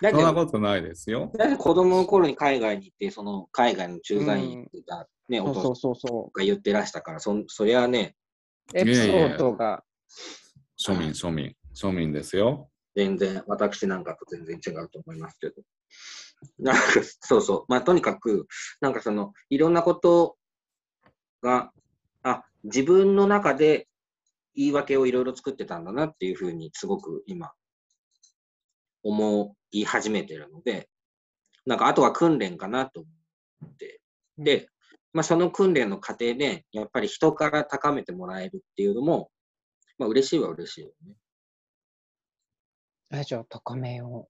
[0.00, 1.30] だそんなことないですよ。
[1.36, 5.92] だって子供の頃に海外に行って、その海外の駐在員がね、お父さん
[6.32, 8.14] が言ってらしたから、そんそりゃね、
[8.74, 8.78] う。
[8.78, 9.84] エピソードが。
[10.78, 12.70] 庶民、庶民、庶民ですよ。
[12.94, 15.54] 全然、私なんかと全然違うと思いますけど。
[16.58, 16.82] なんか、
[17.20, 17.64] そうそう。
[17.68, 18.46] まあ、とにかく、
[18.80, 20.36] なんかその、いろんなこと
[21.42, 21.72] が、
[22.22, 23.88] あ、自分の中で
[24.54, 27.52] 言い訳をいろいろ作ってたんだなっていうふうに、すごく今、
[29.02, 30.88] 思い始めてるので、
[31.66, 34.00] なんか、あとは訓練かなと思って。
[34.38, 34.68] で、
[35.12, 39.30] まあ、その訓練の過程で、やっぱり人から高めてもらえるっていうのも、
[39.98, 41.14] まあ、嬉しいは嬉しいよね。
[43.10, 44.28] ラジオ高めよ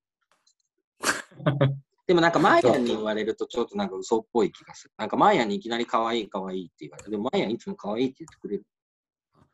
[2.06, 4.94] でもなんか、マーヤンに言われるとちょっとなんか嘘っぽい気がする。
[4.96, 8.66] なんか、マーヤンにいきなり可愛い可愛いって言われて、でもマーヤンいつも可愛いって言ってくれる。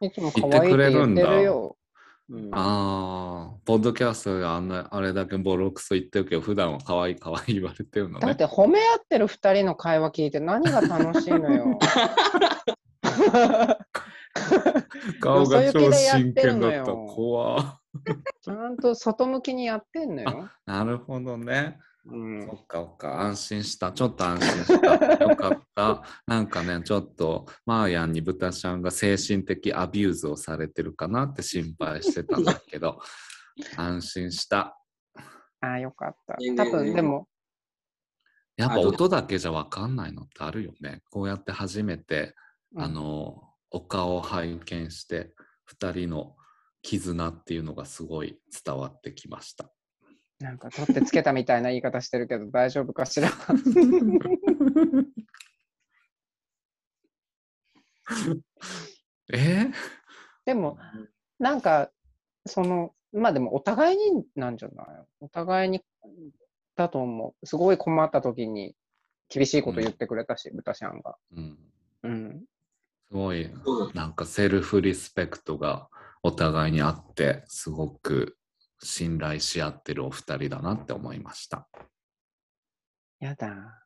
[0.01, 0.07] う。
[0.07, 1.77] いつも可愛いって言ってるよ。
[2.31, 8.27] うんああ、ポッドキャストであんなあれだけボロクソ言ってるけど、普段は可愛い可愛い言われてるのね。
[8.27, 11.79] だって褒め合ってる二人の会話聞いて何が楽しいのよ。
[15.21, 16.93] 顔が超真剣だった。
[16.93, 17.81] 怖
[18.41, 20.49] ちゃんと外向きにやってんのよ。
[20.67, 21.79] なるほどね。
[22.07, 23.93] うんそっかそっか、安心した。
[23.93, 25.17] ちょっと安心した。
[25.25, 26.05] よかった。
[26.27, 33.01] なんかね、ちょっと、マーヤンにブタちゃんが精神的アビューズをされてるかなって心配してたんだけど、
[33.79, 34.79] 安心した。
[35.61, 37.27] ああ、よかった多分でも、
[38.57, 41.03] やっぱ音だけじゃわかんないのってあるよね。
[41.11, 42.35] こうやって初めて、
[42.77, 46.37] あの、お顔を拝見して、二人の
[46.83, 49.74] 絆っていうのがすごい伝わってきました。
[50.41, 53.29] なんか取ってつけたみたいな言い方してるけど大丈夫かしら。
[59.33, 59.67] え？
[60.45, 60.79] でも、
[61.39, 61.91] なんか、
[62.47, 64.87] その、まあでもお互いになんじゃない？
[65.21, 65.83] お互いに
[66.77, 67.47] だと思う。
[67.47, 68.75] すごい困った時に
[69.29, 71.17] 厳しいこと言ってくれたし、ブタシャンが。
[71.33, 71.59] うん、
[72.03, 72.45] うん。
[73.09, 75.89] すごいうんなんかセルフリスペクトが
[76.23, 78.37] お互いにあってすごく
[78.85, 81.67] 信頼し合ってるお二人だなって思いました。
[83.19, 83.83] やだ。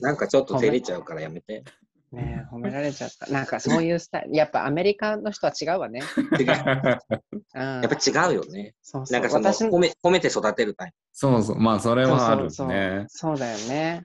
[0.00, 1.64] なんかちょっと照れちゃうからやめて。
[2.10, 3.26] ねえ褒められちゃった。
[3.30, 4.36] なんかそういうスタイル。
[4.36, 6.00] やっぱアメリカの人は違うわね。
[6.38, 7.00] 違うや
[7.54, 8.74] うん、っぱ違うよね。
[8.82, 12.50] そうそうなんかその褒め褒めて育てるタイそうそうまあそれはあるね。
[12.50, 14.04] そうそうだよね。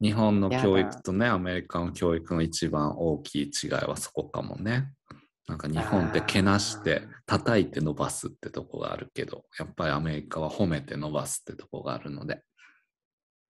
[0.00, 4.92] 日本の教育とねアメリカの教育の一番大きい違いはそこかもね。
[5.48, 12.42] なんか日本ってけなして叩いて伸ばすってとこがあるけどやっぱりアメリカは褒めて伸ばすってとこがあるので。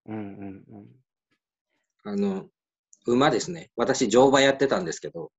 [0.06, 0.86] うんうんうん。
[2.02, 2.10] プ。
[2.10, 2.46] あの、
[3.06, 3.70] 馬ですね。
[3.76, 5.30] 私、乗馬やってたんですけど、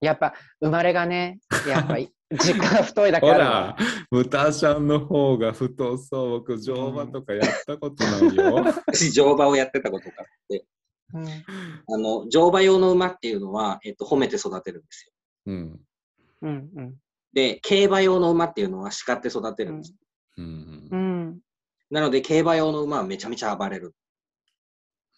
[0.00, 3.76] やっぱ生まれがね、やっぱい実家が太いだけほあるわら、
[4.10, 6.30] 豚ちゃんの方が太そう。
[6.40, 8.54] 僕、乗馬とかやったことないよ。
[8.86, 10.64] 私、乗馬をやってたことがあって、
[11.14, 15.12] うんあの、乗馬用の馬っていうのは、えっと、褒めて育てるんですよ。
[15.46, 15.80] うん。
[16.42, 16.94] うんうん
[17.32, 19.94] で、競馬用の馬っていうのは叱って育てるんです。
[20.38, 20.96] うんう。
[20.96, 21.40] ん。
[21.90, 23.94] なので、競馬用の馬はめちゃめちゃ暴れる。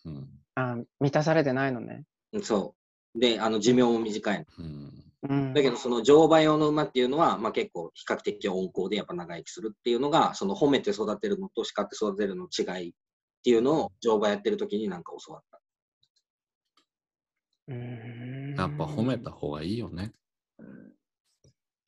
[0.05, 0.29] うん。
[0.57, 2.03] あ満たされてないのね。
[2.33, 2.75] うんそ
[3.15, 3.21] う。
[3.21, 4.45] で、あの、寿命も短いの。
[4.59, 5.05] うん。
[5.31, 12.93] うん、だけど、その乗馬用の馬っていうのは、まあ、結構比較的温厚でやっぱ長生きするっていうのが、その褒めて育てるのと叱って育てるの違いっ
[13.45, 15.61] ていうのを乗馬やってる時になんか教わった。
[17.69, 20.13] やっぱ褒めた方がいいよね。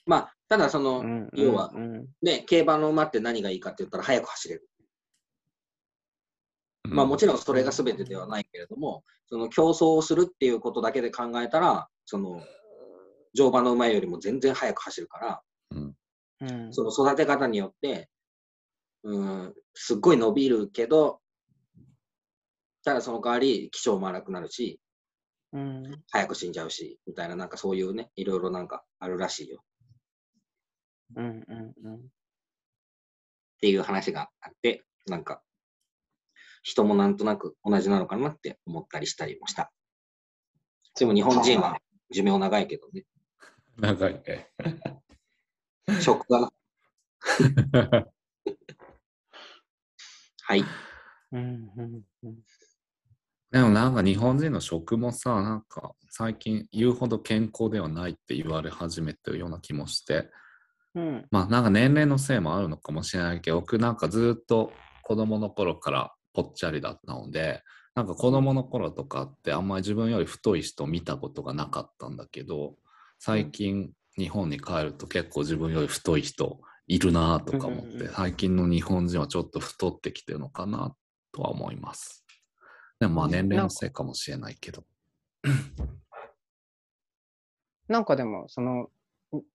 [0.06, 4.68] まあ、ただその、うん要はうんね、競馬の馬って何がいいかって言ったら速く走れる。
[6.84, 12.42] まあもちろんそれが全てではないけれども、その競争をするっていうことだけで考えたら、その
[13.34, 15.94] 乗馬の馬よりも全然速く走るから、うん。
[16.40, 18.08] うんその育て方によって、
[19.04, 21.20] うん、すっごい伸びるけど、
[22.84, 24.80] ただその代わり気性も荒くなるし、
[25.52, 29.62] うん早く死んじゃうし、みたいななんかそういうね、いろいろなんかあるらしいよ
[31.16, 32.00] うんうんうんっ
[33.60, 35.42] ていう話があって、なんか
[36.62, 39.72] 人もなんとなく同じなのかなって思ったりしたりもした。
[40.98, 41.80] でも日本人は
[42.12, 43.04] 寿命長いけどね。
[43.78, 44.52] 長いね。
[46.00, 46.52] 食が。
[50.42, 50.64] はい。
[51.32, 52.44] うんうんうん
[53.50, 60.30] でもなんか日本人の食もさ、なんか最近言うほど健康ではないって言われ始めてるような気もして、
[60.94, 61.26] うん。
[61.30, 64.72] まあなんか年齢のせいもあるのかもしれないけど、僕なんかずっと
[65.02, 67.62] 子供の頃からぽっちゃりだったので、
[67.96, 72.76] なんか子供の頃とかってあんまり自分より太い人見たことがなかったんだけど、
[73.18, 80.94] 最近日本に帰ると結構自分より太い人いるなとか思って、最近の日本人はちょっと太ってきてるのかな
[81.32, 82.19] とは思います。
[83.00, 84.84] でもまあ年齢のせいかもしれないけど。
[87.88, 88.90] なんかでも、その、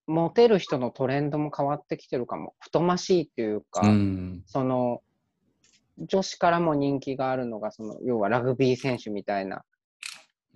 [0.06, 2.56] モテる人のトレンドも変わってきてるかも。
[2.58, 4.42] 太ましいっていうか、うん。
[4.46, 5.00] その、
[5.98, 9.64] 女子からも人気があるのが、その、要はラグビー選手みたいな、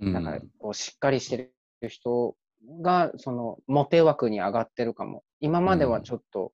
[0.00, 2.36] うんだから、こう、しっかりしてる人
[2.82, 5.22] が、その、モテ枠に上がってるかも。
[5.38, 6.52] 今まではちょっと、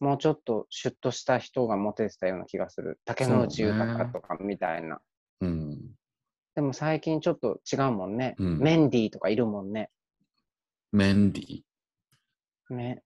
[0.00, 2.98] もうちょっとシュッとした人がモテてたような気がする。
[3.04, 5.00] 竹野内豊とかみたいな。
[6.60, 6.64] うん。
[6.64, 8.34] でも最近ちょっと違うもんね。
[8.38, 9.90] うんメンディーとかいるもんね。
[10.92, 12.74] メンディー？
[12.74, 13.02] ね。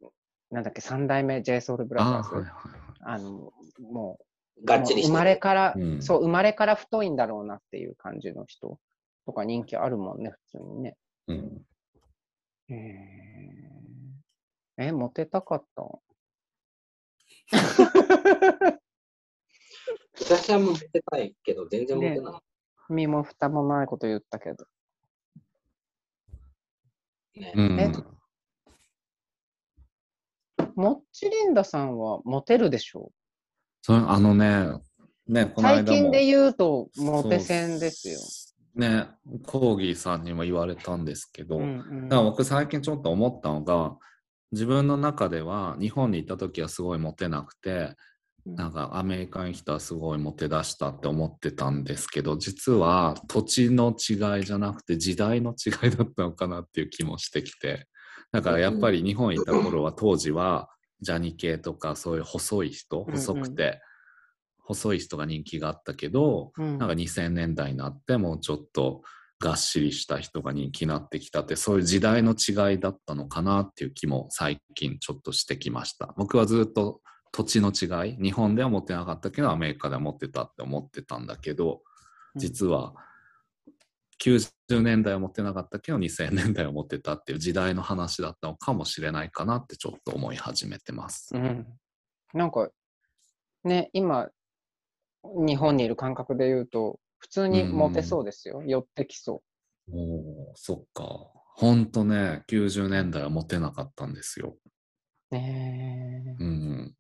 [0.51, 2.29] なんだっけ、三代目 JSOUL ブラザーズ。
[2.31, 2.81] あはいはいはい。
[3.01, 3.53] あの、
[3.91, 4.19] も
[4.63, 8.79] う、がっちり生まれから、うんそう、生まれから太いんだろうなっていう感じの人
[9.27, 10.97] とか人気あるもんね、普通にね。
[11.29, 11.67] うん。
[12.69, 12.75] へ
[14.79, 14.87] え。
[14.87, 15.83] え、モテたかった？
[20.21, 22.41] 私はモテたいけど、全然モテない。
[22.89, 24.67] 身も蓋もないこと言ったけど。
[27.37, 27.53] ね。
[27.55, 27.81] うん。
[27.81, 27.93] え
[30.77, 33.13] モッチリンダさんはモテるでしょ？
[33.83, 34.67] それあのね、
[35.29, 35.87] ね、この間も。
[35.87, 38.19] 最近で言うとモテ線ですよ。
[38.19, 39.07] そうね、
[39.47, 42.09] コーギーさんにも言われたんですけど、うんうん。
[42.09, 43.97] だから僕最近ちょっと思ったのが、
[44.51, 47.95] 自分の中では日本に行った時はすごいモテなくて、
[48.47, 57.89] なんかアメリカに来たらすごいモテ出したって思ってたんですけど、実は土地の違いじゃなくて時代の違いだったのかなっていう気もしてきて、
[58.33, 60.69] だからやっぱり日本にいた頃は当時は
[61.01, 63.81] ジャニ系とかそういう細い人、細くて
[64.65, 66.79] 細い人が人気があったけど、うん。
[66.79, 69.03] なんか2000年代になってもうちょっと
[69.39, 76.15] がっしりした人が人気になってきたってそういう時代の違いだったのかなっていう気も最近ちょっとしてきました。
[76.17, 77.01] 僕はずっと
[77.35, 81.83] 土地の違い日本では持ってなかったけどアメリカでは持ってたって思ってたんだけど
[82.37, 82.95] 実は
[84.23, 91.35] 90年代は持ってなかったけど2000年代は持ってたっていう時代の話だったのかもしれないかなってちょっと思い始めてます。
[91.35, 91.67] うん。
[92.33, 92.71] なんか、
[93.65, 94.29] ね、今、
[95.25, 98.63] 日本にいる感覚で言うと、普通にモテそうですよ。
[98.65, 99.43] 寄ってきそ
[99.91, 101.05] おーそっか。
[101.57, 104.57] ほんとね、90年代は持てなかったんですよ。
[105.33, 105.35] う。
[105.35, 106.95] ねえうん。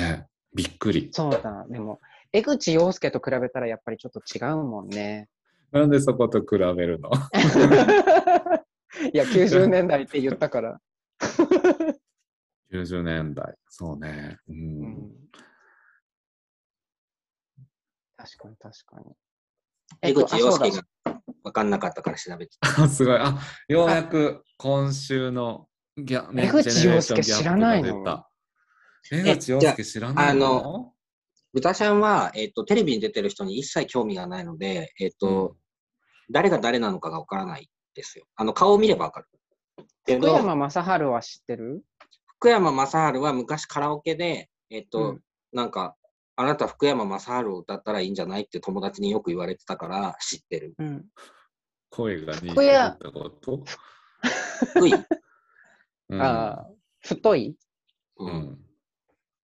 [0.00, 1.10] ね、びっくり。
[1.12, 1.66] そうだ。
[1.68, 2.00] でも、
[2.32, 5.28] 江口洋介と比べたらやっぱりちょっと違うもんね。
[5.72, 7.10] なんでそこと比べるの？
[9.12, 10.80] いや、90年代って言ったから。
[12.72, 13.54] ?90 年代。
[13.68, 14.38] そうね。
[14.48, 14.52] う。
[14.52, 15.10] うんん、
[18.16, 19.14] 確かに確かに。
[20.02, 20.82] 江口洋介が
[21.42, 22.82] 分かんなかったから調べてた。
[22.84, 23.18] あ すごい。
[23.18, 23.38] あ、
[23.68, 28.29] ようやく今週のギャ、ね江口洋介ジェネレーションギャップ知らないのが出た
[29.08, 30.92] 江口洋介知らないの？
[31.52, 35.56] 豚ちゃんは、えっ、と、テレビに出てる人に一切興味がないので、えっ、と、
[36.30, 38.26] 誰が誰なのかが分からないですよ。
[38.36, 39.26] あの、顔を見れば分かる。
[40.06, 41.82] 福山雅治は知ってる？
[42.38, 45.20] 福山雅治は昔カラオケで、えっ、と、うん
[45.52, 45.96] なんか、
[46.36, 50.74] あなた福山雅治を歌ったらいいんじゃないって友達によく言われてたから知ってる。
[50.78, 51.04] うん。
[51.90, 53.64] 声が似てる福山ってこと？
[54.76, 54.96] 福井、う
[56.16, 56.66] んああ、
[57.00, 57.56] 太い？
[58.18, 58.24] う。
[58.24, 58.58] うんん。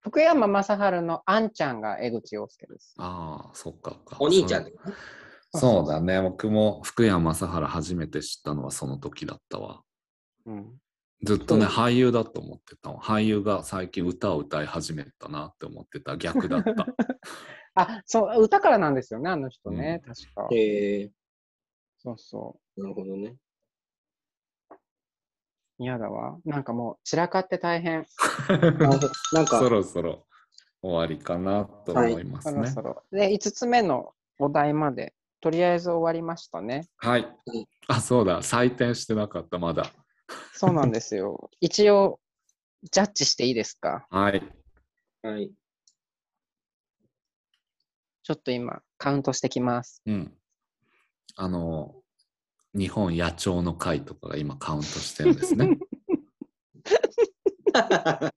[0.07, 2.94] 福山雅治のあんちゃんが江口洋介です。
[2.97, 4.17] ああ、そっかか。
[4.20, 4.73] お兄ちゃんで。
[5.52, 6.23] そうだね。
[6.23, 9.83] 僕も福山雅治初めて知ったのはその時だったわ。
[10.44, 10.78] うん。
[11.25, 16.17] ずっとね、俳優だと思ってたわ俳優が最近歌を歌い始めたなって思ってた。
[16.17, 16.86] 逆だった。
[17.75, 20.47] あ、そう、歌からなんですよね、あの人ね、確か。
[20.52, 21.10] へえ
[21.99, 23.35] そうそなるほどね。
[25.79, 25.83] う。
[25.83, 26.39] 嫌だわ。
[26.45, 28.07] なんかもう散らかって大変。
[29.33, 30.27] なんかそ、ろそろ
[30.83, 32.67] 終わりかなと思いますね。
[32.69, 33.19] そろそろ。
[33.19, 36.89] で、5つ目のお題まで、とりあえず終わりましたね。
[36.99, 37.27] はい。
[37.89, 38.41] あ、そうだ。
[38.43, 39.87] 採点してなかった、まだ。
[40.53, 41.51] そうなんですよ。
[41.61, 42.21] 一応、
[42.91, 44.07] ジャッジしていいですか？
[44.11, 44.43] はい。
[45.23, 45.51] はい。
[48.23, 50.03] ちょっと今、カウントしてきます。
[50.07, 50.37] うん。
[51.37, 51.95] あの、
[52.77, 55.79] 日本野鳥の会とかが今カウントしてるんですね。
[57.73, 58.33] なんか、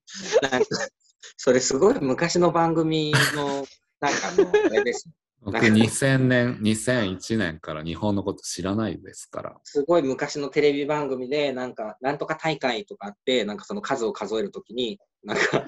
[1.37, 3.65] それすごい昔の番組の、
[3.99, 5.09] なんかの、あれです。
[5.41, 9.57] 僕2000年、2001年から日本のこと知らないですから。
[9.63, 15.65] すごい昔のテレビ番組で、なんか、なんとか大会とかあって、なんかその数を数えるときに、なんか、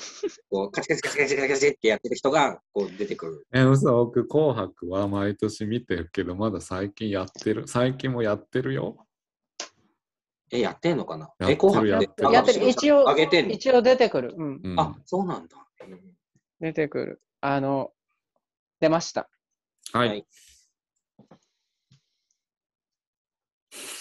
[0.50, 3.48] こう、カチカチカチカチカチカチってやってる人が、こう出てくる。
[3.54, 7.68] え、嘘、僕、紅白は毎年見てるけど、まだ最近やってる。
[7.68, 9.08] 最近もやってるよ。
[10.52, 11.32] え、やってんのかな？
[11.48, 13.54] え、紅白やってるやってる一応上げてんの？
[13.54, 14.34] 一応出てくる。
[14.38, 14.62] うん。
[14.62, 15.58] うん、あ、そうなんだ。
[15.88, 16.00] うん
[16.60, 17.22] 出てくる。
[17.40, 17.92] あの、
[18.82, 19.30] 出ました。
[19.94, 20.10] はい。
[20.10, 20.26] はい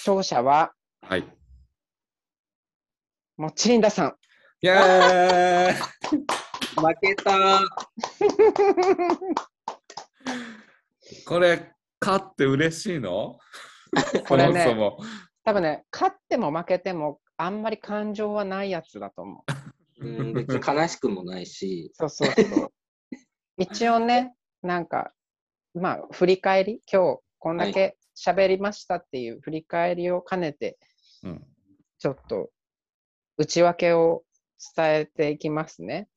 [0.06, 1.24] 勝者は、はい。
[3.36, 4.14] もっちりんださん。
[4.62, 5.74] イェーイ
[6.80, 7.60] 負けた。
[11.26, 13.38] これ、勝って嬉しいの？
[14.26, 15.04] これねそもそも。
[15.44, 19.44] 多分ね、勝っても負けても、あんまり感情はないやつだと思
[20.00, 20.04] う。
[20.06, 22.72] うん、別に悲しくもないし、そうそうそう。
[23.58, 25.12] 一応ね、なんか、
[25.74, 30.78] まあ、振り返り、今日こんだけ喋りましたっていう振り返りを兼ねて、
[31.22, 31.44] うん
[32.00, 32.48] ちょっと
[33.36, 34.22] 内訳を
[34.74, 36.08] 伝えていきますね。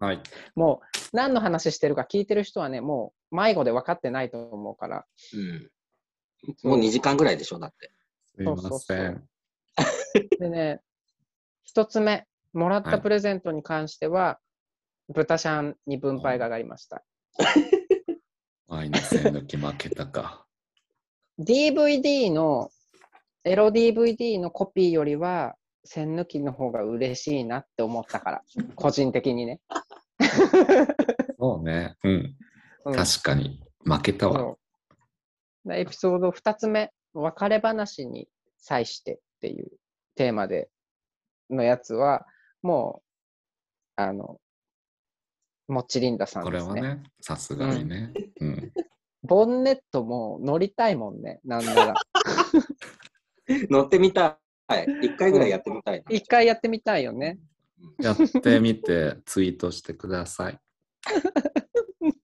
[0.00, 0.22] はい。
[0.56, 5.06] もう何の話してるか聞いてる人はね、もう迷子で分かってないと思うから。
[5.32, 5.70] うん。
[6.68, 7.92] もう2時間ぐらいでしょ、だって。
[8.34, 9.28] すいまそうそう
[10.38, 10.80] でね、
[11.62, 14.40] 一つ目、もらったプレゼントに関しては、
[15.08, 17.04] 豚シャンに分配が上がりました。
[18.68, 20.44] 愛の線抜き負けたか。
[21.38, 22.70] DVD の、
[23.44, 25.54] エロ DVD のコピーよりは、
[25.84, 28.42] 線抜きの方が嬉しいなって思ったから、
[28.74, 29.60] 個人的にね。
[31.38, 31.96] そうね。
[32.02, 32.36] うん。
[32.86, 33.60] うん確かに。
[33.84, 34.56] 負けたわ。
[35.72, 38.28] エピソード2つ目、別れ話に
[38.58, 39.70] 際してっていう
[40.16, 40.68] テーマで
[41.50, 42.26] のやつは、
[42.62, 43.02] も
[43.96, 44.40] う、あの、
[45.68, 46.74] もっちりんださんこですね。
[46.80, 48.12] れはね、さすがにね。
[48.40, 48.55] うん。
[49.26, 51.94] ボンネットも乗りたいもんね、なんなら。
[53.70, 54.38] 乗ってみた
[54.70, 54.74] い。
[54.74, 56.04] 1回ぐらいやってみたいな。
[56.10, 57.38] 一回やってみたいよね。
[58.00, 60.60] やってみて、ツイートしてください。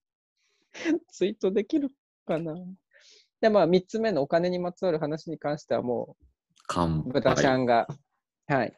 [1.11, 1.91] ツイートできる
[2.27, 2.55] かな。
[3.41, 6.17] で、まあ、3つ目のお金にまつわる話に関してはも
[6.67, 7.63] 乾う、豚ちゃ杯。
[7.63, 7.87] んが、
[8.47, 8.77] はい。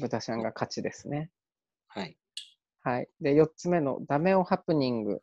[0.00, 1.30] 豚ちゃんが勝ちですね。
[1.88, 2.16] はい。
[2.82, 3.08] はい。
[3.20, 5.20] で、4つ目のダメをハプニングうん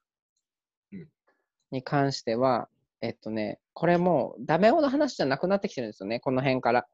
[1.76, 2.70] に関しては、
[3.02, 6.88] えっとね、これもうダメ男の話じゃなくなってきてるんですよね、この辺から。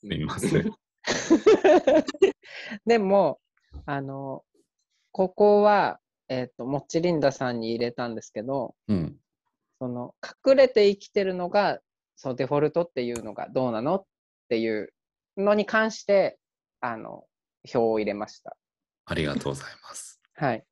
[0.00, 0.72] すみません。
[2.86, 3.40] でも、
[3.84, 4.44] あの、
[5.10, 9.18] ここは、えっと、もっちりんださんに入れたんですけど、うん。
[9.78, 10.14] その、
[10.46, 11.80] 隠れて生きてるのが、
[12.16, 14.04] そのデフォルトっていうのがどうなのっ
[14.48, 14.92] ていう
[15.36, 16.38] のに関して、
[16.80, 17.26] あの、
[17.64, 18.56] 票を入れました。
[19.06, 20.20] ありがとうございます。
[20.34, 20.64] はい。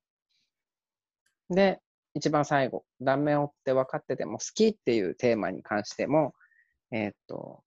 [1.51, 1.81] で、
[2.15, 6.35] 一番最後、ダメをって分かってても好きっていうテーマに関しても、
[6.91, 7.63] えーっと、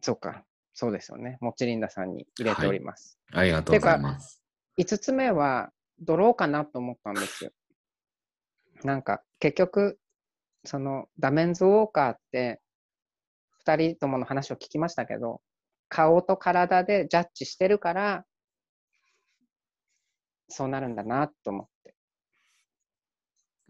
[0.00, 1.38] そうか、そうですよね。
[1.40, 3.18] もっちりんださんに入れております。
[3.32, 4.42] ありがとうございます。
[4.78, 7.50] 5つ目は、ドローかなと思ったんですよ。
[8.84, 9.98] なんか、結局、
[10.64, 12.60] その、ダメンズウォーカーって、
[13.66, 15.40] 2人ともの話を聞きましたけど、
[15.88, 18.24] 顔と体でジャッジしてるから、
[20.52, 21.94] そうなるんだなと思って。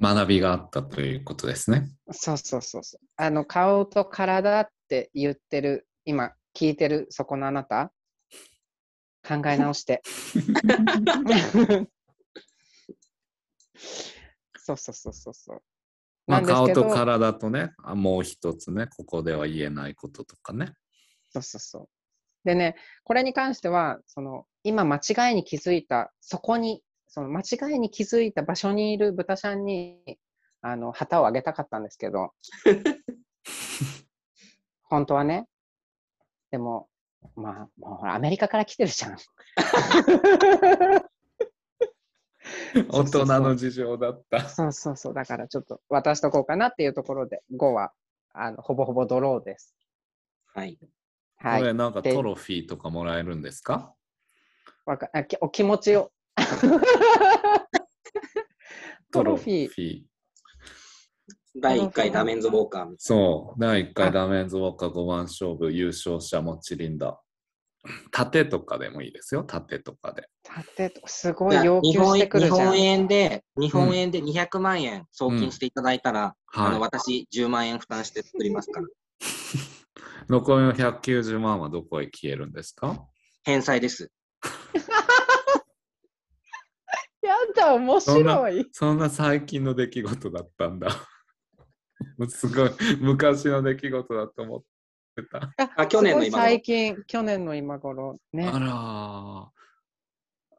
[0.00, 1.88] 学びがあったということですね。
[2.10, 3.06] そうそうそうそう。
[3.16, 7.92] あの、顔と体って言ってる、今、聞いてるそこのあなた、
[9.26, 10.02] 考え直して。
[14.58, 15.62] そうそうそうそうそう。
[16.26, 20.72] まあ、顔と体とね、あもう一つね、ここでは言えないこととかね。
[21.30, 21.88] そうそうそう。
[22.44, 29.98] でね、これに関しては、その、今間違いに気づいた、そこに、その間違いに気づいた場所にいる豚ちゃんに、
[30.60, 32.32] あの、旗をあげたかったんですけど、
[34.84, 35.46] 本当はね、
[36.50, 36.88] でも、
[37.34, 39.16] まあ、もうほら、アメリカから来てるじゃん。
[42.88, 44.48] 大人の事情だった。
[44.48, 45.14] そうそうそう。
[45.14, 47.92] だからちょっと渡しとこうかなっていうところで、5は、
[48.32, 49.74] あの、ほぼほぼドローです。
[50.54, 50.78] はい。
[51.36, 51.60] はい。
[51.60, 53.94] これなんかでトロフィーとかもらえるんですか？
[54.86, 56.10] わかあきお気持ちを。
[59.12, 59.70] トロフィー。
[59.70, 60.02] ー。
[61.60, 67.20] 第1回ダメンズウォーカーそう、第1あ回ダメンズウォーカー5番勝負優勝者もちりんだ。
[68.10, 70.28] 盾とかでもいいですよ、盾とかで。
[70.42, 71.64] 縦とすごいな。
[71.64, 72.78] 要求日本してくるじゃん日本。
[72.78, 76.90] 円で、日本円で200万円送金していただいたら、あのはい。
[76.90, 78.86] 私10万円負担して作りますから。
[80.28, 83.04] 残りの190万はどこへ消えるんですか？
[83.44, 84.10] 返済です。
[87.22, 88.68] やだ、面白い。
[88.72, 90.88] そんな最近の出来事だったんだ。
[92.18, 92.70] もうすごい
[93.00, 94.62] 昔の出来事だと思っ
[95.16, 95.52] てた。
[95.76, 98.48] あ去年の今頃最近、去年の今頃ね。
[98.48, 99.46] あらー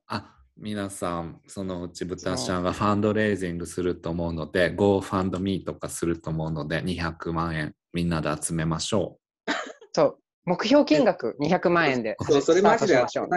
[0.08, 9.20] あ、皆さん、そのうち豚ちゃんがファンドレイジングすると思うので、GoFundMe とかすると思うので、200万円みんなで集めましょ
[9.94, 10.18] そう。
[10.46, 13.28] 目標金額200万円でそう、それマジでスタートしましょう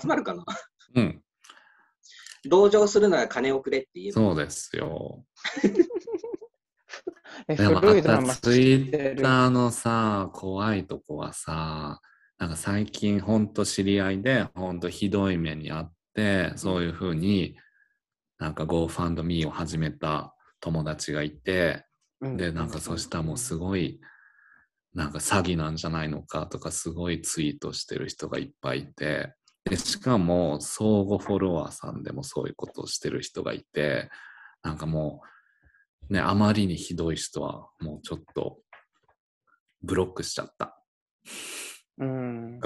[0.00, 0.44] 集まるかな？
[0.94, 1.00] う。
[1.00, 1.22] うん、
[2.44, 5.24] 同情するなら金をくれって言えばそうですよ。
[7.48, 12.00] えでもまたツイッターのさ、怖いとこはさ、
[12.38, 17.56] なんか最近ほんと知り合いで、ほんとひどい目にあって、そういうふうに
[18.38, 21.84] なんか GoFundMe を始めた友達がいて、
[22.20, 24.00] うんで、なんかそしたらもうすごい、
[24.94, 29.34] なんか詐欺なんじゃないのかとかすごいツイートしてる人がいっぱいいて、
[29.64, 34.10] で、しかも相互フォロワーさんでもそういうことをしてる人がいて、
[34.62, 35.22] なんかも
[36.10, 38.58] う、ね、あまりにひどい人はもうちょっと
[39.82, 40.78] ブロックしちゃった。
[41.98, 42.60] うん。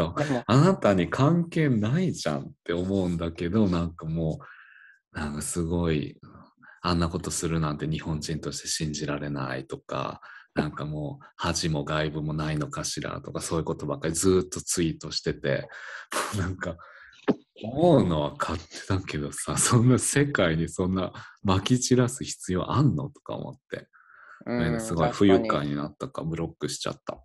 [0.46, 4.38] あなたに関係ないじゃんって思うんだけど、なんかも
[5.14, 6.18] う、なんかすごい、
[6.80, 10.20] あんなことするなんて日本人として信じられないとか、
[10.58, 15.68] なんかもう恥も外部もないのかしらとかそういうことばっかりずーっとツイートしてて、
[16.36, 16.76] なんか
[17.62, 21.12] 思うのは勝手だけどさ、そんな世界にそんな
[21.46, 23.86] 撒き散らす必要あんのとか思って、
[24.46, 27.22] うんすごい不愉快になったかブロックしちゃった。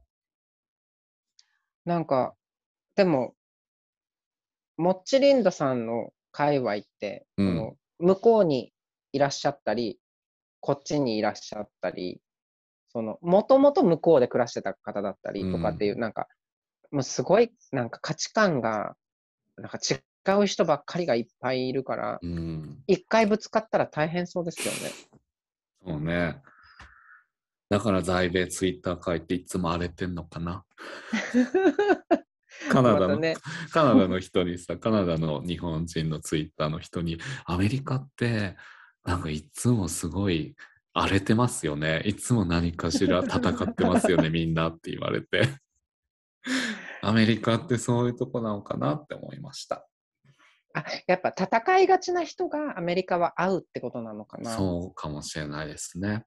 [1.86, 2.36] なんか、
[2.96, 3.34] でも、
[4.78, 7.76] モッチリンダさんの界隈って、うん。
[8.00, 8.74] 向こうに
[9.12, 10.00] いらっしゃったり、
[10.60, 12.22] こっちにいらっしゃったり、
[12.94, 16.28] その、もともと向こうで暮らしてた方だったりとかっていう、なんか、
[16.92, 18.96] もうすごい、なんか価値観が、
[19.58, 22.84] なんか違う人ばっかりがいっぱいいるから、うん。
[22.88, 24.92] 一回ぶつかったら大変そうですよね。
[25.86, 26.42] そうね。
[27.70, 30.64] だから在米ツイッター書いていつも荒れてんのかな。
[32.70, 33.36] カナダの、ね、
[33.72, 38.56] カナダの人にさ、カナダの日本人のツイッターの人に、アメリカって、
[39.04, 40.56] なんかいつもすごい
[40.94, 42.02] 荒れてますよね。
[42.06, 45.50] いつも何かしら戦ってますよね、 みんなって言われて。
[47.02, 49.88] アメリカってそういうとこなのかなって思いました。
[50.76, 54.56] あ、やっぱ戦いがちな人がアメリカは合うってことなのかな。
[54.56, 56.26] そうかもしれないですね。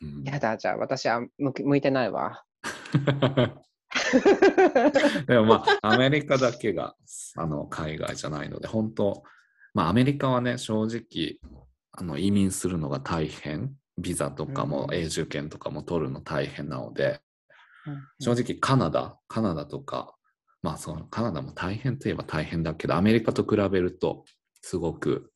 [0.00, 2.44] うんやだ、じゃあ私は向いてないわ。
[5.26, 6.96] でもまあ、アメリカだけが
[7.36, 9.22] あの海外じゃないので、本当、
[9.74, 11.38] まあ、アメリカはね、正直
[11.92, 14.94] あの移民するのが大変、ビザとかもうん。
[14.94, 17.20] 永住権とかも取るの大変なので、
[17.86, 18.08] うん。
[18.18, 20.14] 正直カナダ、カナダとか、
[20.62, 24.24] まあそのカナダも大変といえば大変だけど、アメリカと比べると
[24.62, 25.32] すごく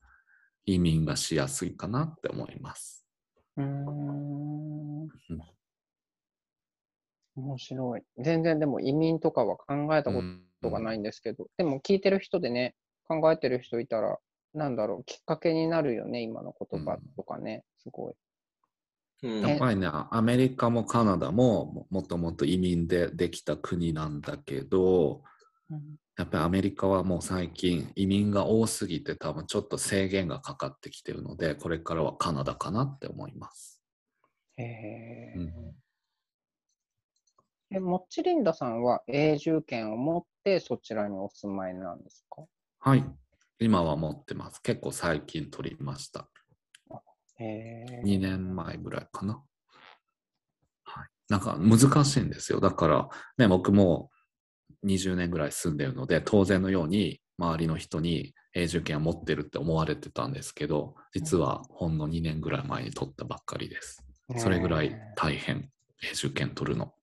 [0.65, 3.05] 移民がしやすいかなって思います。
[3.57, 5.09] うーん。
[7.37, 8.03] 面白い。
[8.19, 10.23] 全然でも移民とかは考えたこ
[10.63, 14.19] とがないんですけど、でも聞いてる人でね、考えてる人いたら、
[14.55, 18.15] なんだろう、きっかけになるよね、今の言葉とかね、すごい。
[19.23, 19.41] うん。
[19.41, 25.23] やっぱりね、アメリカもカナダもももともと移民でできた国なんだけど、
[26.19, 33.83] やっぱりアメリカはもう最近移民が多すぎて多分ちょっと制限がかかってきてるので、これからはカナダかなって思います。
[34.59, 35.77] へえうん。
[37.71, 42.45] え、モッチリンダさんは永住権を持ってそちらにお住まいなんですか？
[42.79, 43.05] はい。
[43.59, 44.61] 今は持ってます。
[44.63, 46.29] 結構最近取りました。
[47.39, 49.43] へえ2年前ぐらいかな。
[50.85, 51.09] はい。
[51.29, 52.61] なんか難しいんですよ。
[52.61, 54.11] だからね、僕も
[54.85, 64.03] 20年ぐらい住んでるので、当然のように周りの人に永住権を持ってるって思われてたんですけど、実はほんの2年ぐらい前に取ったばっかりです。
[64.37, 65.71] それぐらい大変、
[66.03, 66.95] 永住権取るの。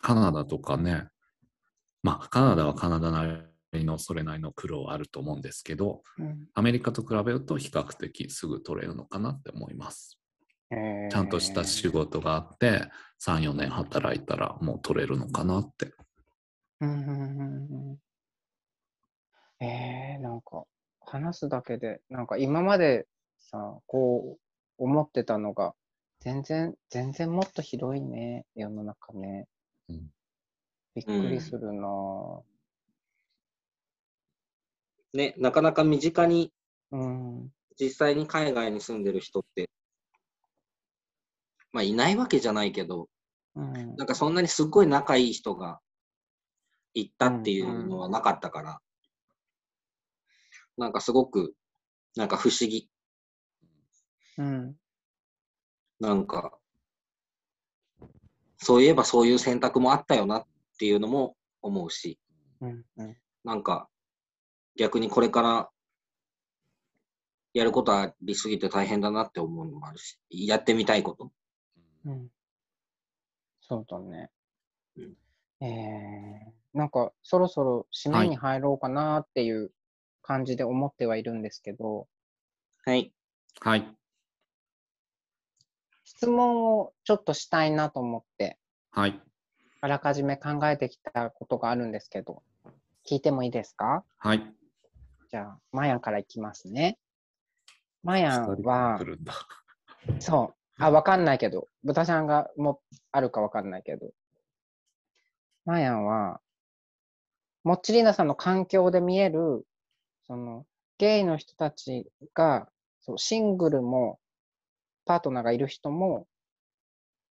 [0.00, 1.08] カナダとかね、
[2.02, 10.18] まあカナダはカナダなりのそれなりの苦労はあると思うんですけど、うんアメリカと比べると比較的すぐ取れるのかなって思います。
[10.70, 12.82] へえちゃんとした仕事があって、
[13.20, 15.92] 3、4年働いたらもう取れるのかなって。
[16.80, 17.38] うんうんうん
[17.90, 17.98] うん
[19.60, 20.64] えー、なんか
[21.00, 23.06] 話すだけで、なんか今まで
[23.38, 25.74] さ、こう思ってたのが、
[26.20, 29.46] 全然、全然もっと広いね、世の中ね。
[29.88, 30.10] うん
[30.98, 32.40] びっくりするなぁ
[35.18, 36.52] ね、なかなか身近に
[36.92, 37.52] うん。
[37.78, 39.68] 実際に海外に住んでる人って、
[41.72, 43.08] まあいないわけじゃないけど、
[43.56, 45.80] うんなんかそんなにすっごい仲いい人が
[46.94, 48.80] 行ったっていうのはなかったから、
[50.76, 51.54] なんかすごく、
[52.14, 52.88] なんか不思議。
[54.38, 54.76] うん。
[55.98, 56.56] なんか、
[58.58, 60.46] そういえばそういう選択もあったよなっ
[60.78, 62.20] ていうのも思うし、
[62.60, 62.84] うん。
[62.96, 63.16] うん。
[63.42, 63.88] なんか、
[64.78, 65.70] 逆にこれから
[67.52, 71.32] やることありすぎて大変だなって思うのもあるし、やってみたいこと。
[72.06, 72.28] うん。
[73.60, 74.30] そうだね
[74.96, 75.16] うん。
[75.66, 79.72] えー、なんか、そろそろ締めに入ろうかなっていう
[80.22, 82.06] 感じで思ってはいるんですけど、
[82.84, 83.12] はい。
[83.60, 83.96] はい。
[86.04, 88.58] 質問をちょっとしたいなと思って、
[88.92, 89.20] はい。
[89.80, 92.42] あらかじめ考えてきたことがあるんですけど、
[93.08, 94.04] 聞いてもいいですか？
[94.18, 94.54] はい。
[95.30, 96.98] じゃあ、マヤンからいきますね。
[98.02, 98.98] マヤンは。
[100.20, 100.82] そう。
[100.82, 102.80] あ、わかんないけど、豚ちゃんがも
[103.12, 104.10] あるかわかんないけど。
[105.66, 106.40] マヤンは、
[107.62, 109.66] モッチリーナさんの環境で見える、
[110.26, 110.64] その、
[110.96, 114.18] ゲイの人たちが、そうシングルも、
[115.04, 116.26] パートナーがいる人も、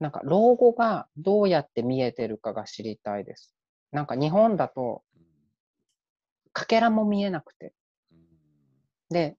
[0.00, 3.54] なんか、老後がどうやって見えてるかが知りたいです。
[3.92, 5.02] なんか、日本だと、
[6.52, 7.72] かけらも見えなくて。
[9.10, 9.36] で、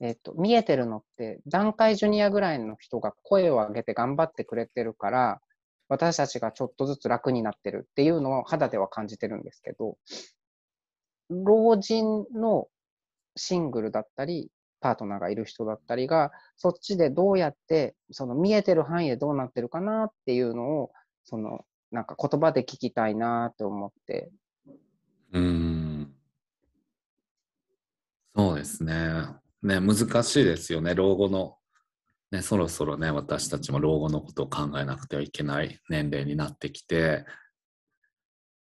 [0.00, 5.40] えっ、と、見えてるのって、団塊ジュニアぐらいの人が声を上げて頑張ってくれてるから、
[5.88, 9.96] 私たちがちょっとずつ楽になってるっていうのを肌では感じてるんですけど、
[11.30, 12.68] 老人の
[13.36, 20.92] シングルだったり、パートナーがいる人だったりが、そっちでどうやって、その見えてる範囲でどうなってるかなっていうのを、
[21.24, 24.30] その、なんか言葉で聞きたいなと思って、
[25.32, 25.73] うん。
[28.36, 29.26] そうですね。
[29.62, 30.94] ね、難しいですよね。
[30.94, 31.56] 老後の、
[32.30, 37.24] ね、そろそろね、私たちも老後のことを考えなくてはいけない年齢になってきて、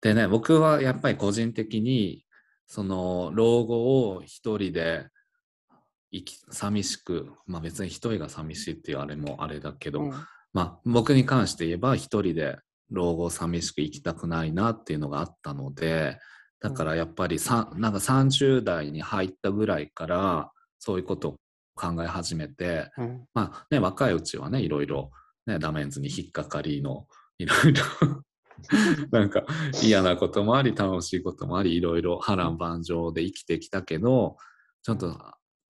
[0.00, 2.24] でね、僕はやっぱり個人的に、
[2.66, 5.08] その老後を一人で
[6.12, 10.14] 生き寂しく、まあ別に一人が寂しいっていうあれもあれだけど、うん
[10.56, 12.56] まあ、僕に関して言えば一人で
[12.90, 16.18] 老後寂しく生きたくないなっていうのがあったので
[16.60, 21.36] だからやっぱりさなんか30代に入ったぐらいからそういうことを
[21.74, 23.24] 考え始めて、うん。
[23.34, 25.10] まあね、若いうちはねいろいろ、
[25.46, 27.06] ね、ダメンズに引っかかりの
[27.38, 27.82] いろいろ
[29.12, 29.44] なんか
[29.82, 34.38] 嫌なこともあり楽しいこともありいろいろ波乱万丈で生きてきたけど
[34.82, 35.20] ちょっと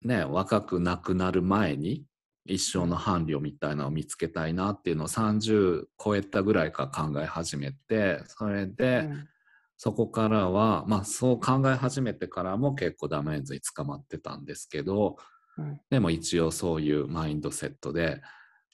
[0.02, 2.04] ね若くなくなる前に
[2.44, 9.28] 一生の伴侶みたいなのを見つけたいなっていうのを30超えたぐらいから考え始めてそれで、うん
[9.76, 15.16] そこからはまあそう考え始めてからも結構ダメンズに捕まってたんですけど
[15.58, 15.80] うん。
[15.90, 18.20] でも一応そういうマインドセットで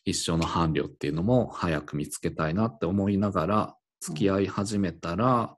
[0.05, 5.57] 一生の伴侶っていうのも早く見つけたいなって思いながら付き合い始めたら、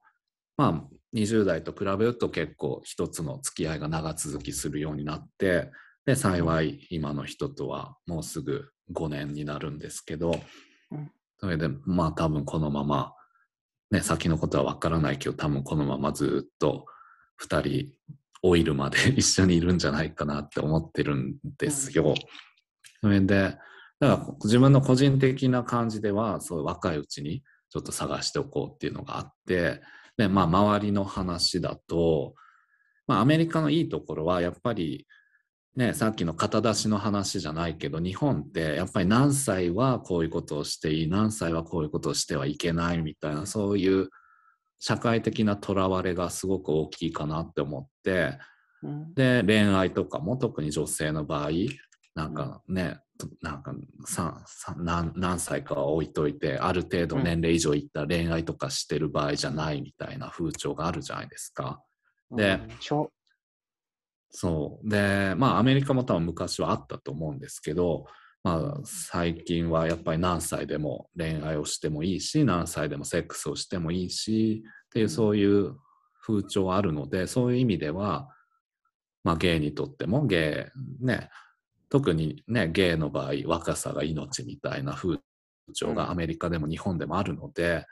[0.58, 0.84] まあ
[1.16, 5.70] 20代と比べると結構一つの付き合いが長続きするようになって
[6.06, 10.38] で幸い今の人とはもうすぐ5年になるんですけど、
[10.90, 11.10] うん。
[11.38, 13.14] それでまあ多分このまま
[13.90, 16.86] ね先のことは分からないけど多分このままずっと
[17.42, 17.92] 2人
[18.42, 22.14] 老いるまで 一緒にいるんじゃないかなって思ってるんですよ。
[23.00, 23.58] それで
[24.00, 29.82] だから自分の個人的な感じではそう若いうちにちょっと探しておこうっていうのがあって
[30.16, 32.34] でまあ周りの話だと、
[33.06, 35.06] まあ、アメリカのいいところはやっぱり
[35.76, 44.08] ね、さっきの肩出しの話じゃないけど日本ってやっぱり何歳はこういうことをしていい何歳はこういうことをしてはいけないみたいなそういう
[44.78, 48.38] 社会的なとらわれがすごく大きいかなって思って
[48.84, 49.14] うん。
[49.14, 51.50] で恋愛とかも特に女性の場合
[52.14, 53.00] なんかね、
[53.42, 53.74] なんか
[54.06, 61.82] ささ何何歳かは置いといてある程度年齢以上いったら恋愛とかしてる場合じゃないみたいな風潮があるじゃないですか。
[62.30, 63.08] でうん
[64.36, 64.88] そう。
[64.88, 68.06] で、まあアメリカも多分昔はあったと思うんですけど、
[68.42, 75.76] まあ最近はやっぱり何歳でも恋愛をしてもいいし、何歳でもセックスをしてもいいし、っていうそういう
[76.20, 78.28] 風潮はあるので、そういう意味では、
[79.22, 81.30] まあゲイにとってもゲイ、ね、
[81.88, 85.18] 特にね、ゲイの場合、若さが命みたいな風
[85.72, 87.86] 潮がアメリカでも日本でもあるので、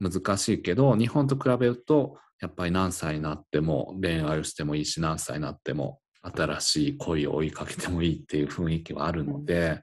[0.00, 9.80] 難しいけど、日本と比べると、やっぱり何歳になっても恋愛をしてもいいし、何歳になっても新しい恋を追いかけてもいいっていう雰囲気はあるので、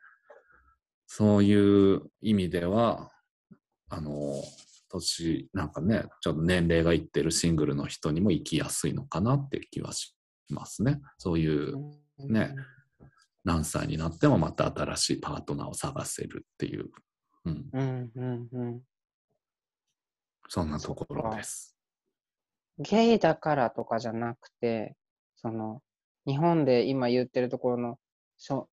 [1.08, 3.10] そういう意味では、
[3.90, 4.44] あの、
[4.90, 10.14] 年、なんかね、ちょっと年齢がいってるシングルの人にも生きやすいのかなっていう気はし
[10.50, 11.00] ますね。
[11.18, 11.78] そういう
[12.18, 12.56] ね
[13.46, 16.90] 何歳になってもまた新しいパートナーを探せるっていう、
[17.46, 18.82] うん、うんうんうん
[20.52, 21.79] そんなところです。
[22.80, 24.96] ゲイだからとかじゃなくて、
[25.36, 25.82] その、
[26.26, 28.00] 日本で今言ってるところの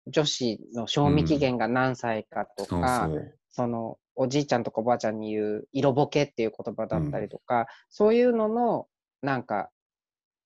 [0.07, 3.39] 女子の賞味期限が何歳かとそうか、そう。
[3.51, 8.87] そのおじいちゃんとかおばあちゃんに言う色ボケっていう言葉だったりとか、そういうのの
[9.23, 9.71] なんか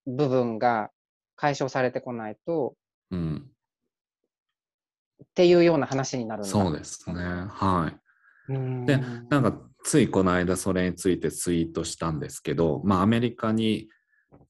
[0.06, 0.90] 部分が
[1.36, 2.74] 解消されてこないと
[3.10, 3.50] うん。
[5.22, 6.48] っていうような話になるんだ。
[6.48, 7.22] そうですね。
[7.22, 7.92] は
[8.48, 8.52] い。
[8.52, 8.86] うーん。
[8.86, 8.96] で
[9.28, 13.88] なんかついこの間それについてツイートしたんですけど、まあアメリカに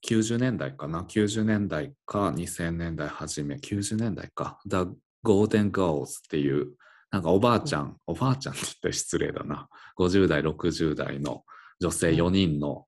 [0.07, 4.59] 90年代かな ?90 年代か2000年代初め、90年代か。
[4.67, 4.89] The
[5.25, 6.73] Golden Girls っていう、
[7.11, 9.69] なんかおばあちゃん、おばあちゃんって言ったら失礼だな。
[9.99, 11.45] 50代、60代の
[11.81, 12.87] 女性4人の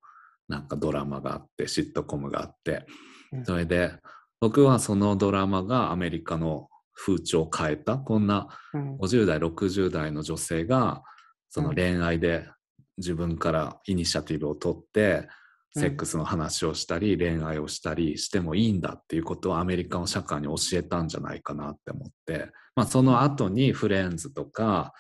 [0.49, 2.87] なんかドラマがあって、シットコムがあって
[3.33, 3.93] うん、それで
[4.41, 11.03] 僕はそのドラマがアメリカの風潮を変えた、こんなうん50代、60代の女性が
[11.53, 12.49] その恋愛で
[12.97, 15.29] 自分からイニシアティブを取って、
[15.75, 24.95] セックスの話をしたり、恋愛をしたりしてもいいんだっていうことをアメリカの社会に教えたんじゃないかなって思って、まあ、その後にフレンズとか、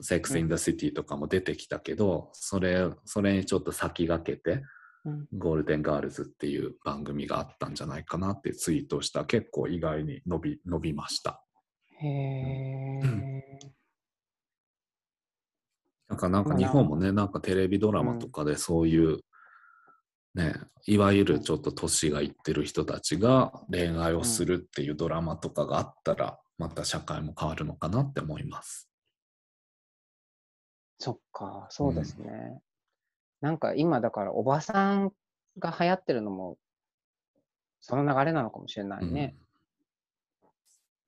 [0.00, 4.62] セックス・イン・ダ・シティとかも出てきたけど、それそれにちょっと先駆けて、
[5.04, 11.44] うんゴールデンガールズっていう番組があったんじゃないかなってツイートをした結構意外に伸び伸びました。
[12.00, 13.81] へえ。
[16.12, 19.20] なんかなんか日本もね、なんかテレビドラマとかでそういう、
[20.34, 20.54] ね、
[20.86, 28.90] いわゆるちょっと年がいってる人たちが恋愛をするっていうドラマとかがあったら、また社会も変わるのかなって思います。
[30.98, 32.60] そっか、そうですね。
[33.40, 35.12] なんか今だからおばさん
[35.58, 36.58] が流行ってるのも、
[37.80, 39.34] その流れなのかもしれないね。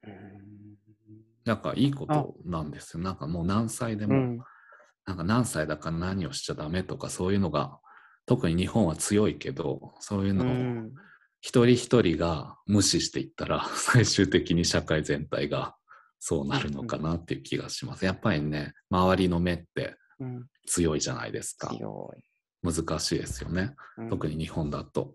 [0.02, 0.78] うん。
[1.44, 3.02] なんかいいことなんですよ。
[3.02, 4.44] なんかもう何歳でも、うん。
[5.06, 7.78] なんか何歳だから何をしちゃダメとかそういうのが、
[8.26, 10.92] 特に日本は強いけど、そういううのをん。
[11.40, 15.76] 一人一人が無視していったら、 最終的に社会全体が
[16.18, 18.06] そうなるのかなっていう気がします。
[18.06, 20.46] やっぱりね、周りの目ってうん。
[20.66, 21.68] 強いじゃないですか。
[21.68, 22.22] 強い。
[22.62, 23.74] 難しいですよね。
[23.98, 25.14] うん特に日本だと。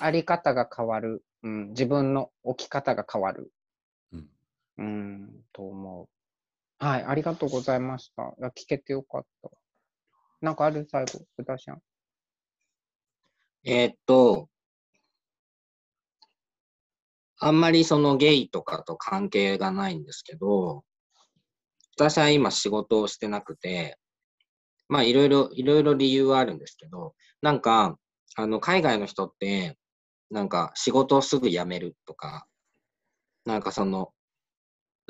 [0.00, 1.24] あり方が変わる。
[1.42, 1.68] うん。
[1.70, 3.50] 自分の置き方が変わる。
[4.12, 4.30] うん
[4.78, 5.44] うん。
[5.52, 6.08] と思う。
[6.82, 7.04] はい。
[7.04, 8.22] ありがとうございました。
[8.22, 9.50] いや聞けてよかった。
[10.40, 11.82] なんかある最後、うたしゃん。
[13.64, 14.48] えーっと、
[17.38, 20.82] あんまりそのゲイとかと関係がないんですけど、
[21.96, 23.98] 私は今仕事をしてなくて、
[24.88, 27.98] まあいろいろ、いろいろ理由はあるんですけど、なんか、
[28.36, 29.76] あの、海外の人って、
[30.30, 32.46] なんか仕事をすぐ辞めるとか、
[33.44, 34.14] なんかその、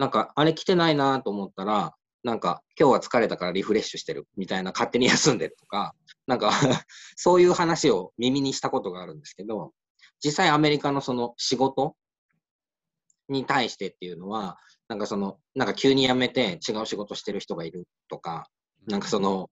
[0.00, 1.92] なんかあれ来てないなと思ったら、
[2.24, 5.94] なんか今日は疲れたからリフレッシュしてるみたいな勝手に休んでるとか、
[6.26, 6.52] なんか
[7.16, 9.74] そういう話を耳にしたことがあるんですけど、
[10.24, 11.96] 実際アメリカのその仕事
[13.28, 18.48] に対してっていうのは、なんかその、なんか急に辞めて違う仕事してる人がいるとか、
[18.86, 19.50] なんかその、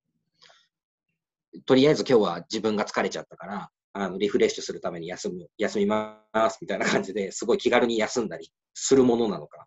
[1.66, 9.66] とりあえず今日は自分が疲れちゃったから、あのリフレッシュするために休む、休みますみたいな感じですごい気軽に休んだりするものなのか、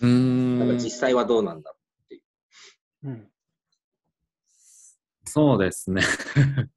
[0.00, 1.76] うーんなんか実際はどうなんだろ
[3.04, 3.28] うん。
[5.24, 6.02] そうですね。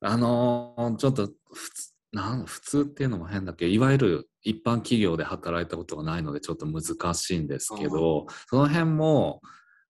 [0.00, 3.66] あのーちょっと普通なん普通っていうのも変だけ？
[3.66, 9.40] ど、いわゆる一般企業で働いたことがないのでちょっと難しいんですけど、その辺も、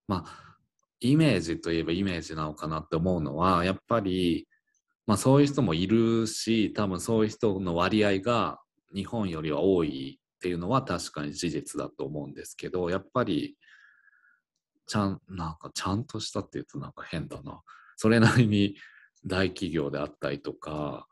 [0.09, 0.57] まあ、
[1.01, 4.49] イメージといえばイメージなのかなって思うのは、やっぱり、
[5.07, 8.59] まあそういう人もいるし、多分そういう人の割合が
[8.95, 13.57] 日本よりは多いっていうのは確かに事実だと思うんですけど、やっぱり、
[14.87, 17.63] ちゃん、なんかちゃんとしたっていうとなんか変だな。
[17.97, 18.77] それなりに
[19.25, 21.07] 大企業であったりとか、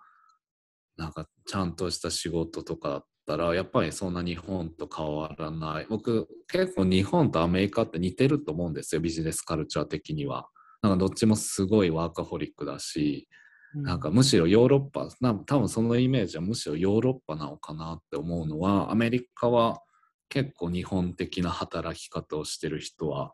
[0.98, 5.86] なんかちゃんとした仕事とかだったら、やっぱりそんな日本と変わらない。
[5.88, 10.46] 僕、結構日本とアメリカって似てると思うんですよ、ビジネスカルチャー的には。
[10.82, 13.30] なんかどっちもすごいワーカホリックだし、
[13.74, 19.80] なんかむしろヨーロッパ、な多分そのイメージはむしろヨーロッパなのかなって思うのは、アメリカは
[20.28, 23.32] 結構日本的な働き方をしてる人は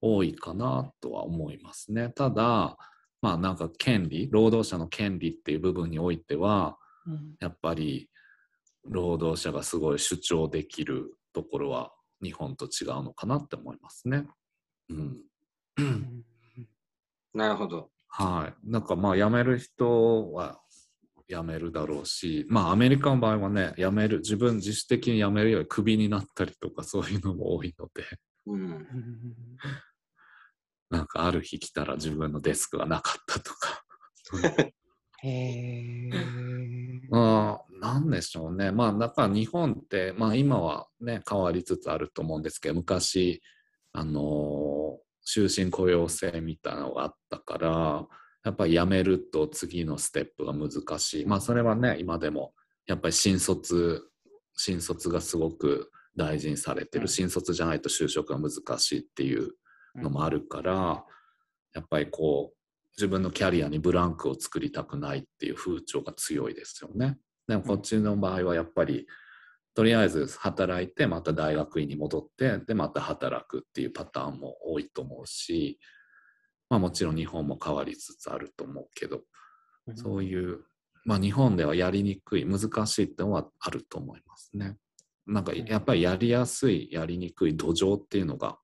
[0.00, 2.10] 多いかなとは思いますね。
[2.10, 2.76] ただ、
[3.22, 6.76] まあなんか権利、労働者の権利っていう部分においては、
[7.06, 8.08] うんやっぱり
[8.84, 11.92] 労働者がすごい主張できるところは
[12.22, 14.24] 日本と違うのかなって思いますね。
[14.90, 15.22] うん。
[17.34, 17.91] なるほど。
[18.14, 18.70] はい。
[18.70, 20.60] なんかまあ辞める人は
[21.28, 28.04] 辞めるだろうし、まあアメリカの場合はね、辞める、自分自主的に辞めるよりクビになったりとかそういうのも多いので、
[28.46, 28.86] うん。
[30.90, 33.82] なんかある日来たら自分のデスクがなかったとか。
[35.24, 36.10] へえ。
[37.12, 38.72] ああ、なんでしょうね。
[38.72, 43.40] まあ、だから日本って、まあ今はね、変わりつつあると思うんですけど、昔、
[43.92, 44.71] あのー
[45.24, 48.06] 終身雇用制みたいなのがあったから、
[48.44, 51.26] やっぱり辞めると次のステップが難しい。
[51.26, 52.54] まあそれはね、今でも、
[52.86, 54.02] やっぱり新卒、
[54.56, 57.02] 新卒がすごく大事にされてる。
[57.02, 59.52] うん新卒じゃないと就職が難しいっていう
[59.94, 61.04] のもあるから、
[61.74, 62.56] やっぱりこう、
[62.96, 67.18] 自分のキャリアにブランクを作りたくないっていう風潮が強いですよね。
[67.48, 69.06] でもこっちの場合はやっぱり、
[69.74, 75.78] とりあえず働いて、また大学院に戻って、で、また働くっていうパターンも多いと思うし、
[76.68, 79.22] まあもちろん日本も変わりつつあると思うけど、
[79.86, 80.60] うんそういう、
[81.04, 84.76] まあ日本ではやりにくい、難しいってのはあると思いますね。
[85.26, 88.58] なんかやっぱりやりやすい、やりにくい土壌っていうのが、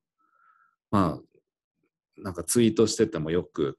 [0.91, 3.79] まあ、なんかツイートしててもよく、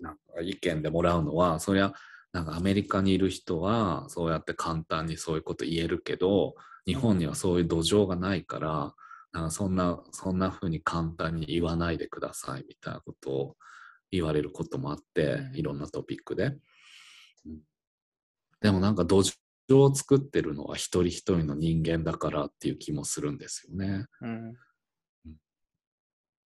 [0.00, 1.92] なんか意見でもらうのは、そりゃ、
[2.32, 6.54] なんかアメリカにいる人はそうやって簡単にそういうこと言えるけど、
[6.86, 8.94] 日本にはそういう土壌がないから、
[9.32, 13.56] なんかそんな、そんな風に簡単に言わないでくださいみたいなことを
[14.10, 16.44] 言われることもあって、うんいろんなトピックで。
[16.44, 17.58] うん
[18.60, 19.22] でもなんか土
[19.68, 24.06] 壌を作ってるのは一人一人の人間だからっていう気もするんですよね。
[24.20, 24.54] うん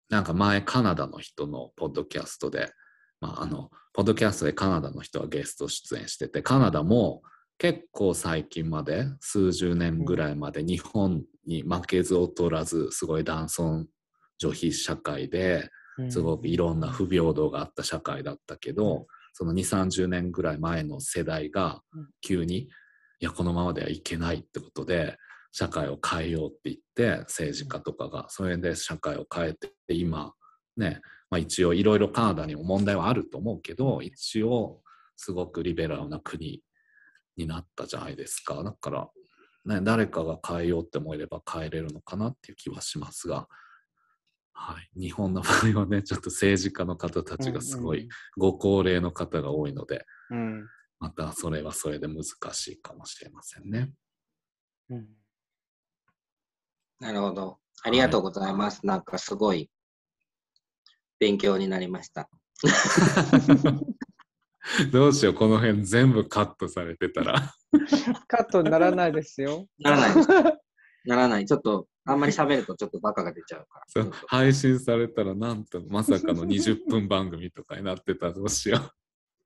[0.09, 2.73] なんか前カナダの人のポッドキャストで、
[3.21, 7.21] まああの、ポッドキャストでカナダの人がゲスト出演してて、カナダも
[7.57, 13.87] 結構最近まで、数十年ぐらいまで日本に負けず劣らず、すごい男尊
[14.37, 15.69] 女卑社会で、
[16.09, 22.07] すごくいろんな不平等があった社会だったけど、その2、30年ぐらい前の世代がうん。
[22.21, 22.69] 急に、い
[23.19, 25.17] や、このままではいけないってことで、
[25.51, 30.33] 社会を変えようって言って、政治家とかが、それで社会を変えて、今、
[30.77, 34.81] ね、まあ一応いろいろカナダにも問題はあると思うけど、一応
[35.15, 36.61] すごくリベラルな国
[37.37, 38.63] になったじゃないですか。
[38.63, 39.09] だから、
[39.65, 43.47] ね、誰かが変えようって思えれば変えれるのかなっていう気はしますが、
[44.53, 50.67] はい、日本の場合はね、ちょっと政治家の方たちがすごいご高齢の方が多いので、うん
[51.01, 53.93] またそれはそれで難しいかもしれませんね。
[54.89, 55.07] うん
[56.99, 57.59] なるほど。
[57.83, 58.85] ありがとうございます。
[58.85, 59.69] なんかすごい
[61.19, 62.29] 勉強になりました。
[64.91, 67.53] どうしよう、この辺全部カットされてたら。
[68.27, 69.67] カットにならないですよ。
[69.79, 70.11] ならない。
[71.05, 71.45] ならない。
[71.45, 74.11] ちょっと、あんまり喋るとちょっとバカが出ちゃうから。
[74.27, 78.91] 配信されたらなんとまさかの20分番組とかになってたらどうしよ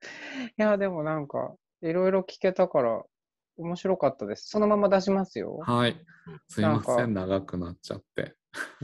[0.58, 3.02] いや、でもなんか、いろいろ聞けたから、
[3.56, 4.48] 面白かったです。
[4.48, 5.70] そのまま出しますよう。。
[5.70, 5.96] はい。
[6.48, 8.34] すいません、長くなっちゃって。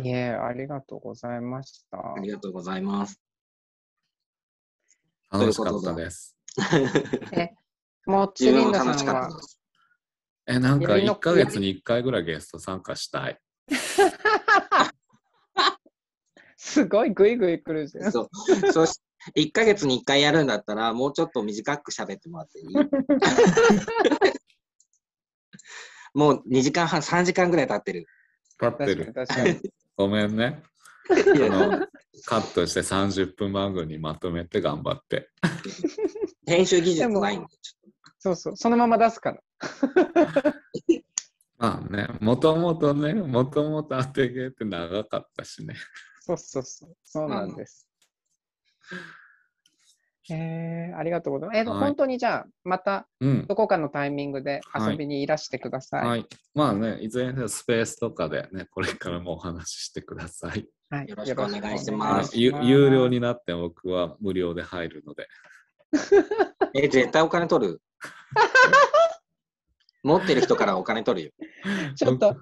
[0.02, 1.98] いえ、ありがとうございました。
[1.98, 3.20] ありがとうございます。
[5.30, 6.36] 楽しかったです。
[8.06, 9.60] もっち自りんださん分も楽しかったはで、す。
[10.46, 13.38] え、なんかやりの1ヶ月に1回ぐらいゲスト参加したい。
[16.56, 18.12] すごいグイグイ来るじゃん。
[18.12, 18.28] そう。
[18.72, 19.00] そし
[19.36, 22.74] 1ヶ月に1回やるんだったら、もうちょっと短く喋ってもらっていい？
[26.14, 28.06] もう2時間半、3時間ぐらい経ってる。
[28.60, 29.14] 立ってる。
[29.96, 30.62] ごめんね。
[32.26, 35.30] カットして30分番組にまとめて頑張って。
[36.46, 37.90] 編集技術ないんで、ちょっ
[38.20, 39.42] そうそう、そのまま出すから。
[41.56, 45.74] まあね、もともとね、もともと当てゲーって長かったしね。
[46.20, 47.88] そうそうそう、そうなんです。
[50.32, 51.58] えー、ありがとうございます。
[51.58, 53.46] えーと、はい本当にじゃあ、またうん。
[53.46, 56.08] どこかのタイミングではい遊びにいらしてください。
[56.08, 56.26] はい。
[56.54, 60.66] まあね、いずれにせよスペースとかでね、これからもお話ししてください。
[60.90, 62.50] はいよろしくお願いします有
[62.90, 65.28] 料になって僕は無料で入るので。
[66.74, 67.82] え、絶対お金取る
[70.02, 71.32] 持ってる人からお金取るよ。
[71.94, 72.36] ちょっと、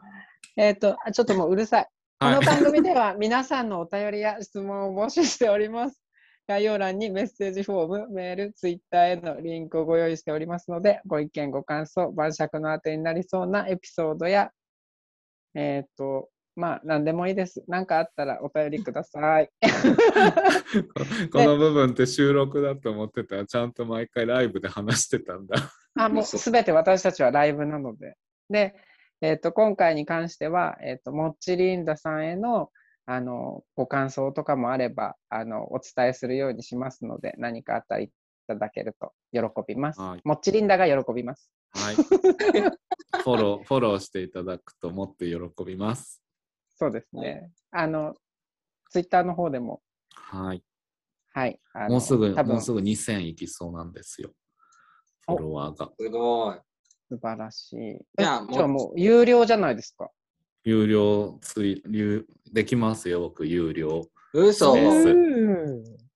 [0.57, 1.89] えっ、と、あちょっともううるさい。
[2.21, 6.03] こはいの番組では皆さんのお便りや質問を募集しております。
[6.49, 14.51] 概要欄にメッセージフォーム、メール、ツイッターへのリンクをご用意しておりますので、ご意見、ご感想、晩酌のあてになりそうなエピソードや、
[15.55, 17.63] えっ、と、まあ、何でもいいです。
[17.69, 19.51] 何かあったらお便りください。
[21.31, 25.55] この部分って収録だと思ってたら、ちゃんと毎回ライブで話してたんだ。
[25.97, 28.17] あ、もうすべて私たちはライブなので。
[28.49, 28.75] で、
[29.21, 32.71] えっ、と、今回に関しては、えっ、と、もっちりんださんへの、
[33.11, 38.11] あの、ご感想とかもあれば、あの、お伝えするようにしますので、何かあったらい
[38.47, 40.01] ただけると喜びます。
[40.01, 41.51] はいもっちりんだが喜びます。
[41.73, 41.95] はい。
[43.25, 46.23] フォロー、フォローしていただくともっと喜びます。
[46.77, 47.51] そうですね。
[47.71, 48.15] あの、
[48.91, 49.81] ツイッターの方でも、
[50.11, 50.63] はい。
[51.33, 51.59] はい。
[51.89, 54.35] もうすぐ、多分もうすぐ2000いきそうなんですよ。
[55.25, 55.91] フォロワーが。
[55.99, 56.61] すごい。
[57.09, 57.99] 素晴らしい。
[58.19, 60.11] じゃあもう有料じゃないですか。
[60.69, 64.07] 有料つい、有できますよ、僕、有料。
[64.35, 65.15] 嘘です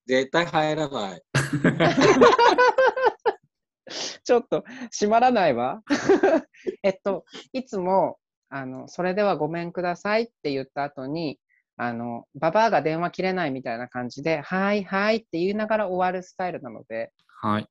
[0.07, 1.23] 絶対入らない。
[4.23, 5.83] ちょっと閉まらないわ。
[6.85, 7.25] えっと、
[7.55, 8.19] いつも、
[8.51, 11.41] あの、それではごめんくださいって言った後に、
[11.79, 17.67] あの、ババアが電話切れないみたいな感じで、はいはいって言いながら終わるスタイルなので、はい。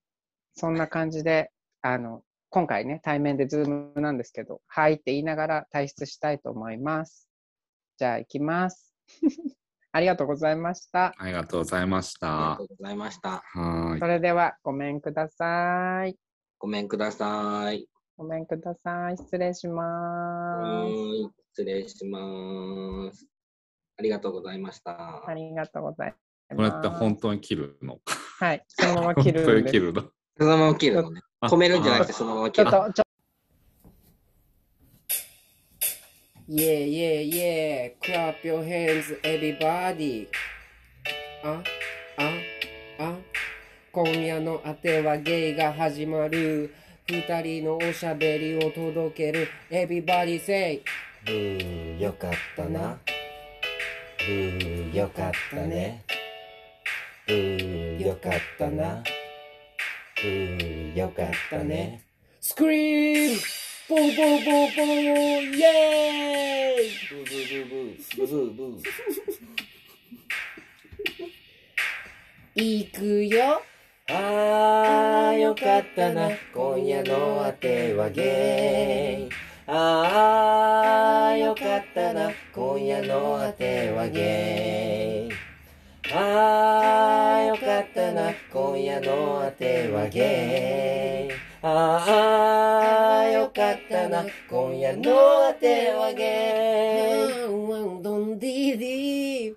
[0.55, 1.51] そんな感じで、
[1.83, 7.29] あの、今回ね、対面でズームなんですけど、はいって言いながら退出したいと思います。
[7.97, 8.93] じゃあ行きます。
[9.93, 11.13] ありがとうございました。
[11.17, 12.73] ありがとうございましたありがと。
[12.73, 13.29] うございました。
[13.53, 16.17] はそれではごめんください。
[16.59, 17.87] ごめんください。
[18.17, 19.17] ごめんください。
[19.17, 20.91] 失礼しはます。
[20.91, 21.31] ーい。
[21.53, 23.27] 失礼します。
[23.97, 25.25] ありがとうございました。
[25.25, 26.55] ありがとうございい。
[26.55, 26.57] ます。
[26.57, 28.01] これって本当に切るの？
[28.39, 29.65] はい、そのまま本切る当んです。
[29.67, 30.11] に切るの？
[30.41, 31.21] そのまま切るのね。
[31.39, 32.71] あ止めるんじゃなくてそのまま切る。
[32.71, 33.03] ちょっと、ちょ
[36.49, 37.91] Yeah, yeah, yeah.
[38.01, 40.27] Clap your hands, everybody.
[41.43, 41.61] あ、
[42.17, 43.15] あ、あ。
[43.91, 46.73] 今夜のあてはゲイが始まる。
[47.07, 49.47] 二人のおしゃべりを届ける。
[49.69, 50.81] Everybody say.
[51.23, 52.97] ブーよかったな
[54.17, 56.03] ブーよかったね
[57.27, 59.03] ブーよかったな
[60.21, 62.03] ブーよかったね
[62.41, 63.37] Scream!
[63.87, 73.61] ポンポンポンポンイェーイブーブーブーブーブーブーブーいくよ
[74.09, 79.33] あーよかったな今夜のあてはゲイ
[79.67, 85.40] あーよかったな今夜のあてはゲイ
[86.13, 99.55] あーよかったな今夜のあてはゲイあーよかったな今夜のあてはゲイワンワンドンディディ